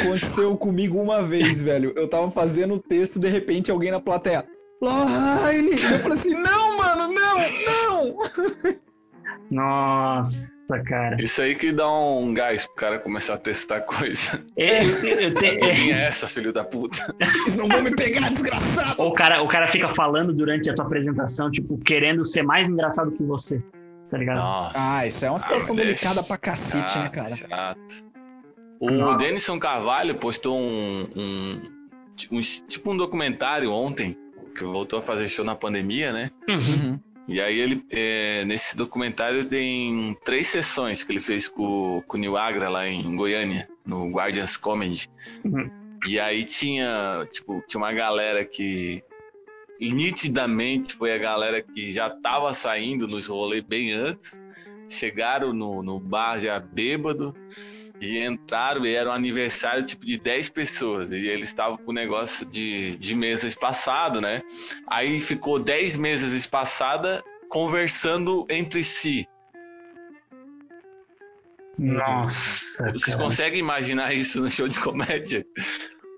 Aconteceu 0.00 0.56
comigo 0.56 1.00
uma 1.00 1.22
vez, 1.22 1.62
velho. 1.62 1.92
Eu 1.96 2.08
tava 2.08 2.30
fazendo 2.30 2.74
o 2.74 2.78
texto, 2.78 3.18
de 3.18 3.28
repente 3.28 3.70
alguém 3.70 3.90
na 3.90 4.00
plateia. 4.00 4.44
Lohane! 4.80 5.70
Eu 5.70 5.98
falei 6.00 6.18
assim, 6.18 6.34
não, 6.34 6.76
mano, 6.76 7.12
não, 7.12 7.38
não! 7.66 8.16
Nossa 9.50 10.52
cara. 10.80 11.16
Isso 11.20 11.42
aí 11.42 11.54
que 11.54 11.72
dá 11.72 11.90
um 11.90 12.32
gás 12.32 12.64
pro 12.64 12.74
cara 12.74 12.98
começar 12.98 13.34
a 13.34 13.38
testar 13.38 13.80
coisa. 13.80 14.44
É, 14.56 14.84
eu, 14.84 15.34
te... 15.34 15.56
Quem 15.56 15.92
é 15.92 16.04
essa, 16.06 16.28
filho 16.28 16.52
da 16.52 16.64
puta? 16.64 17.14
Eles 17.18 17.56
não 17.56 17.68
vão 17.68 17.82
me 17.82 17.94
pegar, 17.94 18.30
desgraçado! 18.30 18.94
Ou 18.98 19.10
o 19.10 19.14
cara, 19.14 19.42
o 19.42 19.48
cara 19.48 19.68
fica 19.68 19.94
falando 19.94 20.32
durante 20.32 20.70
a 20.70 20.74
tua 20.74 20.84
apresentação, 20.84 21.50
tipo, 21.50 21.78
querendo 21.78 22.24
ser 22.24 22.42
mais 22.42 22.68
engraçado 22.68 23.10
que 23.12 23.22
você. 23.22 23.62
Tá 24.10 24.18
ligado? 24.18 24.36
Nossa. 24.36 24.72
Ah, 24.76 25.06
isso 25.06 25.24
é 25.24 25.30
uma 25.30 25.38
situação 25.38 25.74
ah, 25.74 25.78
delicada 25.78 26.22
pra 26.22 26.36
cacete, 26.36 26.82
né, 26.82 26.88
chato, 26.88 27.02
né, 27.02 27.08
cara? 27.10 27.36
Chato. 27.36 28.11
O 28.82 28.90
Nossa. 28.90 29.24
Denison 29.24 29.60
Carvalho 29.60 30.16
postou 30.16 30.58
um, 30.58 31.06
um, 31.14 31.62
um, 32.32 32.40
tipo 32.40 32.90
um 32.90 32.96
documentário 32.96 33.70
ontem, 33.70 34.18
que 34.56 34.64
voltou 34.64 34.98
a 34.98 35.02
fazer 35.02 35.28
show 35.28 35.44
na 35.44 35.54
pandemia, 35.54 36.12
né? 36.12 36.32
Uhum. 36.48 36.98
E 37.28 37.40
aí 37.40 37.60
ele, 37.60 37.86
é, 37.88 38.44
nesse 38.44 38.76
documentário 38.76 39.48
tem 39.48 40.18
três 40.24 40.48
sessões 40.48 41.04
que 41.04 41.12
ele 41.12 41.20
fez 41.20 41.46
com, 41.46 42.02
com 42.08 42.16
o 42.16 42.20
Nil 42.20 42.36
Agra 42.36 42.68
lá 42.68 42.88
em 42.88 43.14
Goiânia, 43.14 43.68
no 43.86 44.10
Guardians 44.10 44.56
Comedy. 44.56 45.08
Uhum. 45.44 45.70
E 46.04 46.18
aí 46.18 46.44
tinha, 46.44 47.24
tipo, 47.30 47.62
tinha 47.68 47.80
uma 47.80 47.92
galera 47.92 48.44
que 48.44 49.00
nitidamente 49.80 50.94
foi 50.94 51.12
a 51.12 51.18
galera 51.18 51.62
que 51.62 51.92
já 51.92 52.10
tava 52.10 52.52
saindo 52.52 53.06
nos 53.06 53.26
rolês 53.26 53.62
bem 53.62 53.92
antes, 53.92 54.40
chegaram 54.88 55.52
no, 55.52 55.84
no 55.84 56.00
bar 56.00 56.40
já 56.40 56.58
bêbado, 56.58 57.32
e 58.02 58.18
entraram 58.18 58.84
e 58.84 58.92
era 58.92 59.10
um 59.10 59.12
aniversário 59.12 59.86
tipo 59.86 60.04
de 60.04 60.18
10 60.18 60.48
pessoas. 60.48 61.12
E 61.12 61.28
eles 61.28 61.48
estavam 61.50 61.76
com 61.76 61.92
o 61.92 61.94
negócio 61.94 62.50
de, 62.50 62.96
de 62.96 63.14
mesa 63.14 63.46
espaçada, 63.46 64.20
né? 64.20 64.42
Aí 64.88 65.20
ficou 65.20 65.60
10 65.60 65.96
mesas 65.98 66.32
espaçadas 66.32 67.22
conversando 67.48 68.44
entre 68.50 68.82
si. 68.82 69.24
Nossa. 71.78 72.90
Vocês 72.90 73.14
cara. 73.14 73.24
conseguem 73.24 73.60
imaginar 73.60 74.12
isso 74.12 74.40
no 74.40 74.50
show 74.50 74.66
de 74.66 74.80
comédia? 74.80 75.46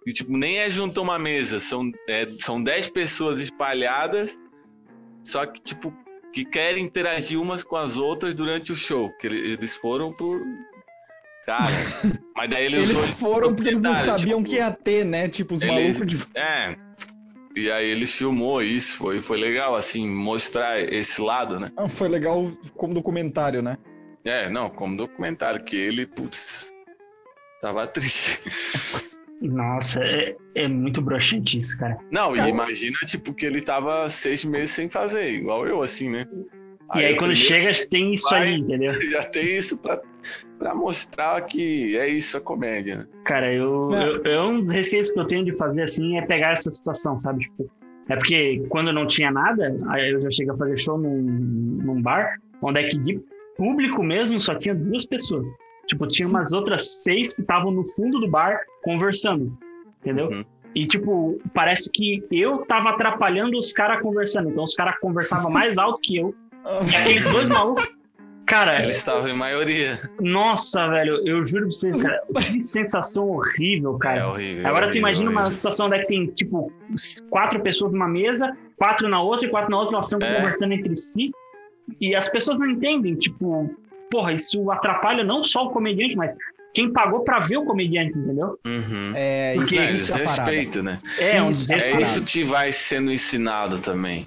E, 0.07 0.13
tipo, 0.15 0.35
nem 0.35 0.61
é 0.61 0.71
junto 0.71 1.01
a 1.01 1.03
uma 1.03 1.19
mesa, 1.19 1.61
são, 1.61 1.93
é, 2.09 2.27
são 2.41 2.63
10 2.63 2.89
pessoas 2.91 3.41
espalhadas, 3.41 4.39
só 5.23 5.45
que, 5.45 5.61
tipo, 5.61 5.95
que 6.33 6.47
querem 6.47 6.83
interagir 6.83 7.39
umas 7.39 7.63
com 7.63 7.77
as 7.77 7.99
outras 7.99 8.35
durante 8.35 8.73
o 8.73 8.77
show. 8.77 9.11
Que 9.19 9.27
eles 9.27 9.77
foram 9.77 10.13
por, 10.13 10.43
Cara, 11.45 11.75
mas 12.35 12.49
daí 12.49 12.65
ele 12.65 12.77
Eles 12.79 13.11
foram 13.11 13.55
porque 13.55 13.69
eles 13.69 13.83
não 13.83 13.95
sabiam 13.95 14.39
tipo, 14.39 14.51
que 14.51 14.57
ia 14.57 14.71
ter, 14.71 15.05
né? 15.05 15.29
Tipo, 15.29 15.55
os 15.55 15.63
ele, 15.63 15.73
malucos 15.73 16.07
de. 16.07 16.27
É. 16.35 16.75
E 17.55 17.71
aí 17.71 17.89
ele 17.89 18.07
filmou 18.07 18.63
isso, 18.63 18.97
foi, 18.99 19.21
foi 19.21 19.39
legal, 19.39 19.77
assim, 19.77 20.09
mostrar 20.09 20.81
esse 20.81 21.21
lado, 21.23 21.61
né? 21.61 21.71
Ah, 21.77 21.89
foi 21.89 22.09
legal 22.09 22.51
como 22.75 22.95
documentário, 22.95 23.63
né? 23.63 23.79
É, 24.25 24.49
não, 24.51 24.71
como 24.71 24.97
documentário, 24.97 25.63
que 25.63 25.77
ele, 25.77 26.07
putz, 26.07 26.73
tava 27.61 27.87
triste. 27.89 28.41
Nossa, 29.41 30.03
é, 30.03 30.35
é 30.55 30.67
muito 30.67 31.01
broxante 31.03 31.59
isso, 31.59 31.79
cara. 31.79 31.99
Não, 32.11 32.35
e 32.35 32.49
imagina, 32.49 32.97
tipo, 33.07 33.35
que 33.35 33.45
ele 33.47 33.61
tava 33.61 34.09
seis 34.09 34.45
meses 34.45 34.71
sem 34.71 34.89
fazer, 34.89 35.35
igual 35.35 35.67
eu, 35.67 35.83
assim, 35.83 36.11
né? 36.11 36.27
E 36.95 36.99
aí, 36.99 37.05
aí 37.07 37.17
quando 37.17 37.35
chega, 37.35 37.73
tem 37.89 38.15
isso 38.15 38.29
vai, 38.31 38.43
aí, 38.43 38.55
entendeu? 38.57 38.91
Já 39.11 39.23
tem 39.23 39.57
isso 39.57 39.79
pra, 39.79 40.01
pra 40.59 40.75
mostrar 40.75 41.41
que 41.43 41.97
é 41.97 42.09
isso 42.09 42.37
a 42.37 42.41
comédia. 42.41 43.09
Cara, 43.25 43.53
eu, 43.53 43.91
eu, 43.93 44.23
eu, 44.25 44.43
um 44.43 44.61
dos 44.61 44.71
receios 44.71 45.11
que 45.11 45.19
eu 45.19 45.27
tenho 45.27 45.45
de 45.45 45.57
fazer 45.57 45.83
assim 45.83 46.19
é 46.19 46.23
pegar 46.23 46.53
essa 46.53 46.71
situação, 46.71 47.17
sabe? 47.17 47.45
Tipo, 47.45 47.71
É 48.09 48.17
porque 48.17 48.63
quando 48.69 48.93
não 48.93 49.07
tinha 49.07 49.31
nada, 49.31 49.75
aí 49.89 50.13
eu 50.13 50.21
já 50.21 50.31
cheguei 50.31 50.53
a 50.53 50.57
fazer 50.57 50.79
show 50.79 50.99
num, 50.99 51.23
num 51.23 52.03
bar, 52.03 52.39
onde 52.61 52.81
é 52.81 52.89
que 52.89 52.99
de 52.99 53.21
público 53.57 54.03
mesmo 54.03 54.41
só 54.41 54.55
tinha 54.55 54.75
duas 54.75 55.07
pessoas. 55.07 55.49
Tipo, 55.87 56.07
tinha 56.07 56.29
umas 56.29 56.53
outras 56.53 57.03
seis 57.03 57.35
que 57.35 57.43
estavam 57.43 57.71
no 57.71 57.85
fundo 57.91 58.19
do 58.19 58.29
bar 58.29 58.61
conversando, 58.83 59.57
entendeu? 60.01 60.29
Uhum. 60.29 60.45
E, 60.75 60.87
tipo, 60.87 61.39
parece 61.55 61.91
que 61.91 62.25
eu 62.33 62.67
tava 62.67 62.91
atrapalhando 62.91 63.57
os 63.57 63.73
caras 63.73 64.03
conversando. 64.03 64.51
Então, 64.51 64.65
os 64.65 64.75
caras 64.75 64.99
conversavam 64.99 65.51
mais 65.53 65.79
alto 65.79 66.01
que 66.03 66.17
eu. 66.17 66.35
E 66.65 66.97
aqueles 66.97 67.33
dois 67.33 67.49
malucos 67.49 67.95
Cara. 68.47 68.83
Eles 68.83 68.97
estavam 68.97 69.29
em 69.29 69.35
maioria. 69.35 69.99
Nossa, 70.21 70.87
velho, 70.89 71.27
eu 71.27 71.45
juro 71.45 71.63
pra 71.63 71.71
vocês, 71.71 72.03
cara, 72.03 72.23
que 72.35 72.61
sensação 72.61 73.29
horrível, 73.29 73.97
cara. 73.99 74.21
É 74.21 74.27
horrível. 74.27 74.67
Agora 74.67 74.87
é 74.87 74.91
tu 74.91 74.99
imagina 74.99 75.31
horrível. 75.31 75.47
uma 75.47 75.55
situação 75.55 75.87
onde 75.87 75.97
é 75.97 76.05
tem, 76.05 76.27
tipo, 76.27 76.71
quatro 77.31 77.61
pessoas 77.61 77.93
numa 77.93 78.09
mesa, 78.09 78.57
quatro 78.77 79.09
na 79.09 79.23
outra 79.23 79.47
e 79.47 79.51
quatro 79.51 79.71
na 79.71 79.79
outra, 79.79 79.97
elas 79.97 80.07
estão 80.07 80.27
é. 80.27 80.37
conversando 80.37 80.75
entre 80.75 80.95
si. 80.95 81.31
E 82.01 82.15
as 82.15 82.29
pessoas 82.29 82.59
não 82.59 82.69
entendem, 82.69 83.15
tipo, 83.15 83.71
porra, 84.11 84.33
isso 84.33 84.71
atrapalha 84.71 85.25
não 85.25 85.43
só 85.43 85.67
o 85.67 85.71
comediante, 85.71 86.15
mas 86.15 86.37
quem 86.75 86.93
pagou 86.93 87.21
pra 87.25 87.41
ver 87.41 87.57
o 87.57 87.65
comediante, 87.65 88.19
entendeu? 88.19 88.59
Uhum. 88.67 89.13
É, 89.15 89.55
Porque, 89.55 89.79
é, 89.79 89.93
isso 89.93 90.15
é 90.15 90.19
respeito, 90.19 90.83
né? 90.83 90.99
É, 91.19 91.41
um 91.41 91.51
isso, 91.51 91.73
é 91.73 92.01
isso 92.01 92.25
que 92.25 92.43
vai 92.43 92.73
sendo 92.73 93.11
ensinado 93.11 93.79
também. 93.79 94.27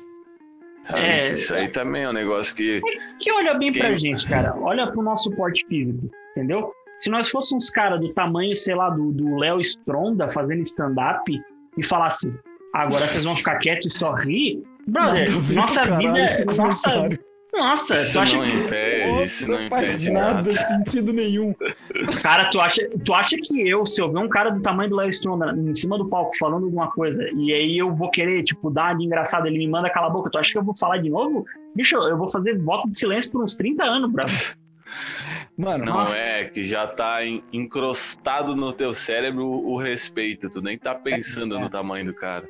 É, 0.94 1.32
isso 1.32 1.54
aí 1.54 1.68
também 1.70 2.04
é 2.04 2.10
um 2.10 2.14
negócio 2.14 2.56
que. 2.56 2.82
Que 3.20 3.32
olha 3.32 3.54
bem 3.56 3.72
Quem... 3.72 3.82
pra 3.82 3.98
gente, 3.98 4.28
cara. 4.28 4.56
Olha 4.60 4.92
pro 4.92 5.02
nosso 5.02 5.30
porte 5.32 5.66
físico, 5.68 6.10
entendeu? 6.32 6.72
Se 6.96 7.10
nós 7.10 7.30
fôssemos 7.30 7.70
cara 7.70 7.98
do 7.98 8.14
tamanho, 8.14 8.56
sei 8.56 8.74
lá, 8.74 8.90
do 8.90 9.38
Léo 9.38 9.62
Stronda 9.62 10.30
fazendo 10.30 10.62
stand-up 10.62 11.32
e 11.78 11.84
falasse, 11.84 12.34
agora 12.74 13.08
vocês 13.08 13.24
vão 13.24 13.36
ficar 13.36 13.58
quietos 13.58 13.94
e 13.94 13.98
só 13.98 14.14
rir, 14.14 14.64
brother, 14.88 15.30
nossa 15.54 15.84
vida. 15.98 16.20
É, 16.20 16.46
nossa, 16.56 17.10
nossa, 17.54 17.94
isso 17.96 18.14
tu 18.14 18.20
acha 18.20 18.38
não 18.38 18.46
impede, 18.46 19.24
isso 19.24 19.48
não, 19.48 19.62
não 19.62 19.70
faz 19.70 20.08
nada, 20.08 20.34
nada 20.34 20.52
sentido 20.52 21.14
nenhum. 21.14 21.56
Cara, 22.22 22.50
tu 22.50 22.60
acha, 22.60 22.88
tu 23.04 23.14
acha 23.14 23.38
que 23.38 23.68
eu, 23.68 23.86
se 23.86 24.02
eu 24.02 24.12
ver 24.12 24.20
um 24.20 24.30
cara 24.30 24.50
do 24.50 24.62
tamanho 24.62 24.90
do 24.90 24.96
Léo 24.96 25.10
Stronda 25.10 25.56
em 25.58 25.74
cima 25.74 25.98
do 25.98 26.08
palco 26.08 26.38
falando 26.38 26.66
alguma 26.66 26.92
coisa, 26.92 27.28
e 27.36 27.54
aí 27.54 27.78
eu 27.78 27.96
vou 27.96 28.12
querer, 28.12 28.44
tipo, 28.44 28.70
dar 28.70 28.96
de 28.96 29.06
engraçado, 29.06 29.48
ele 29.48 29.58
me 29.58 29.68
manda 29.68 29.90
calar 29.90 30.10
a 30.10 30.14
boca, 30.14 30.30
tu 30.30 30.38
acha 30.38 30.52
que 30.52 30.58
eu 30.58 30.64
vou 30.64 30.76
falar 30.76 30.98
de 30.98 31.10
novo? 31.10 31.46
Bicho, 31.76 31.96
eu 31.96 32.18
vou 32.18 32.30
fazer 32.30 32.58
voto 32.60 32.90
de 32.90 32.98
silêncio 32.98 33.32
por 33.32 33.44
uns 33.44 33.56
30 33.56 33.84
anos, 33.84 34.12
bravo. 34.12 34.32
Mano, 35.58 35.86
não 35.86 35.94
nossa. 35.94 36.18
é 36.18 36.46
que 36.46 36.64
já 36.64 36.86
tá 36.86 37.20
encrostado 37.52 38.56
no 38.56 38.72
teu 38.72 38.94
cérebro 38.94 39.46
o 39.46 39.78
respeito, 39.78 40.50
tu 40.50 40.62
nem 40.62 40.78
tá 40.78 40.94
pensando 40.94 41.56
é, 41.56 41.58
é. 41.58 41.62
no 41.62 41.70
tamanho 41.70 42.06
do 42.06 42.14
cara. 42.14 42.48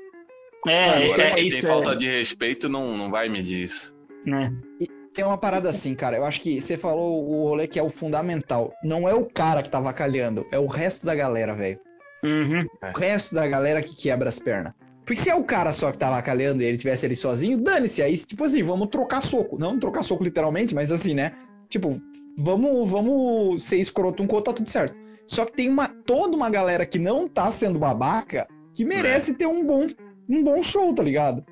É, 0.68 1.06
Agora, 1.06 1.22
é, 1.22 1.40
é 1.40 1.42
isso. 1.42 1.62
Tem 1.62 1.70
falta 1.70 1.96
de 1.96 2.08
respeito, 2.08 2.68
não, 2.68 2.98
não 2.98 3.10
vai 3.10 3.30
medir 3.30 3.64
isso. 3.64 3.97
Né? 4.28 4.54
E 4.80 4.88
tem 5.14 5.24
uma 5.26 5.38
parada 5.38 5.70
assim, 5.70 5.96
cara. 5.96 6.18
Eu 6.18 6.26
acho 6.26 6.42
que 6.42 6.60
você 6.60 6.78
falou 6.78 7.28
o 7.28 7.48
rolê 7.48 7.66
que 7.66 7.80
é 7.80 7.84
o 7.84 7.90
fundamental. 7.90 8.74
Não 8.84 9.08
é 9.08 9.14
o 9.14 9.26
cara 9.26 9.64
que 9.64 9.70
tá 9.70 9.80
vacalhando, 9.80 10.46
é 10.52 10.60
o 10.60 10.68
resto 10.68 11.06
da 11.06 11.16
galera, 11.16 11.56
velho. 11.56 11.80
Uhum. 12.24 12.66
O 12.94 13.00
resto 13.00 13.34
da 13.36 13.48
galera 13.48 13.82
que 13.82 13.96
quebra 13.96 14.28
as 14.28 14.38
pernas. 14.38 14.74
Porque 15.06 15.22
se 15.22 15.30
é 15.30 15.36
o 15.36 15.44
cara 15.46 15.72
só 15.72 15.90
que 15.92 15.98
tá 15.98 16.10
vacalhando 16.10 16.62
e 16.62 16.66
ele 16.66 16.76
tivesse 16.76 17.06
ali 17.06 17.16
sozinho, 17.16 17.58
dane-se. 17.58 18.04
Aí, 18.04 18.18
tipo 18.18 18.44
assim, 18.44 18.62
vamos 18.62 18.90
trocar 18.90 19.22
soco. 19.22 19.58
Não 19.58 19.80
trocar 19.80 20.04
soco 20.04 20.24
literalmente, 20.24 20.76
mas 20.76 20.92
assim, 20.92 21.14
né? 21.14 21.32
Tipo, 21.70 21.96
vamos, 22.38 22.90
vamos 22.90 23.64
ser 23.64 23.78
escroto 23.78 24.22
um 24.22 24.28
com 24.28 24.36
outro, 24.36 24.52
tá 24.52 24.58
tudo 24.58 24.70
certo. 24.70 24.94
Só 25.26 25.46
que 25.46 25.54
tem 25.54 25.70
uma, 25.70 25.88
toda 25.88 26.36
uma 26.36 26.50
galera 26.50 26.86
que 26.86 27.00
não 27.00 27.28
tá 27.28 27.50
sendo 27.50 27.80
babaca 27.80 28.48
que 28.74 28.84
merece 28.84 29.32
é. 29.32 29.34
ter 29.36 29.46
um 29.46 29.66
bom, 29.66 29.88
um 30.30 30.44
bom 30.44 30.62
show, 30.62 30.94
tá 30.94 31.04
ligado? 31.04 31.46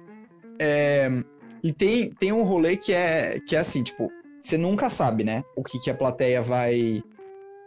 É, 0.60 1.10
e 1.66 1.74
tem, 1.74 2.12
tem 2.12 2.32
um 2.32 2.44
rolê 2.44 2.78
que 2.78 2.94
é, 2.94 3.40
que 3.40 3.56
é 3.56 3.60
assim, 3.60 3.82
tipo, 3.82 4.12
você 4.40 4.56
nunca 4.56 4.88
sabe, 4.88 5.24
né? 5.24 5.44
O 5.56 5.64
que, 5.64 5.80
que 5.80 5.90
a 5.90 5.96
plateia 5.96 6.40
vai, 6.40 7.02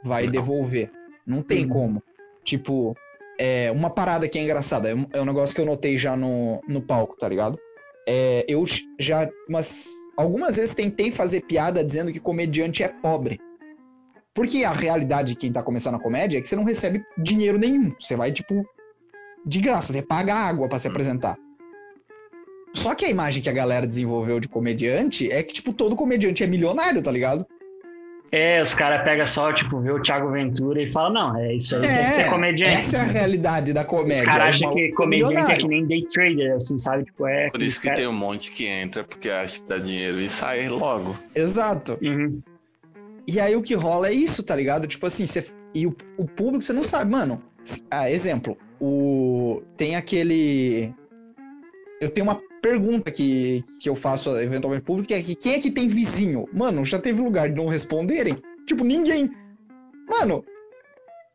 vai 0.04 0.26
Não. 0.26 0.30
devolver. 0.30 0.88
Não 1.26 1.42
tem 1.42 1.64
uhum. 1.64 1.68
como. 1.68 2.02
Tipo, 2.44 2.94
é 3.37 3.72
uma 3.72 3.90
parada 3.90 4.28
que 4.28 4.38
é 4.38 4.42
engraçada. 4.42 4.88
É 4.88 4.94
um, 4.94 5.06
é 5.12 5.20
um 5.20 5.24
negócio 5.24 5.52
que 5.52 5.61
eu 5.61 5.66
notei 5.66 5.98
já 5.98 6.16
no, 6.16 6.62
no 6.68 6.80
palco, 6.80 7.16
tá 7.16 7.28
ligado? 7.28 7.58
É, 8.06 8.44
eu 8.46 8.62
já, 9.00 9.28
mas 9.48 9.88
algumas 10.16 10.54
vezes 10.54 10.76
tentei 10.76 11.11
fazer 11.11 11.40
piada 11.40 11.82
dizendo 11.82 12.12
que 12.12 12.20
comediante 12.20 12.84
é 12.84 12.88
pobre. 12.88 13.40
Porque 14.32 14.62
a 14.62 14.70
realidade 14.70 15.30
de 15.30 15.37
quem 15.40 15.52
tá 15.52 15.61
começando 15.61 15.96
a 15.96 16.00
comédia 16.00 16.38
é 16.38 16.40
que 16.40 16.46
você 16.46 16.54
não 16.54 16.62
recebe 16.62 17.04
dinheiro 17.20 17.58
nenhum. 17.58 17.92
Você 18.00 18.14
vai, 18.14 18.30
tipo, 18.30 18.64
de 19.44 19.61
graça, 19.61 19.92
você 19.92 20.02
paga 20.02 20.37
água 20.37 20.68
para 20.68 20.78
se 20.78 20.87
hum. 20.87 20.92
apresentar. 20.92 21.37
Só 22.74 22.94
que 22.94 23.04
a 23.04 23.11
imagem 23.11 23.42
que 23.42 23.48
a 23.48 23.52
galera 23.52 23.87
desenvolveu 23.87 24.38
de 24.38 24.48
comediante 24.48 25.31
é 25.31 25.42
que, 25.42 25.54
tipo, 25.54 25.72
todo 25.72 25.96
comediante 25.96 26.44
é 26.44 26.46
milionário, 26.46 27.02
tá 27.02 27.11
ligado? 27.11 27.46
É, 28.31 28.61
os 28.61 28.74
caras 28.74 29.02
pegam 29.04 29.24
só, 29.24 29.52
tipo, 29.54 29.81
vê 29.81 29.90
o 29.90 30.02
Thiago 30.02 30.31
Ventura 30.31 30.83
e 30.83 30.87
falam, 30.87 31.12
não, 31.12 31.37
é 31.38 31.54
isso 31.54 31.76
aí, 31.76 31.83
é, 31.83 31.87
tem 31.87 32.07
que 32.07 32.12
ser 32.12 32.28
comediante. 32.28 32.76
Essa 32.76 32.98
é 32.98 33.00
a 33.00 33.04
realidade 33.04 33.72
da 33.72 33.85
comédia. 33.85 34.20
Os 34.20 34.26
caras 34.26 34.54
acham 34.54 34.74
que 34.74 34.92
comediante 34.92 35.33
milionário. 35.33 35.54
é 35.54 35.59
que 35.59 35.68
nem 35.68 35.87
day 35.87 36.07
trader, 36.12 36.57
assim, 36.57 36.76
sabe? 36.76 37.04
Tipo, 37.04 37.26
é. 37.26 37.48
Por 37.48 37.62
isso 37.62 37.81
que 37.81 37.87
cara... 37.87 37.96
tem 37.96 38.07
um 38.07 38.12
monte 38.12 38.52
que 38.52 38.66
entra 38.66 39.02
porque 39.02 39.31
acha 39.31 39.62
que 39.62 39.68
dá 39.68 39.78
dinheiro 39.78 40.20
e 40.20 40.28
sai 40.28 40.68
logo. 40.68 41.16
Exato. 41.35 41.98
Uhum. 42.02 42.42
E 43.26 43.40
aí 43.40 43.57
o 43.57 43.62
que 43.62 43.74
rola 43.74 44.09
é 44.09 44.12
isso, 44.12 44.42
tá 44.42 44.54
ligado? 44.54 44.87
Tipo 44.87 45.07
assim, 45.07 45.24
você... 45.24 45.46
e 45.74 45.87
o, 45.87 45.96
o 46.18 46.26
público, 46.26 46.62
você 46.62 46.74
não 46.74 46.85
sabe, 46.85 47.11
mano. 47.11 47.42
Ah, 47.90 48.11
exemplo, 48.11 48.59
o. 48.78 49.62
Tem 49.76 49.96
aquele. 49.96 50.92
Eu 52.00 52.11
tenho 52.11 52.26
uma 52.26 52.40
pergunta 52.68 53.11
que, 53.11 53.64
que 53.81 53.88
eu 53.88 53.96
faço 53.96 54.31
eventualmente 54.38 54.85
pública 54.85 55.14
é 55.14 55.22
que 55.22 55.35
quem 55.35 55.54
é 55.54 55.59
que 55.61 55.70
tem 55.70 55.88
vizinho? 55.88 56.46
Mano, 56.52 56.85
já 56.85 56.98
teve 56.98 57.20
lugar 57.20 57.48
de 57.48 57.54
não 57.54 57.68
responderem? 57.68 58.37
Tipo, 58.66 58.85
ninguém. 58.85 59.31
Mano, 60.09 60.44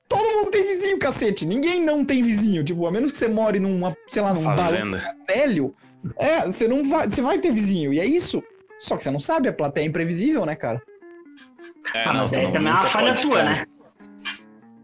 todo 0.07 0.37
mundo 0.37 0.51
tem 0.51 0.63
vizinho, 0.63 0.99
cacete. 0.99 1.47
Ninguém 1.47 1.81
não 1.83 2.05
tem 2.05 2.21
vizinho. 2.21 2.63
Tipo, 2.63 2.85
a 2.85 2.91
menos 2.91 3.11
que 3.11 3.17
você 3.17 3.27
more 3.27 3.59
numa, 3.59 3.95
sei 4.07 4.21
lá, 4.21 4.33
num 4.33 4.43
Fazenda. 4.43 4.99
Célio, 5.25 5.73
é, 6.17 6.45
você 6.45 6.67
não 6.67 6.83
vai, 6.83 7.09
você 7.09 7.21
vai 7.21 7.39
ter 7.39 7.51
vizinho. 7.51 7.91
E 7.91 7.99
é 7.99 8.05
isso. 8.05 8.43
Só 8.79 8.95
que 8.95 9.03
você 9.03 9.09
não 9.09 9.19
sabe, 9.19 9.47
a 9.47 9.53
plateia 9.53 9.85
é 9.85 9.87
imprevisível, 9.87 10.45
né, 10.45 10.55
cara? 10.55 10.81
É, 11.95 12.03
ah, 12.03 12.13
mas 12.13 12.33
aí 12.33 12.45
também 12.51 12.67
é 12.67 12.71
uma 12.71 12.87
falha 12.87 13.15
tua, 13.15 13.43
né? 13.43 13.65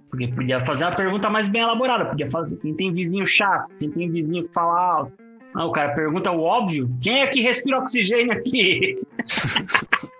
Porque 0.10 0.28
podia 0.30 0.66
fazer 0.66 0.86
uma 0.86 0.96
pergunta 0.96 1.30
mais 1.30 1.48
bem 1.48 1.62
elaborada. 1.62 2.06
Podia 2.06 2.30
fazer 2.30 2.58
quem 2.58 2.74
tem 2.74 2.92
vizinho 2.92 3.28
chato, 3.28 3.72
quem 3.78 3.92
tem 3.92 4.10
vizinho 4.10 4.48
que 4.48 4.54
fala 4.54 4.80
alto, 4.80 5.29
ah, 5.56 5.66
o 5.66 5.72
cara 5.72 5.94
pergunta 5.94 6.32
o 6.32 6.42
óbvio: 6.42 6.90
quem 7.02 7.22
é 7.22 7.28
que 7.28 7.42
respira 7.42 7.80
oxigênio 7.80 8.32
aqui? 8.32 9.00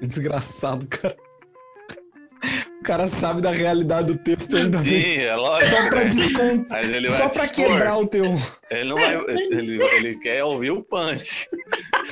Desgraçado, 0.00 0.86
cara. 0.86 1.16
O 2.78 2.84
cara 2.84 3.08
sabe 3.08 3.40
da 3.40 3.50
realidade 3.50 4.08
do 4.08 4.18
texto 4.18 4.58
ainda 4.58 4.76
Sim, 4.82 4.84
bem. 4.84 5.20
é 5.20 5.34
lógico. 5.34 5.70
Só 5.70 5.88
pra 5.88 6.04
descontar. 6.04 6.84
Só 7.06 7.28
pra 7.30 7.48
quebrar 7.48 7.96
o 7.96 8.06
teu. 8.06 8.24
Ele 8.70 8.84
não 8.90 8.96
vai. 8.96 9.14
Ele, 9.16 9.82
ele 9.82 10.18
quer 10.18 10.44
ouvir 10.44 10.70
o 10.70 10.82
punch. 10.82 11.48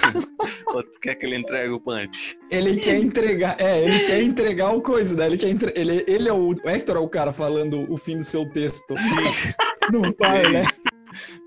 Ou 0.69 0.83
quer 1.03 1.17
que 1.17 1.27
ele 1.27 1.37
entregue 1.37 1.75
o 1.75 1.81
punch? 1.81 2.39
Ele 2.51 2.77
quer 2.77 2.97
entregar. 2.97 3.57
É, 3.61 3.85
ele 3.85 3.99
quer 4.07 4.23
entregar 4.23 4.71
o 4.71 4.81
coisa, 4.81 5.15
né? 5.15 5.27
Ele, 5.27 5.37
quer 5.37 5.51
entre, 5.51 5.75
ele, 5.77 6.03
ele 6.09 6.27
é 6.27 6.33
o. 6.33 6.53
O 6.53 6.71
Hector 6.71 6.97
é 6.97 7.01
o 7.01 7.09
cara 7.09 7.35
falando 7.35 7.85
o 7.93 7.99
fim 7.99 8.17
do 8.17 8.25
seu 8.25 8.49
texto. 8.49 8.97
Sim. 8.97 9.53
Não 9.93 10.15
vai, 10.19 10.49
né? 10.51 10.65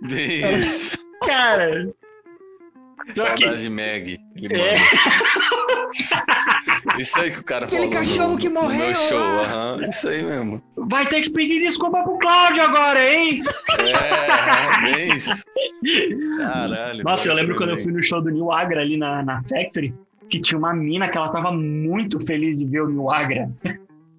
Isso. 0.04 0.98
Cara. 1.26 1.94
Saudade 3.14 3.62
de 3.62 3.70
Meg. 3.70 4.18
É. 4.42 4.78
Isso 7.00 7.20
aí 7.20 7.32
que 7.32 7.40
o 7.40 7.44
cara 7.44 7.66
Aquele 7.66 7.88
cachorro 7.90 8.32
no, 8.32 8.38
que 8.38 8.50
morreu. 8.50 8.90
No 8.90 8.96
show, 8.96 9.20
uhum, 9.20 9.90
isso 9.90 10.08
aí 10.08 10.24
mesmo. 10.24 10.62
Vai 10.76 11.06
ter 11.06 11.22
que 11.22 11.30
pedir 11.30 11.60
desculpa 11.60 12.04
pro 12.04 12.18
Cláudio 12.18 12.64
agora, 12.64 13.00
hein? 13.14 13.44
É, 13.78 14.92
é 14.92 15.16
isso. 15.16 15.44
Caralho. 16.38 17.04
Nossa, 17.04 17.30
eu 17.30 17.36
lembro 17.36 17.56
quando 17.56 17.72
eu 17.72 17.80
fui 17.80 17.92
no 17.92 18.04
show 18.04 18.22
do 18.22 18.32
New 18.32 18.52
Agra 18.52 18.82
ali 18.82 18.98
na, 18.98 19.24
na 19.24 19.44
Factory, 19.44 19.94
que 20.30 20.40
tinha 20.40 20.58
uma 20.58 20.74
mina 20.74 21.08
que 21.08 21.18
ela 21.18 21.30
tava 21.30 21.52
muito 21.52 22.20
feliz 22.26 22.58
de 22.58 22.66
ver 22.66 22.82
o 22.82 22.90
New 22.90 23.12
Agra. 23.12 23.50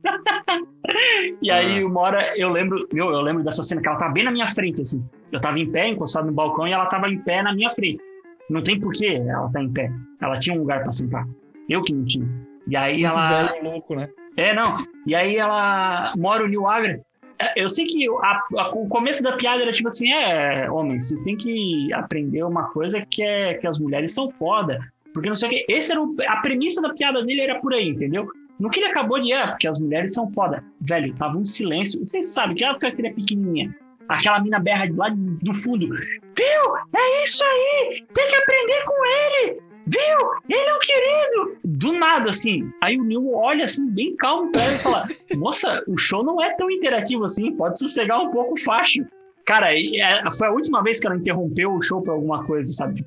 e 1.43 1.51
aí, 1.51 1.83
uma 1.85 2.01
hora 2.01 2.39
eu 2.39 2.49
lembro, 2.49 2.87
eu, 2.93 3.11
eu 3.11 3.21
lembro 3.21 3.43
dessa 3.43 3.63
cena 3.63 3.81
que 3.81 3.89
ela 3.89 3.99
tá 3.99 4.09
bem 4.09 4.25
na 4.25 4.31
minha 4.31 4.49
frente, 4.49 4.83
assim. 4.83 5.05
Eu 5.33 5.41
tava 5.41 5.59
em 5.59 5.71
pé, 5.71 5.89
encostado 5.89 6.27
no 6.27 6.33
balcão, 6.33 6.67
e 6.67 6.73
ela 6.73 6.87
tava 6.87 7.09
em 7.09 7.19
pé 7.19 7.43
na 7.43 7.55
minha 7.55 7.71
frente. 7.71 8.03
Não 8.49 8.63
tem 8.63 8.81
porquê 8.81 9.23
ela 9.27 9.51
tá 9.51 9.63
em 9.63 9.73
pé. 9.73 9.91
Ela 10.21 10.39
tinha 10.39 10.55
um 10.55 10.61
lugar 10.61 10.83
para 10.83 10.93
sentar. 10.93 11.27
Eu 11.69 11.83
que 11.83 11.93
não 11.93 12.05
tinha. 12.05 12.27
E 12.69 12.77
aí 12.77 13.03
Muito 13.03 13.17
ela. 13.17 13.43
Velho, 13.43 13.65
louco, 13.65 13.95
né? 13.95 14.09
É, 14.37 14.55
não. 14.55 14.77
E 15.07 15.15
aí 15.15 15.37
ela 15.37 16.13
mora 16.17 16.45
o 16.45 16.49
New 16.49 16.67
Agra. 16.67 17.01
É, 17.39 17.63
eu 17.63 17.69
sei 17.69 17.85
que 17.87 18.07
a, 18.09 18.43
a, 18.59 18.71
o 18.71 18.89
começo 18.89 19.23
da 19.23 19.37
piada 19.37 19.63
era 19.63 19.73
tipo 19.73 19.89
assim: 19.89 20.13
é, 20.13 20.71
homens, 20.71 21.09
vocês 21.09 21.23
têm 21.23 21.37
que 21.37 21.93
aprender 21.93 22.43
uma 22.45 22.71
coisa 22.71 23.05
que 23.11 23.23
é 23.23 23.55
que 23.55 23.67
as 23.67 23.79
mulheres 23.79 24.15
são 24.15 24.31
foda. 24.31 24.79
Porque 25.13 25.29
não 25.29 25.37
sei 25.37 25.49
o 25.49 25.53
que. 25.53 25.67
Esse 25.69 25.93
era 25.93 26.01
o, 26.01 26.15
a 26.29 26.37
premissa 26.37 26.81
da 26.81 26.95
piada 26.95 27.25
dele 27.25 27.41
era 27.41 27.61
por 27.61 27.73
aí, 27.73 27.89
entendeu? 27.89 28.29
No 28.59 28.71
que 28.71 28.81
ele 28.81 28.89
acabou 28.89 29.21
de, 29.21 29.33
é, 29.33 29.47
porque 29.47 29.69
as 29.69 29.79
mulheres 29.81 30.15
são 30.15 30.31
foda. 30.33 30.65
Velho, 30.81 31.15
tava 31.17 31.37
um 31.37 31.45
silêncio. 31.45 32.01
Vocês 32.01 32.29
sabem 32.29 32.57
que 32.57 32.65
ela 32.65 32.79
foi 32.81 32.89
aquele 32.89 33.13
pequenininha. 33.13 33.75
aquela 34.09 34.41
mina 34.41 34.59
berra 34.59 34.87
de 34.87 34.93
lá 34.93 35.09
do 35.11 35.55
fundo. 35.55 35.89
Viu? 35.89 36.77
É 36.95 37.25
isso 37.25 37.45
aí! 37.45 38.05
Tem 38.15 38.29
que 38.29 38.37
aprender 38.37 38.85
com 38.85 39.07
ele! 39.07 39.61
Viu? 39.87 40.31
Ele 40.49 40.69
é 40.69 40.75
um 40.75 40.79
querido! 40.81 41.59
Do 41.65 41.93
nada, 41.93 42.31
assim. 42.31 42.71
Aí 42.83 42.99
o 42.99 43.05
Neil 43.05 43.33
olha 43.35 43.65
assim, 43.67 43.89
bem 43.91 44.17
calmo 44.17 44.51
pra 44.51 44.63
ela 44.63 44.73
e 44.73 44.79
fala: 44.79 45.07
Moça, 45.37 45.85
o 45.87 45.97
show 45.97 46.25
não 46.25 46.43
é 46.43 46.55
tão 46.57 46.71
interativo 46.71 47.25
assim, 47.25 47.53
pode 47.53 47.79
sossegar 47.79 48.21
um 48.21 48.31
pouco 48.31 48.55
o 48.55 48.61
facho. 48.61 49.05
Cara, 49.45 49.73
é, 49.73 50.23
foi 50.37 50.49
a 50.49 50.53
última 50.53 50.83
vez 50.83 50.99
que 50.99 51.07
ela 51.07 51.17
interrompeu 51.17 51.73
o 51.73 51.81
show 51.81 52.03
por 52.03 52.13
alguma 52.13 52.45
coisa, 52.45 52.73
sabe? 52.73 53.07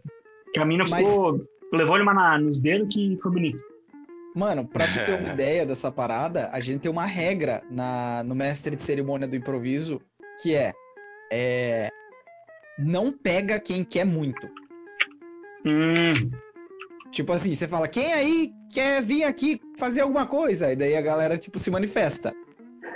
Que 0.54 0.60
a 0.60 0.66
mina 0.66 0.86
Mas... 0.89 1.10
ficou. 1.10 1.45
Levou 1.72 1.97
ele 1.97 2.04
uma 2.04 2.38
nos 2.39 2.62
dedos 2.62 2.88
que 2.93 3.18
foi 3.22 3.32
bonito. 3.32 3.62
Mano, 4.40 4.66
pra 4.66 4.88
tu 4.88 5.04
ter 5.04 5.20
uma 5.20 5.28
ideia 5.34 5.66
dessa 5.66 5.92
parada, 5.92 6.50
a 6.54 6.62
gente 6.62 6.80
tem 6.80 6.90
uma 6.90 7.06
regra 7.06 7.62
na, 7.70 8.24
no 8.24 8.34
mestre 8.34 8.74
de 8.74 8.82
cerimônia 8.82 9.28
do 9.28 9.36
improviso 9.36 10.02
que 10.42 10.56
é, 10.56 10.72
é 11.30 11.90
não 12.78 13.12
pega 13.12 13.60
quem 13.60 13.84
quer 13.84 14.06
muito. 14.06 14.48
Hum. 15.66 16.32
Tipo 17.12 17.34
assim, 17.34 17.54
você 17.54 17.68
fala, 17.68 17.90
quem 17.90 18.14
aí 18.14 18.54
quer 18.72 19.02
vir 19.02 19.26
aqui 19.26 19.60
fazer 19.78 20.02
alguma 20.02 20.26
coisa? 20.26 20.72
E 20.72 20.76
daí 20.78 20.96
a 20.96 21.02
galera, 21.02 21.38
tipo, 21.38 21.60
se 21.60 21.70
manifesta. 21.70 22.34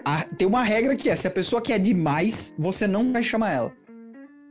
A, 0.06 0.24
tem 0.24 0.48
uma 0.48 0.64
regra 0.64 0.96
que 0.96 1.10
é, 1.10 1.16
se 1.16 1.28
a 1.28 1.32
pessoa 1.32 1.62
quer 1.62 1.78
demais, 1.78 2.56
você 2.58 2.88
não 2.88 3.12
vai 3.12 3.22
chamar 3.22 3.52
ela. 3.52 3.74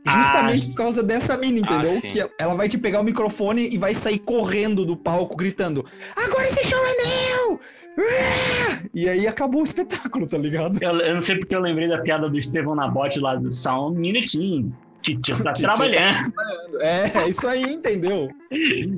Justamente 0.05 0.65
ah, 0.65 0.69
por 0.69 0.75
causa 0.75 1.01
dessa 1.01 1.37
mina, 1.37 1.59
entendeu? 1.59 1.91
Ah, 1.97 2.01
que 2.01 2.29
ela 2.37 2.53
vai 2.55 2.67
te 2.67 2.77
pegar 2.77 2.99
o 2.99 3.03
microfone 3.03 3.73
e 3.73 3.77
vai 3.77 3.95
sair 3.95 4.19
correndo 4.19 4.85
do 4.85 4.97
palco, 4.97 5.37
gritando: 5.37 5.85
Agora 6.15 6.43
esse 6.43 6.65
show 6.65 6.79
é 6.79 6.95
meu! 7.05 7.59
Ah! 7.97 8.83
E 8.93 9.07
aí 9.07 9.27
acabou 9.27 9.61
o 9.61 9.63
espetáculo, 9.63 10.27
tá 10.27 10.37
ligado? 10.37 10.77
Eu, 10.81 10.91
eu 10.91 11.15
não 11.15 11.21
sei 11.21 11.37
porque 11.37 11.55
eu 11.55 11.61
lembrei 11.61 11.87
da 11.87 11.99
piada 11.99 12.29
do 12.29 12.37
Estevão 12.37 12.75
na 12.75 12.87
bote 12.87 13.19
lá 13.19 13.35
do 13.35 13.51
só 13.51 13.87
um 13.87 13.91
minutinho. 13.91 14.75
Titio 15.01 15.43
tá, 15.43 15.53
trabalhando. 15.53 16.33
É, 16.79 17.19
é 17.19 17.29
isso 17.29 17.47
aí, 17.47 17.61
entendeu? 17.61 18.29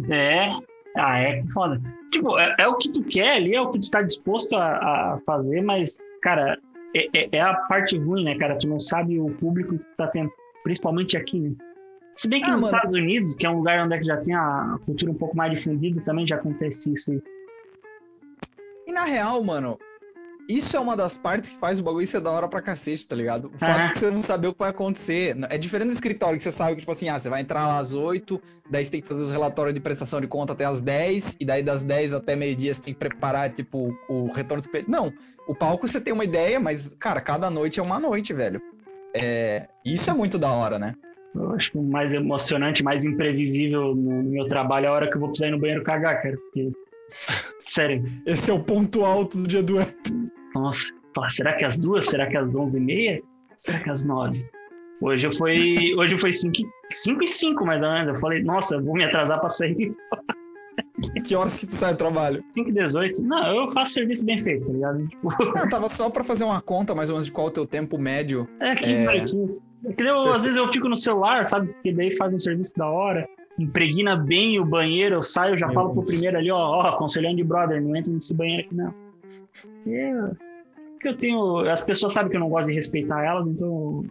É. 0.09 0.49
Ah, 0.95 1.19
é 1.19 1.43
foda. 1.53 1.81
Tipo, 2.11 2.39
é, 2.39 2.55
é, 2.59 2.67
o 2.67 2.77
que 2.77 2.89
tu 2.89 3.03
quer 3.03 3.35
ali, 3.35 3.53
é 3.53 3.61
o 3.61 3.71
que 3.71 3.79
tu 3.79 3.91
tá 3.91 4.01
disposto 4.01 4.55
a, 4.55 4.77
a 4.77 5.19
fazer, 5.25 5.61
mas, 5.61 6.01
cara, 6.21 6.57
é, 6.95 7.07
é, 7.13 7.29
é, 7.33 7.41
a 7.41 7.53
parte 7.53 7.97
ruim, 7.97 8.23
né, 8.23 8.37
cara? 8.37 8.57
Tu 8.57 8.67
não 8.67 8.79
sabe 8.79 9.19
o 9.19 9.29
público 9.31 9.77
que 9.77 9.97
tá 9.97 10.07
tendo 10.07 10.31
principalmente 10.65 11.15
aqui, 11.15 11.39
né? 11.39 11.51
Se 12.15 12.27
bem 12.27 12.41
que 12.41 12.47
ah, 12.47 12.53
nos 12.53 12.63
mano. 12.63 12.75
Estados 12.75 12.95
Unidos, 12.95 13.35
que 13.35 13.45
é 13.45 13.49
um 13.49 13.57
lugar 13.57 13.85
onde 13.85 13.93
é 13.93 14.03
já 14.03 14.17
tem 14.17 14.33
a 14.33 14.79
cultura 14.83 15.11
um 15.11 15.15
pouco 15.15 15.37
mais 15.37 15.53
difundida, 15.53 16.01
também 16.01 16.25
já 16.25 16.37
acontece 16.37 16.91
isso 16.91 17.11
aí. 17.11 17.21
E 18.87 18.91
na 18.91 19.03
real, 19.03 19.43
mano, 19.43 19.77
isso 20.49 20.75
é 20.75 20.79
uma 20.79 20.97
das 20.97 21.15
partes 21.15 21.51
que 21.51 21.59
faz 21.59 21.79
o 21.79 21.83
bagulho 21.83 22.07
ser 22.07 22.19
da 22.19 22.31
hora 22.31 22.47
pra 22.47 22.63
cacete, 22.63 23.07
tá 23.07 23.15
ligado? 23.15 23.51
O 23.53 23.59
fato 23.59 23.93
de 23.93 23.99
você 23.99 24.09
não 24.09 24.23
saber 24.23 24.47
o 24.47 24.53
que 24.53 24.59
vai 24.59 24.71
acontecer. 24.71 25.37
É 25.51 25.57
diferente 25.57 25.89
do 25.89 25.93
escritório, 25.93 26.37
que 26.37 26.43
você 26.43 26.51
sabe 26.51 26.73
que, 26.73 26.79
tipo 26.79 26.91
assim, 26.91 27.09
ah, 27.09 27.19
você 27.19 27.29
vai 27.29 27.41
entrar 27.41 27.67
lá 27.67 27.77
às 27.77 27.93
8, 27.93 28.41
daí 28.67 28.83
você 28.83 28.91
tem 28.91 29.01
que 29.01 29.07
fazer 29.07 29.21
os 29.21 29.29
relatórios 29.29 29.75
de 29.75 29.81
prestação 29.81 30.19
de 30.19 30.27
conta 30.27 30.53
até 30.53 30.65
às 30.65 30.81
10, 30.81 31.37
e 31.39 31.45
daí 31.45 31.61
das 31.61 31.83
10 31.83 32.13
até 32.13 32.35
meio-dia 32.35 32.73
você 32.73 32.81
tem 32.81 32.93
que 32.93 32.99
preparar, 32.99 33.51
tipo, 33.51 33.95
o 34.09 34.31
retorno 34.31 34.63
do 34.63 34.69
cliente. 34.69 34.89
Não, 34.89 35.13
o 35.47 35.53
palco 35.53 35.87
você 35.87 36.01
tem 36.01 36.11
uma 36.11 36.23
ideia, 36.23 36.59
mas, 36.59 36.89
cara, 36.97 37.21
cada 37.21 37.51
noite 37.51 37.79
é 37.79 37.83
uma 37.83 37.99
noite, 37.99 38.33
velho. 38.33 38.59
É, 39.15 39.67
isso 39.85 40.09
é 40.09 40.13
muito 40.13 40.37
da 40.37 40.51
hora, 40.51 40.77
né? 40.77 40.93
Eu 41.33 41.51
acho 41.51 41.71
que 41.71 41.77
o 41.77 41.83
mais 41.83 42.13
emocionante, 42.13 42.83
mais 42.83 43.03
imprevisível 43.03 43.95
no, 43.95 44.23
no, 44.23 44.31
meu 44.31 44.47
trabalho 44.47 44.85
é 44.85 44.89
a 44.89 44.91
hora 44.91 45.09
que 45.09 45.15
eu 45.15 45.19
vou 45.19 45.29
precisar 45.29 45.47
ir 45.47 45.51
no 45.51 45.59
banheiro 45.59 45.83
cagar, 45.83 46.21
cara. 46.21 46.37
Porque... 46.37 46.71
Sério. 47.59 48.03
Esse 48.25 48.51
é 48.51 48.53
o 48.53 48.63
ponto 48.63 49.03
alto 49.03 49.37
do 49.37 49.47
dia 49.47 49.63
do 49.63 49.79
Hector. 49.79 50.15
Nossa, 50.53 50.91
será 51.29 51.53
que 51.53 51.63
é 51.63 51.67
às 51.67 51.77
duas? 51.77 52.07
Será 52.07 52.27
que 52.27 52.37
é 52.37 52.39
às 52.39 52.55
onze 52.55 52.77
e 52.77 52.81
meia? 52.81 53.21
Será 53.57 53.79
que 53.79 53.89
é 53.89 53.91
às 53.91 54.05
nove? 54.05 54.45
Hoje 55.01 55.29
foi, 55.37 55.93
hoje 55.97 56.17
foi 56.17 56.31
cinco, 56.31 56.57
cinco 56.89 57.23
e 57.23 57.27
cinco, 57.27 57.65
mais 57.65 57.81
ou 57.81 57.91
menos. 57.91 58.13
Eu 58.13 58.19
falei, 58.19 58.41
nossa, 58.41 58.81
vou 58.81 58.93
me 58.93 59.03
atrasar 59.03 59.39
pra 59.39 59.49
sair. 59.49 59.93
Que 61.25 61.35
horas 61.35 61.59
que 61.59 61.67
tu 61.67 61.73
sai 61.73 61.93
do 61.93 61.97
trabalho? 61.97 62.43
5 62.53 62.69
e 62.69 62.73
18. 62.73 63.23
Não, 63.23 63.63
eu 63.63 63.71
faço 63.71 63.93
serviço 63.93 64.25
bem 64.25 64.39
feito, 64.39 64.65
tá 64.65 64.71
ligado? 64.71 65.07
Tipo... 65.07 65.29
Não, 65.55 65.69
tava 65.69 65.89
só 65.89 66.09
pra 66.09 66.23
fazer 66.23 66.43
uma 66.43 66.61
conta 66.61 66.93
mais 66.95 67.09
ou 67.09 67.15
menos 67.15 67.25
de 67.25 67.31
qual 67.31 67.47
é 67.47 67.49
o 67.49 67.53
teu 67.53 67.65
tempo 67.65 67.97
médio. 67.97 68.47
É, 68.59 68.75
15 68.75 69.03
é... 69.03 69.11
minutinhos. 69.11 69.61
É 69.85 69.93
que 69.93 70.03
eu, 70.03 70.31
às 70.31 70.43
vezes 70.43 70.57
eu 70.57 70.71
fico 70.71 70.87
no 70.87 70.95
celular, 70.95 71.45
sabe? 71.45 71.67
Porque 71.67 71.91
daí 71.91 72.15
faz 72.15 72.33
um 72.33 72.39
serviço 72.39 72.73
da 72.75 72.87
hora, 72.87 73.27
impregna 73.57 74.15
bem 74.15 74.59
o 74.59 74.65
banheiro, 74.65 75.15
eu 75.15 75.23
saio, 75.23 75.57
já 75.57 75.67
Meu 75.67 75.75
falo 75.75 75.93
Deus. 75.93 76.05
pro 76.05 76.13
primeiro 76.13 76.37
ali, 76.37 76.51
ó, 76.51 76.57
ó, 76.57 76.81
aconselhando 76.87 77.37
de 77.37 77.43
brother, 77.43 77.81
não 77.81 77.95
entra 77.95 78.11
nesse 78.11 78.33
banheiro 78.33 78.65
aqui 78.65 78.75
não. 78.75 78.93
É, 79.87 80.31
porque 80.93 81.07
eu 81.07 81.17
tenho. 81.17 81.59
As 81.69 81.85
pessoas 81.85 82.13
sabem 82.13 82.31
que 82.31 82.35
eu 82.35 82.39
não 82.39 82.49
gosto 82.49 82.69
de 82.69 82.73
respeitar 82.73 83.23
elas, 83.23 83.47
então. 83.47 84.03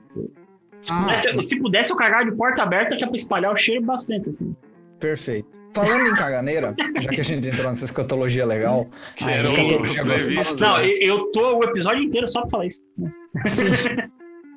Se, 0.80 0.92
ah, 0.92 1.00
pudesse, 1.00 1.42
se 1.42 1.58
pudesse 1.58 1.92
eu 1.92 1.96
cagar 1.96 2.24
de 2.24 2.32
porta 2.32 2.62
aberta, 2.62 2.96
que 2.96 3.02
é 3.02 3.06
pra 3.06 3.16
espalhar 3.16 3.52
o 3.52 3.56
cheiro 3.56 3.82
bastante, 3.82 4.30
assim. 4.30 4.54
Perfeito. 5.00 5.63
Falando 5.74 6.06
em 6.06 6.14
caganeira, 6.14 6.74
já 7.00 7.10
que 7.10 7.20
a 7.20 7.24
gente 7.24 7.48
entrou 7.48 7.68
nessa 7.68 7.84
escatologia 7.84 8.46
legal, 8.46 8.88
que 9.16 9.28
essa 9.28 9.48
escatologia 9.48 10.04
gostosa. 10.04 10.54
Não, 10.56 10.80
eu 10.80 11.32
tô 11.32 11.58
o 11.58 11.64
episódio 11.64 12.04
inteiro 12.04 12.28
só 12.28 12.42
pra 12.42 12.50
falar 12.50 12.66
isso. 12.66 12.82
Sim. 13.44 13.70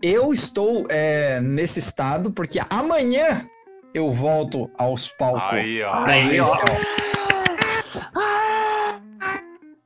Eu 0.01 0.32
estou 0.32 0.86
é, 0.89 1.41
nesse 1.41 1.80
estado 1.80 2.32
porque 2.32 2.59
amanhã 2.70 3.49
eu 3.95 4.13
volto 4.13 4.70
aos 4.78 5.09
palcos. 5.09 5.53
Aí, 5.53 5.82
ó. 5.82 6.05
Aí, 6.05 6.39
ó. 6.39 6.45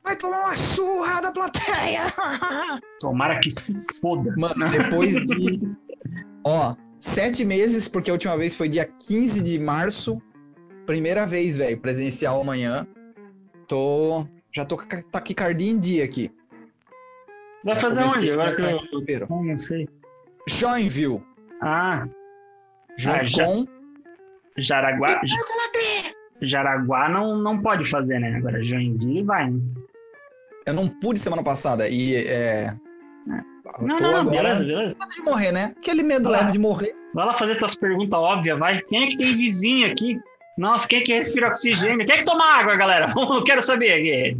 Vai 0.04 0.18
tomar 0.18 0.40
uma 0.42 0.56
surra 0.56 1.22
da 1.22 1.32
plateia! 1.32 2.08
Tomara 3.00 3.40
que 3.40 3.50
se 3.50 3.74
foda. 4.02 4.34
Mano, 4.38 4.70
depois 4.70 5.14
de. 5.24 5.62
Ó, 6.44 6.76
sete 7.00 7.46
meses, 7.46 7.88
porque 7.88 8.10
a 8.10 8.14
última 8.14 8.38
vez 8.38 8.54
foi 8.54 8.68
dia 8.68 8.86
15 8.86 9.42
de 9.42 9.58
março 9.58 10.22
Primeira 10.92 11.26
vez, 11.26 11.56
velho, 11.56 11.80
presencial 11.80 12.42
amanhã. 12.42 12.86
Tô. 13.66 14.28
Já 14.54 14.66
tô 14.66 14.76
com 14.76 14.84
a 14.84 15.02
taquicardia 15.10 15.72
em 15.72 15.80
dia 15.80 16.04
aqui. 16.04 16.30
Vai 17.64 17.80
fazer 17.80 18.04
onde? 18.04 18.30
Agora 18.30 18.54
que 18.54 18.62
eu. 18.62 19.28
Não, 19.30 19.42
não 19.42 19.58
sei. 19.58 19.88
Joinville. 20.50 21.22
Ah. 21.62 22.06
Junto 22.98 23.20
ah, 23.20 23.46
com. 23.46 23.68
Jaraguá. 24.58 25.22
Jaraguá 26.42 27.08
não, 27.08 27.38
não 27.38 27.62
pode 27.62 27.90
fazer, 27.90 28.20
né? 28.20 28.36
Agora 28.36 28.62
Joinville 28.62 29.24
vai, 29.24 29.50
né? 29.50 29.62
Eu 30.66 30.74
não 30.74 30.90
pude 30.90 31.22
semana 31.22 31.42
passada 31.42 31.88
e 31.88 32.18
é. 32.18 32.76
Não, 33.80 33.96
não, 33.96 34.18
agora... 34.18 34.24
beleza, 34.26 34.60
beleza. 34.60 34.98
Medo 35.00 35.16
de 35.16 35.22
morrer, 35.22 35.52
né? 35.54 35.74
Aquele 35.78 36.04
medo 36.04 36.30
leve 36.30 36.52
de 36.52 36.60
morrer. 36.60 36.94
Vai 37.14 37.26
lá 37.28 37.38
fazer 37.38 37.58
tuas 37.58 37.76
perguntas 37.76 38.20
óbvias, 38.20 38.60
vai. 38.60 38.82
Quem 38.82 39.06
é 39.06 39.08
que 39.08 39.18
tem 39.18 39.38
vizinho 39.38 39.90
aqui? 39.90 40.20
Nossa, 40.62 40.88
quem 40.88 41.00
é 41.00 41.02
que 41.02 41.12
respira 41.12 41.48
oxigênio? 41.48 42.06
Quem 42.06 42.18
é 42.18 42.20
que 42.20 42.24
toma 42.24 42.46
água, 42.46 42.76
galera? 42.76 43.08
Eu 43.18 43.44
quero 43.44 43.64
saber 43.64 43.94
aqui. 43.94 44.38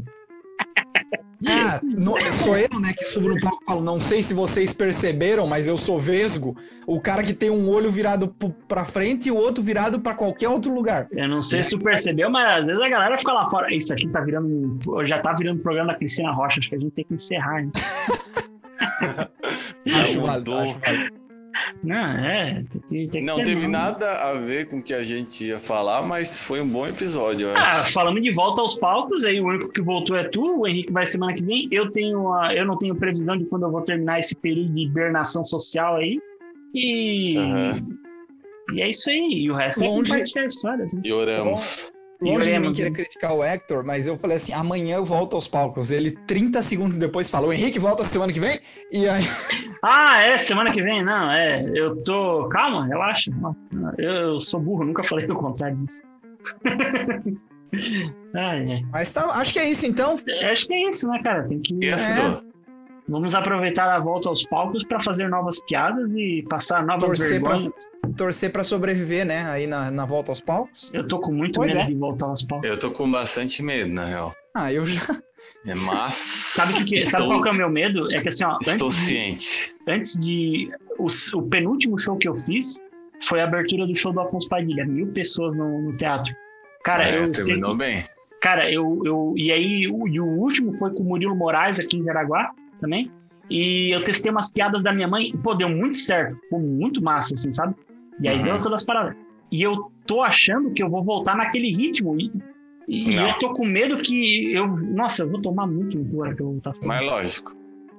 Ah, 1.50 1.80
no, 1.84 2.16
sou 2.32 2.56
eu, 2.56 2.80
né, 2.80 2.94
que 2.96 3.04
subo 3.04 3.30
no 3.30 3.40
palco 3.40 3.64
e 3.64 3.66
falo, 3.66 3.82
não 3.82 4.00
sei 4.00 4.22
se 4.22 4.32
vocês 4.32 4.72
perceberam, 4.72 5.48
mas 5.48 5.68
eu 5.68 5.76
sou 5.76 6.00
vesgo. 6.00 6.56
O 6.86 7.02
cara 7.02 7.24
que 7.24 7.34
tem 7.34 7.50
um 7.50 7.68
olho 7.68 7.90
virado 7.90 8.28
pra 8.68 8.86
frente 8.86 9.30
e 9.30 9.32
o 9.32 9.36
outro 9.36 9.64
virado 9.64 10.00
pra 10.00 10.14
qualquer 10.14 10.50
outro 10.50 10.72
lugar. 10.72 11.08
Eu 11.12 11.28
não 11.28 11.42
sei 11.42 11.64
se 11.64 11.72
tu 11.72 11.80
percebeu, 11.80 12.30
mas 12.30 12.62
às 12.62 12.68
vezes 12.68 12.80
a 12.80 12.90
galera 12.90 13.18
fica 13.18 13.34
lá 13.34 13.50
fora. 13.50 13.74
Isso 13.74 13.92
aqui 13.92 14.08
tá 14.08 14.22
virando. 14.22 14.80
Já 15.08 15.18
tá 15.18 15.34
virando 15.34 15.60
programa 15.62 15.94
da 15.94 15.98
Cristina 15.98 16.32
Rocha, 16.32 16.60
acho 16.60 16.70
que 16.70 16.76
a 16.76 16.80
gente 16.80 16.92
tem 16.92 17.06
que 17.06 17.16
encerrar, 17.16 17.64
hein? 17.64 17.72
acho 20.04 20.22
válido, 20.22 20.56
acho 20.56 20.80
válido. 20.80 21.21
Não, 21.84 22.06
é. 22.06 22.64
Tem 22.70 22.82
que, 22.82 23.08
tem 23.08 23.24
não 23.24 23.44
teve 23.44 23.68
nada 23.68 24.12
a 24.30 24.34
ver 24.34 24.68
com 24.68 24.78
o 24.80 24.84
que 24.84 24.94
a 24.94 25.04
gente 25.04 25.46
ia 25.46 25.60
falar, 25.60 26.04
mas 26.04 26.42
foi 26.42 26.62
um 26.62 26.68
bom 26.68 26.88
episódio. 26.88 27.50
Ah, 27.56 27.84
falando 27.86 28.22
de 28.22 28.32
volta 28.32 28.62
aos 28.62 28.76
palcos, 28.76 29.24
aí 29.24 29.40
o 29.40 29.46
único 29.46 29.70
que 29.70 29.82
voltou 29.82 30.16
é 30.16 30.24
tu, 30.26 30.62
o 30.62 30.68
Henrique 30.68 30.92
vai 30.92 31.06
semana 31.06 31.34
que 31.34 31.44
vem. 31.44 31.68
Eu 31.72 31.92
tenho 31.92 32.34
a, 32.34 32.54
eu 32.54 32.66
não 32.66 32.78
tenho 32.78 32.96
previsão 32.96 33.38
de 33.38 33.46
quando 33.46 33.64
eu 33.64 33.72
vou 33.72 33.82
terminar 33.82 34.20
esse 34.20 34.36
período 34.36 34.74
de 34.74 34.82
hibernação 34.82 35.44
social 35.44 35.96
aí. 35.96 36.20
E. 36.74 37.38
Uhum. 37.38 37.98
E 38.74 38.82
é 38.82 38.90
isso 38.90 39.10
aí. 39.10 39.44
E 39.44 39.52
o 39.52 39.56
resto 39.56 39.84
Longe... 39.84 40.12
é 40.12 40.14
compartilhar 40.14 40.46
histórias. 40.46 40.94
Né? 40.94 41.02
E 41.04 41.12
oramos. 41.12 41.92
Longe 42.22 42.52
de 42.52 42.60
mim 42.60 42.72
querer 42.72 42.92
criticar 42.92 43.34
o 43.34 43.44
Hector, 43.44 43.84
mas 43.84 44.06
eu 44.06 44.16
falei 44.16 44.36
assim: 44.36 44.54
amanhã 44.54 44.98
eu 44.98 45.06
volto 45.06 45.36
aos 45.36 45.48
palcos. 45.48 45.92
Ele, 45.92 46.12
30 46.12 46.62
segundos 46.62 46.98
depois, 46.98 47.32
falou: 47.32 47.52
Henrique, 47.52 47.80
volta 47.80 48.04
semana 48.04 48.32
que 48.32 48.40
vem? 48.40 48.60
E 48.92 49.08
aí. 49.08 49.24
Ah, 49.84 50.22
é, 50.22 50.38
semana 50.38 50.72
que 50.72 50.80
vem? 50.80 51.04
Não, 51.04 51.32
é. 51.32 51.66
Eu 51.74 51.96
tô. 52.04 52.48
Calma, 52.50 52.86
relaxa. 52.86 53.32
Eu 53.98 54.40
sou 54.40 54.60
burro, 54.60 54.84
nunca 54.84 55.02
falei 55.02 55.26
o 55.26 55.34
contrário 55.34 55.76
disso. 55.78 56.04
ah, 58.36 58.56
é. 58.58 58.82
Mas 58.92 59.12
tá, 59.12 59.26
acho 59.26 59.54
que 59.54 59.58
é 59.58 59.68
isso 59.68 59.88
então. 59.88 60.20
Acho 60.52 60.68
que 60.68 60.74
é 60.76 60.88
isso, 60.88 61.08
né, 61.08 61.20
cara? 61.24 61.48
Tem 61.48 61.60
que. 61.60 61.74
Isso. 61.84 62.22
É. 62.22 62.52
Vamos 63.10 63.34
aproveitar 63.34 63.90
a 63.90 64.00
volta 64.00 64.30
aos 64.30 64.46
palcos 64.46 64.84
para 64.86 65.02
fazer 65.02 65.28
novas 65.28 65.60
piadas 65.66 66.16
e 66.16 66.46
passar 66.48 66.86
novas 66.86 67.18
torcer 67.18 67.42
vergonhas. 67.42 67.68
Pra, 67.68 68.01
torcer 68.12 68.52
para 68.52 68.64
sobreviver, 68.64 69.26
né? 69.26 69.50
Aí 69.50 69.68
na, 69.68 69.92
na 69.92 70.06
volta 70.06 70.32
aos 70.32 70.42
palcos. 70.42 70.92
Eu 70.94 71.08
tô 71.08 71.20
com 71.20 71.32
muito 71.32 71.60
pois 71.60 71.74
medo 71.74 71.84
é. 71.84 71.88
de 71.88 71.96
voltar 71.96 72.28
aos 72.28 72.44
palcos. 72.44 72.70
Eu 72.70 72.78
tô 72.78 72.92
com 72.92 73.10
bastante 73.10 73.64
medo, 73.64 73.94
na 73.94 74.06
real. 74.06 74.34
Ah, 74.56 74.72
eu 74.72 74.86
já. 74.86 75.02
É, 75.66 75.74
mas. 75.86 76.18
Sabe, 76.52 76.86
que, 76.86 76.96
estou... 76.98 77.12
sabe 77.12 77.26
qual 77.28 77.42
que 77.42 77.50
é 77.50 77.52
o 77.52 77.56
meu 77.56 77.70
medo? 77.70 78.12
É 78.12 78.22
que 78.22 78.30
assim, 78.30 78.44
ó. 78.44 78.58
Estou 78.62 78.88
antes 78.88 79.00
ciente. 79.00 79.76
De, 79.86 79.94
antes 79.94 80.20
de. 80.20 80.70
o, 81.00 81.08
o, 81.38 81.44
penúltimo 81.44 81.98
show 81.98 82.18
que 82.18 82.28
eu 82.28 82.36
fiz 82.36 82.80
foi 83.24 83.40
a 83.42 83.46
abertura 83.46 83.88
do 83.88 83.96
show 83.96 84.12
do 84.12 84.20
Afonso 84.20 84.48
Padilha, 84.50 84.86
mil 84.86 85.08
pessoas 85.08 85.56
no, 85.56 85.82
no 85.82 85.96
teatro. 85.96 86.34
Cara, 86.84 87.10
é, 87.10 87.24
eu 87.24 87.32
terminou 87.32 87.72
que, 87.72 87.78
bem. 87.78 88.04
Cara, 88.42 88.72
eu, 88.72 89.02
eu. 89.06 89.34
E 89.38 89.52
aí, 89.52 89.88
o, 89.88 90.08
e 90.08 90.20
o 90.20 90.26
último 90.26 90.74
foi 90.74 90.92
com 90.92 91.04
o 91.04 91.06
Murilo 91.06 91.36
Moraes 91.36 91.80
aqui 91.80 91.98
em 91.98 92.04
Jaraguá 92.04 92.52
também. 92.80 93.12
E 93.50 93.92
eu 93.92 94.02
testei 94.04 94.32
umas 94.32 94.50
piadas 94.50 94.82
da 94.82 94.94
minha 94.94 95.08
mãe, 95.08 95.32
pô, 95.44 95.54
deu 95.54 95.70
muito 95.70 95.98
certo, 95.98 96.40
ficou 96.40 96.60
muito 96.60 97.04
massa, 97.04 97.34
assim, 97.34 97.52
sabe? 97.52 97.76
E 98.20 98.28
aí 98.28 98.38
uhum. 98.38 98.44
deu 98.44 98.64
todas 98.64 98.82
as 98.82 98.86
paradas. 98.86 99.16
E 99.52 99.62
eu 99.62 99.92
tô 100.06 100.22
achando 100.22 100.72
que 100.72 100.82
eu 100.82 100.90
vou 100.90 101.04
voltar 101.04 101.36
naquele 101.36 101.70
ritmo. 101.70 102.18
E, 102.20 102.32
e 102.88 103.16
eu 103.16 103.34
tô 103.36 103.54
com 103.54 103.66
medo 103.66 103.98
que 103.98 104.54
eu. 104.54 104.68
Nossa, 104.68 105.24
eu 105.24 105.30
vou 105.30 105.42
tomar 105.42 105.68
muito 105.68 106.00
agora 106.00 106.36
que 106.36 106.42
eu 106.42 106.46
vou 106.46 106.54
voltar. 106.56 106.74
Mas 106.84 107.02
lógico. 107.02 107.56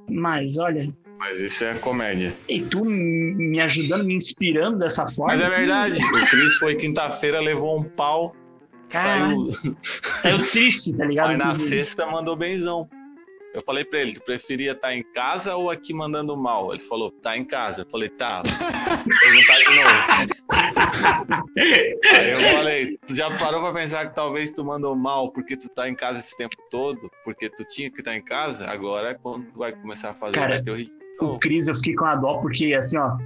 Mas 0.09 0.59
olha. 0.59 0.93
Mas 1.19 1.41
isso 1.41 1.65
é 1.65 1.75
comédia. 1.75 2.33
E 2.49 2.61
tu 2.63 2.85
me 2.85 3.61
ajudando, 3.61 4.05
me 4.05 4.17
inspirando 4.17 4.79
dessa 4.79 5.07
forma. 5.07 5.33
Mas 5.33 5.41
é 5.41 5.49
verdade. 5.49 6.01
o 6.05 6.27
Cris 6.29 6.57
foi 6.57 6.75
quinta-feira, 6.75 7.41
levou 7.41 7.79
um 7.79 7.85
pau. 7.85 8.35
Saiu. 8.89 9.51
Saiu 9.83 10.43
triste, 10.43 10.93
tá 10.95 11.05
ligado? 11.05 11.31
Aí 11.31 11.37
na 11.37 11.55
sexta 11.55 12.07
mandou 12.07 12.37
benzão. 12.37 12.89
Eu 13.55 13.61
falei 13.61 13.85
pra 13.85 14.01
ele, 14.01 14.15
tu 14.15 14.23
preferia 14.23 14.73
estar 14.73 14.89
tá 14.89 14.95
em 14.95 15.03
casa 15.03 15.57
ou 15.57 15.71
aqui 15.71 15.93
mandando 15.93 16.35
mal? 16.37 16.73
Ele 16.73 16.83
falou, 16.83 17.11
tá 17.11 17.37
em 17.37 17.45
casa. 17.45 17.83
Eu 17.83 17.91
falei, 17.91 18.09
tá, 18.09 18.43
perguntar 18.43 19.59
de 19.59 19.77
novo. 19.77 20.33
Aí 22.15 22.31
eu 22.31 22.39
falei, 22.39 22.99
tu 23.07 23.15
já 23.15 23.31
parou 23.39 23.61
pra 23.61 23.73
pensar 23.73 24.09
que 24.09 24.15
talvez 24.15 24.51
tu 24.51 24.65
mandou 24.65 24.97
mal 24.97 25.31
porque 25.31 25.57
tu 25.57 25.69
tá 25.69 25.89
em 25.89 25.95
casa 25.95 26.19
esse 26.21 26.35
tempo 26.37 26.57
todo? 26.71 27.11
Porque 27.25 27.51
tu 27.51 27.65
tinha 27.65 27.91
que 27.91 28.01
estar 28.01 28.13
tá 28.13 28.17
em 28.17 28.23
casa? 28.23 28.71
Agora 28.71 29.11
é 29.11 29.15
quando 29.15 29.45
tu 29.53 29.59
vai 29.59 29.73
começar 29.73 30.11
a 30.11 30.15
fazer 30.15 30.35
Cara, 30.35 30.63
o 31.21 31.39
Cris, 31.39 31.69
eu 31.69 31.75
fiquei 31.75 31.95
com 31.95 32.07
a 32.07 32.17
dó 32.17 32.39
porque, 32.39 32.73
assim, 32.75 32.97
ó, 32.99 33.17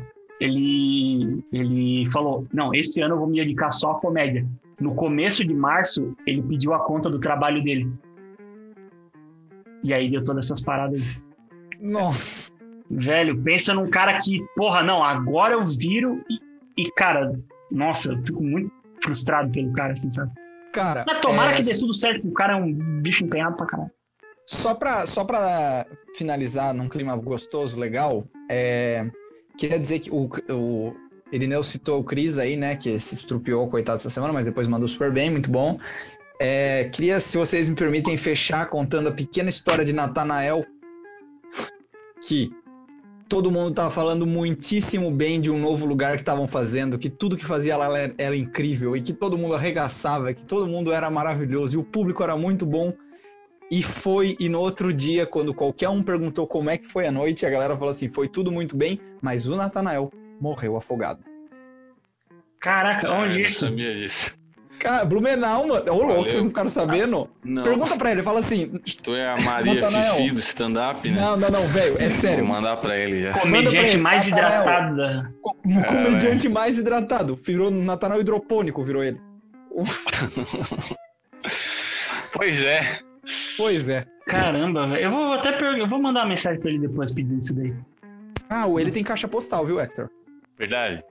ele, 0.40 1.44
ele 1.52 2.10
falou, 2.10 2.46
não, 2.52 2.74
esse 2.74 3.00
ano 3.00 3.14
eu 3.14 3.18
vou 3.18 3.28
me 3.28 3.36
dedicar 3.36 3.70
só 3.70 3.92
à 3.92 4.00
comédia. 4.00 4.46
No 4.78 4.94
começo 4.94 5.44
de 5.44 5.54
março, 5.54 6.14
ele 6.26 6.42
pediu 6.42 6.74
a 6.74 6.80
conta 6.80 7.08
do 7.08 7.18
trabalho 7.18 7.62
dele. 7.62 7.90
E 9.86 9.94
aí 9.94 10.10
deu 10.10 10.22
todas 10.24 10.46
essas 10.46 10.62
paradas. 10.62 11.28
Nossa. 11.80 12.50
Velho, 12.90 13.40
pensa 13.42 13.72
num 13.72 13.88
cara 13.88 14.18
que, 14.18 14.44
porra, 14.56 14.82
não, 14.82 15.02
agora 15.02 15.54
eu 15.54 15.64
viro 15.64 16.24
e, 16.28 16.82
e 16.82 16.90
cara, 16.90 17.38
nossa, 17.70 18.12
eu 18.12 18.22
fico 18.24 18.42
muito 18.42 18.72
frustrado 19.02 19.50
pelo 19.52 19.72
cara, 19.72 19.92
assim, 19.92 20.10
sabe? 20.10 20.32
Cara. 20.72 21.04
Mas 21.06 21.20
tomara 21.20 21.52
é... 21.52 21.54
que 21.54 21.62
dê 21.62 21.78
tudo 21.78 21.94
certo, 21.94 22.26
o 22.26 22.32
cara 22.32 22.54
é 22.54 22.56
um 22.56 23.00
bicho 23.00 23.24
empenhado 23.24 23.56
pra 23.56 23.66
caralho. 23.66 23.90
Só 24.44 24.74
pra, 24.74 25.06
só 25.06 25.24
pra 25.24 25.86
finalizar 26.16 26.74
num 26.74 26.88
clima 26.88 27.14
gostoso, 27.14 27.78
legal, 27.78 28.24
é... 28.50 29.08
queria 29.56 29.78
dizer 29.78 30.00
que 30.00 30.10
o, 30.10 30.28
o 30.50 30.96
Irineu 31.30 31.62
citou 31.62 32.00
o 32.00 32.04
Cris 32.04 32.38
aí, 32.38 32.56
né, 32.56 32.74
que 32.74 32.98
se 32.98 33.14
estrupiou, 33.14 33.68
coitado, 33.68 33.98
essa 33.98 34.10
semana, 34.10 34.32
mas 34.32 34.44
depois 34.44 34.66
mandou 34.66 34.88
super 34.88 35.12
bem, 35.12 35.30
muito 35.30 35.50
bom. 35.50 35.78
É, 36.38 36.84
queria, 36.92 37.18
se 37.18 37.38
vocês 37.38 37.68
me 37.68 37.74
permitem, 37.74 38.16
fechar 38.16 38.68
contando 38.68 39.08
a 39.08 39.12
pequena 39.12 39.48
história 39.48 39.84
de 39.84 39.92
Natanael, 39.92 40.66
que 42.20 42.50
todo 43.28 43.50
mundo 43.50 43.70
estava 43.70 43.90
falando 43.90 44.26
muitíssimo 44.26 45.10
bem 45.10 45.40
de 45.40 45.50
um 45.50 45.58
novo 45.58 45.86
lugar 45.86 46.16
que 46.16 46.22
estavam 46.22 46.46
fazendo, 46.46 46.98
que 46.98 47.10
tudo 47.10 47.36
que 47.36 47.44
fazia 47.44 47.76
lá 47.76 47.98
era, 47.98 48.14
era, 48.18 48.36
incrível 48.36 48.96
e 48.96 49.02
que 49.02 49.12
todo 49.12 49.38
mundo 49.38 49.54
arregaçava, 49.54 50.32
que 50.32 50.44
todo 50.44 50.66
mundo 50.66 50.92
era 50.92 51.10
maravilhoso 51.10 51.76
e 51.76 51.78
o 51.78 51.84
público 51.84 52.22
era 52.22 52.36
muito 52.36 52.64
bom. 52.66 52.92
E 53.68 53.82
foi, 53.82 54.36
e 54.38 54.48
no 54.48 54.60
outro 54.60 54.92
dia, 54.92 55.26
quando 55.26 55.52
qualquer 55.52 55.88
um 55.88 56.00
perguntou 56.00 56.46
como 56.46 56.70
é 56.70 56.78
que 56.78 56.86
foi 56.86 57.06
a 57.06 57.10
noite, 57.10 57.44
a 57.44 57.50
galera 57.50 57.74
falou 57.74 57.90
assim: 57.90 58.08
foi 58.08 58.28
tudo 58.28 58.52
muito 58.52 58.76
bem, 58.76 59.00
mas 59.20 59.48
o 59.48 59.56
Natanael 59.56 60.12
morreu 60.40 60.76
afogado. 60.76 61.24
Caraca, 62.60 63.10
onde 63.10 63.42
isso? 63.42 63.64
Eu 63.64 63.70
sabia 63.70 63.94
disso. 63.94 64.45
Cara, 64.78 65.04
Blumenau, 65.04 65.66
mano. 65.66 65.92
Ô, 65.92 66.02
louco, 66.02 66.24
vocês 66.24 66.42
não 66.42 66.50
ficaram 66.50 66.68
sabendo? 66.68 67.28
Não. 67.44 67.62
Pergunta 67.62 67.96
pra 67.96 68.12
ele, 68.12 68.22
fala 68.22 68.40
assim. 68.40 68.68
Tu 69.02 69.14
é 69.14 69.28
a 69.28 69.36
Maria 69.40 69.88
Fifi 70.12 70.34
do 70.34 70.40
stand-up, 70.40 71.08
né? 71.08 71.20
Não, 71.20 71.36
não, 71.36 71.50
não, 71.50 71.66
velho, 71.68 71.96
é 72.00 72.08
sério. 72.08 72.44
Vou 72.44 72.54
mandar 72.54 72.76
pra 72.76 72.96
ele 72.96 73.22
já. 73.22 73.32
Comediante 73.32 73.94
ele, 73.94 74.02
mais 74.02 74.28
hidratado. 74.28 75.32
Um 75.64 75.82
comediante 75.82 76.46
é, 76.46 76.50
mais 76.50 76.78
hidratado. 76.78 77.36
Virou 77.36 77.70
Natanael 77.70 78.20
hidropônico, 78.20 78.82
virou 78.84 79.02
ele. 79.02 79.20
pois 82.32 82.62
é. 82.62 83.00
Pois 83.56 83.88
é. 83.88 84.04
Caramba, 84.26 84.86
velho. 84.86 85.02
Eu 85.02 85.10
vou 85.10 85.32
até 85.34 85.52
perguntar, 85.52 85.78
eu 85.78 85.88
vou 85.88 86.00
mandar 86.00 86.20
uma 86.20 86.28
mensagem 86.28 86.60
pra 86.60 86.70
ele 86.70 86.80
depois 86.80 87.12
pedindo 87.12 87.40
isso 87.40 87.54
daí. 87.54 87.74
Ah, 88.48 88.66
o 88.66 88.78
ele 88.78 88.92
tem 88.92 89.02
caixa 89.02 89.26
postal, 89.26 89.66
viu, 89.66 89.80
Hector? 89.80 90.08
Verdade. 90.58 91.02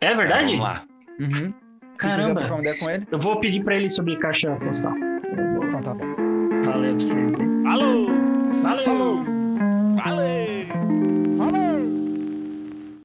É 0.00 0.14
verdade? 0.14 0.56
Vamos 0.56 0.60
lá. 0.60 0.84
Uhum. 1.18 1.54
Se 1.96 2.02
Caramba. 2.02 2.22
quiser 2.22 2.34
trocar 2.36 2.54
uma 2.54 2.60
ideia 2.60 2.78
com 2.78 2.90
ele. 2.90 3.06
Eu 3.10 3.18
vou 3.18 3.40
pedir 3.40 3.64
pra 3.64 3.76
ele 3.76 3.88
sobre 3.90 4.16
caixa 4.16 4.54
postal. 4.56 4.94
Então 5.66 5.82
tá 5.82 5.94
bom. 5.94 6.04
Valeu 6.64 6.96
pra 6.96 7.04
você. 7.04 7.16
Falou! 7.64 8.06
Valeu! 8.62 8.84
Falou! 8.84 9.24
Valeu! 10.04 10.55